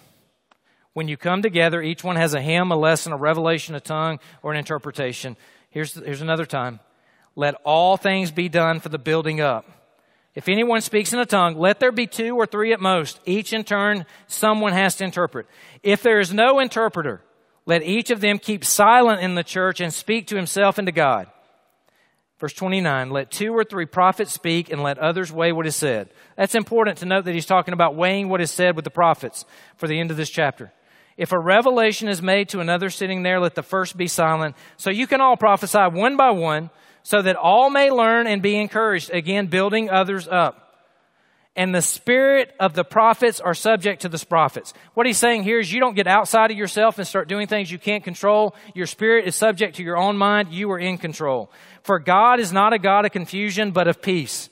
When 0.94 1.08
you 1.08 1.16
come 1.16 1.42
together, 1.42 1.80
each 1.82 2.04
one 2.04 2.16
has 2.16 2.34
a 2.34 2.40
hymn, 2.40 2.70
a 2.70 2.76
lesson, 2.76 3.12
a 3.12 3.16
revelation, 3.16 3.74
a 3.74 3.80
tongue, 3.80 4.20
or 4.42 4.52
an 4.52 4.58
interpretation. 4.58 5.36
Here's, 5.70 5.94
here's 5.94 6.20
another 6.20 6.46
time. 6.46 6.80
Let 7.34 7.54
all 7.64 7.96
things 7.96 8.30
be 8.30 8.48
done 8.48 8.80
for 8.80 8.90
the 8.90 8.98
building 8.98 9.40
up 9.40 9.66
if 10.34 10.48
anyone 10.48 10.80
speaks 10.80 11.12
in 11.12 11.18
a 11.18 11.26
tongue, 11.26 11.58
let 11.58 11.78
there 11.78 11.92
be 11.92 12.06
two 12.06 12.36
or 12.36 12.46
three 12.46 12.72
at 12.72 12.80
most. 12.80 13.20
Each 13.26 13.52
in 13.52 13.64
turn, 13.64 14.06
someone 14.28 14.72
has 14.72 14.96
to 14.96 15.04
interpret. 15.04 15.46
If 15.82 16.02
there 16.02 16.20
is 16.20 16.32
no 16.32 16.58
interpreter, 16.58 17.20
let 17.66 17.82
each 17.82 18.10
of 18.10 18.20
them 18.20 18.38
keep 18.38 18.64
silent 18.64 19.20
in 19.20 19.34
the 19.34 19.44
church 19.44 19.80
and 19.80 19.92
speak 19.92 20.28
to 20.28 20.36
himself 20.36 20.78
and 20.78 20.86
to 20.86 20.92
God. 20.92 21.28
Verse 22.38 22.54
29, 22.54 23.10
let 23.10 23.30
two 23.30 23.52
or 23.52 23.62
three 23.62 23.86
prophets 23.86 24.32
speak 24.32 24.72
and 24.72 24.82
let 24.82 24.98
others 24.98 25.30
weigh 25.30 25.52
what 25.52 25.66
is 25.66 25.76
said. 25.76 26.08
That's 26.36 26.56
important 26.56 26.98
to 26.98 27.06
note 27.06 27.26
that 27.26 27.34
he's 27.34 27.46
talking 27.46 27.74
about 27.74 27.94
weighing 27.94 28.28
what 28.28 28.40
is 28.40 28.50
said 28.50 28.74
with 28.74 28.84
the 28.84 28.90
prophets 28.90 29.44
for 29.76 29.86
the 29.86 30.00
end 30.00 30.10
of 30.10 30.16
this 30.16 30.30
chapter. 30.30 30.72
If 31.16 31.32
a 31.32 31.38
revelation 31.38 32.08
is 32.08 32.22
made 32.22 32.48
to 32.50 32.60
another 32.60 32.90
sitting 32.90 33.22
there, 33.22 33.40
let 33.40 33.54
the 33.54 33.62
first 33.62 33.96
be 33.96 34.06
silent. 34.06 34.56
So 34.76 34.90
you 34.90 35.06
can 35.06 35.20
all 35.20 35.36
prophesy 35.36 35.78
one 35.78 36.16
by 36.16 36.30
one 36.30 36.70
so 37.02 37.22
that 37.22 37.36
all 37.36 37.70
may 37.70 37.90
learn 37.90 38.26
and 38.26 38.42
be 38.42 38.56
encouraged. 38.56 39.10
Again, 39.10 39.46
building 39.46 39.90
others 39.90 40.26
up. 40.28 40.58
And 41.54 41.74
the 41.74 41.82
spirit 41.82 42.54
of 42.58 42.72
the 42.72 42.84
prophets 42.84 43.38
are 43.38 43.52
subject 43.52 44.02
to 44.02 44.08
the 44.08 44.24
prophets. 44.24 44.72
What 44.94 45.06
he's 45.06 45.18
saying 45.18 45.42
here 45.42 45.60
is 45.60 45.70
you 45.70 45.80
don't 45.80 45.96
get 45.96 46.06
outside 46.06 46.50
of 46.50 46.56
yourself 46.56 46.98
and 46.98 47.06
start 47.06 47.28
doing 47.28 47.46
things 47.46 47.70
you 47.70 47.78
can't 47.78 48.02
control. 48.02 48.54
Your 48.74 48.86
spirit 48.86 49.26
is 49.26 49.36
subject 49.36 49.76
to 49.76 49.82
your 49.82 49.98
own 49.98 50.16
mind. 50.16 50.48
You 50.50 50.70
are 50.72 50.78
in 50.78 50.96
control. 50.96 51.50
For 51.82 51.98
God 51.98 52.40
is 52.40 52.52
not 52.52 52.72
a 52.72 52.78
God 52.78 53.04
of 53.04 53.12
confusion, 53.12 53.72
but 53.72 53.86
of 53.86 54.00
peace. 54.00 54.48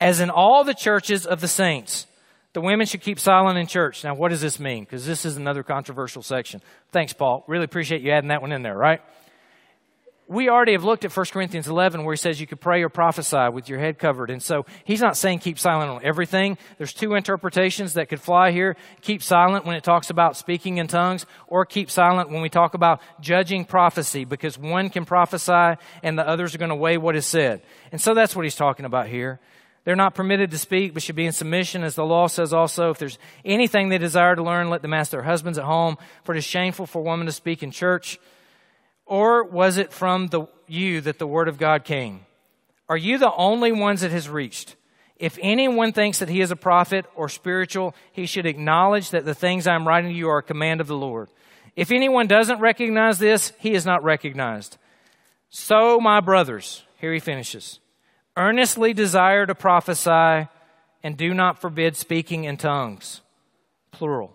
As 0.00 0.18
in 0.18 0.28
all 0.28 0.64
the 0.64 0.74
churches 0.74 1.24
of 1.24 1.40
the 1.40 1.46
saints, 1.46 2.06
the 2.54 2.60
women 2.60 2.86
should 2.86 3.02
keep 3.02 3.20
silent 3.20 3.58
in 3.58 3.66
church. 3.66 4.02
Now, 4.02 4.14
what 4.14 4.30
does 4.30 4.40
this 4.40 4.58
mean? 4.58 4.84
Because 4.84 5.04
this 5.06 5.24
is 5.24 5.36
another 5.36 5.62
controversial 5.62 6.22
section. 6.22 6.62
Thanks, 6.90 7.12
Paul. 7.12 7.44
Really 7.46 7.64
appreciate 7.64 8.00
you 8.00 8.10
adding 8.10 8.28
that 8.28 8.40
one 8.40 8.52
in 8.52 8.62
there, 8.62 8.76
right? 8.76 9.00
we 10.26 10.48
already 10.48 10.72
have 10.72 10.84
looked 10.84 11.04
at 11.04 11.14
1 11.14 11.26
Corinthians 11.26 11.68
11 11.68 12.04
where 12.04 12.14
he 12.14 12.16
says 12.16 12.40
you 12.40 12.46
could 12.46 12.60
pray 12.60 12.82
or 12.82 12.88
prophesy 12.88 13.48
with 13.52 13.68
your 13.68 13.78
head 13.78 13.98
covered. 13.98 14.30
And 14.30 14.42
so 14.42 14.64
he's 14.84 15.00
not 15.00 15.16
saying 15.16 15.40
keep 15.40 15.58
silent 15.58 15.90
on 15.90 16.00
everything. 16.02 16.56
There's 16.78 16.94
two 16.94 17.14
interpretations 17.14 17.94
that 17.94 18.08
could 18.08 18.20
fly 18.20 18.50
here. 18.50 18.76
Keep 19.02 19.22
silent 19.22 19.66
when 19.66 19.76
it 19.76 19.84
talks 19.84 20.08
about 20.08 20.36
speaking 20.36 20.78
in 20.78 20.86
tongues 20.86 21.26
or 21.46 21.66
keep 21.66 21.90
silent 21.90 22.30
when 22.30 22.40
we 22.40 22.48
talk 22.48 22.74
about 22.74 23.02
judging 23.20 23.64
prophecy 23.66 24.24
because 24.24 24.58
one 24.58 24.88
can 24.88 25.04
prophesy 25.04 25.78
and 26.02 26.18
the 26.18 26.26
others 26.26 26.54
are 26.54 26.58
going 26.58 26.70
to 26.70 26.74
weigh 26.74 26.96
what 26.96 27.16
is 27.16 27.26
said. 27.26 27.60
And 27.92 28.00
so 28.00 28.14
that's 28.14 28.34
what 28.34 28.44
he's 28.44 28.56
talking 28.56 28.86
about 28.86 29.08
here. 29.08 29.40
They're 29.84 29.96
not 29.96 30.14
permitted 30.14 30.50
to 30.50 30.58
speak, 30.58 30.94
but 30.94 31.02
should 31.02 31.16
be 31.16 31.26
in 31.26 31.32
submission, 31.32 31.84
as 31.84 31.94
the 31.94 32.04
law 32.04 32.26
says 32.26 32.52
also. 32.52 32.90
If 32.90 32.98
there's 32.98 33.18
anything 33.44 33.88
they 33.88 33.98
desire 33.98 34.34
to 34.34 34.42
learn, 34.42 34.70
let 34.70 34.82
them 34.82 34.94
ask 34.94 35.10
their 35.10 35.22
husbands 35.22 35.58
at 35.58 35.64
home, 35.64 35.98
for 36.24 36.34
it 36.34 36.38
is 36.38 36.44
shameful 36.44 36.86
for 36.86 37.00
a 37.00 37.02
woman 37.02 37.26
to 37.26 37.32
speak 37.32 37.62
in 37.62 37.70
church. 37.70 38.18
Or 39.04 39.44
was 39.44 39.76
it 39.76 39.92
from 39.92 40.28
the, 40.28 40.46
you 40.66 41.02
that 41.02 41.18
the 41.18 41.26
word 41.26 41.48
of 41.48 41.58
God 41.58 41.84
came? 41.84 42.20
Are 42.88 42.96
you 42.96 43.18
the 43.18 43.32
only 43.34 43.72
ones 43.72 44.02
it 44.02 44.10
has 44.10 44.28
reached? 44.28 44.76
If 45.16 45.38
anyone 45.40 45.92
thinks 45.92 46.18
that 46.18 46.28
he 46.28 46.40
is 46.40 46.50
a 46.50 46.56
prophet 46.56 47.06
or 47.14 47.28
spiritual, 47.28 47.94
he 48.12 48.26
should 48.26 48.46
acknowledge 48.46 49.10
that 49.10 49.24
the 49.24 49.34
things 49.34 49.66
I'm 49.66 49.86
writing 49.86 50.10
to 50.10 50.16
you 50.16 50.28
are 50.28 50.38
a 50.38 50.42
command 50.42 50.80
of 50.80 50.86
the 50.86 50.96
Lord. 50.96 51.28
If 51.76 51.92
anyone 51.92 52.26
doesn't 52.26 52.60
recognize 52.60 53.18
this, 53.18 53.52
he 53.58 53.74
is 53.74 53.86
not 53.86 54.02
recognized. 54.02 54.76
So, 55.50 56.00
my 56.00 56.20
brothers, 56.20 56.82
here 56.98 57.12
he 57.12 57.20
finishes, 57.20 57.78
earnestly 58.36 58.92
desire 58.92 59.46
to 59.46 59.54
prophesy 59.54 60.48
and 61.02 61.16
do 61.16 61.34
not 61.34 61.60
forbid 61.60 61.96
speaking 61.96 62.44
in 62.44 62.56
tongues, 62.56 63.20
plural. 63.90 64.34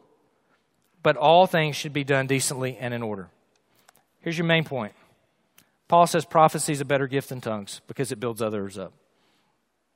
But 1.02 1.18
all 1.18 1.48
things 1.48 1.76
should 1.76 1.94
be 1.94 2.04
done 2.04 2.28
decently 2.28 2.78
and 2.78 2.94
in 2.94 3.02
order. 3.02 3.30
Here's 4.22 4.38
your 4.38 4.48
main 4.48 4.64
point 4.64 4.94
Paul 5.88 6.08
says 6.08 6.26
prophecy 6.26 6.74
is 6.74 6.82
a 6.82 6.86
better 6.86 7.08
gift 7.08 7.30
than 7.30 7.42
tongues 7.42 7.82
because 7.88 8.12
it 8.12 8.20
builds 8.20 8.42
others 8.42 8.78
up. 8.78 8.94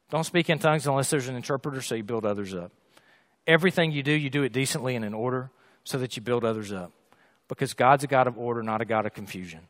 Don't 0.10 0.24
speak 0.24 0.50
in 0.50 0.60
tongues 0.60 0.86
unless 0.88 1.10
there's 1.10 1.28
an 1.28 1.36
interpreter, 1.36 1.82
so 1.82 1.96
you 1.96 2.04
build 2.04 2.26
others 2.26 2.54
up. 2.54 2.72
Everything 3.46 3.92
you 3.92 4.04
do, 4.04 4.12
you 4.12 4.30
do 4.30 4.44
it 4.44 4.54
decently 4.54 4.96
and 4.96 5.04
in 5.04 5.14
order 5.14 5.50
so 5.84 5.98
that 5.98 6.16
you 6.16 6.22
build 6.22 6.46
others 6.46 6.72
up. 6.72 6.92
Because 7.48 7.74
God's 7.74 8.04
a 8.04 8.08
God 8.08 8.28
of 8.28 8.38
order, 8.38 8.64
not 8.64 8.82
a 8.82 8.86
God 8.86 9.06
of 9.06 9.14
confusion. 9.14 9.62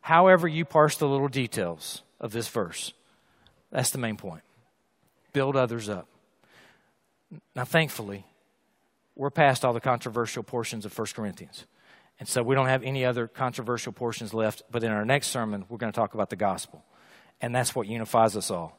However, 0.00 0.48
you 0.48 0.64
parse 0.64 0.96
the 0.96 1.08
little 1.08 1.28
details 1.28 2.02
of 2.20 2.32
this 2.32 2.48
verse, 2.48 2.92
that's 3.72 3.90
the 3.90 3.98
main 3.98 4.16
point. 4.16 4.42
Build 5.32 5.56
others 5.56 5.88
up. 5.88 6.06
Now, 7.56 7.64
thankfully, 7.64 8.26
we're 9.16 9.30
past 9.30 9.64
all 9.64 9.72
the 9.72 9.80
controversial 9.80 10.42
portions 10.42 10.84
of 10.84 10.96
1 10.96 11.08
Corinthians. 11.14 11.64
And 12.20 12.28
so 12.28 12.42
we 12.42 12.54
don't 12.54 12.68
have 12.68 12.82
any 12.84 13.04
other 13.04 13.26
controversial 13.26 13.92
portions 13.92 14.34
left. 14.34 14.62
But 14.70 14.84
in 14.84 14.92
our 14.92 15.04
next 15.04 15.28
sermon, 15.28 15.64
we're 15.68 15.78
going 15.78 15.90
to 15.90 15.96
talk 15.96 16.14
about 16.14 16.30
the 16.30 16.36
gospel. 16.36 16.84
And 17.40 17.54
that's 17.54 17.74
what 17.74 17.88
unifies 17.88 18.36
us 18.36 18.50
all. 18.50 18.78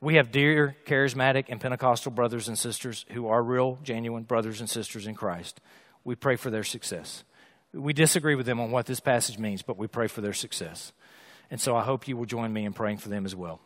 We 0.00 0.16
have 0.16 0.30
dear, 0.30 0.76
charismatic, 0.84 1.46
and 1.48 1.60
Pentecostal 1.60 2.12
brothers 2.12 2.48
and 2.48 2.58
sisters 2.58 3.06
who 3.10 3.28
are 3.28 3.42
real, 3.42 3.78
genuine 3.82 4.24
brothers 4.24 4.60
and 4.60 4.68
sisters 4.68 5.06
in 5.06 5.14
Christ. 5.14 5.60
We 6.04 6.16
pray 6.16 6.36
for 6.36 6.50
their 6.50 6.64
success. 6.64 7.24
We 7.72 7.92
disagree 7.92 8.34
with 8.34 8.46
them 8.46 8.60
on 8.60 8.70
what 8.70 8.86
this 8.86 9.00
passage 9.00 9.38
means, 9.38 9.62
but 9.62 9.78
we 9.78 9.86
pray 9.86 10.08
for 10.08 10.20
their 10.20 10.34
success. 10.34 10.92
And 11.50 11.60
so 11.60 11.76
I 11.76 11.82
hope 11.82 12.08
you 12.08 12.16
will 12.16 12.26
join 12.26 12.52
me 12.52 12.64
in 12.64 12.72
praying 12.72 12.98
for 12.98 13.08
them 13.08 13.24
as 13.24 13.34
well. 13.34 13.60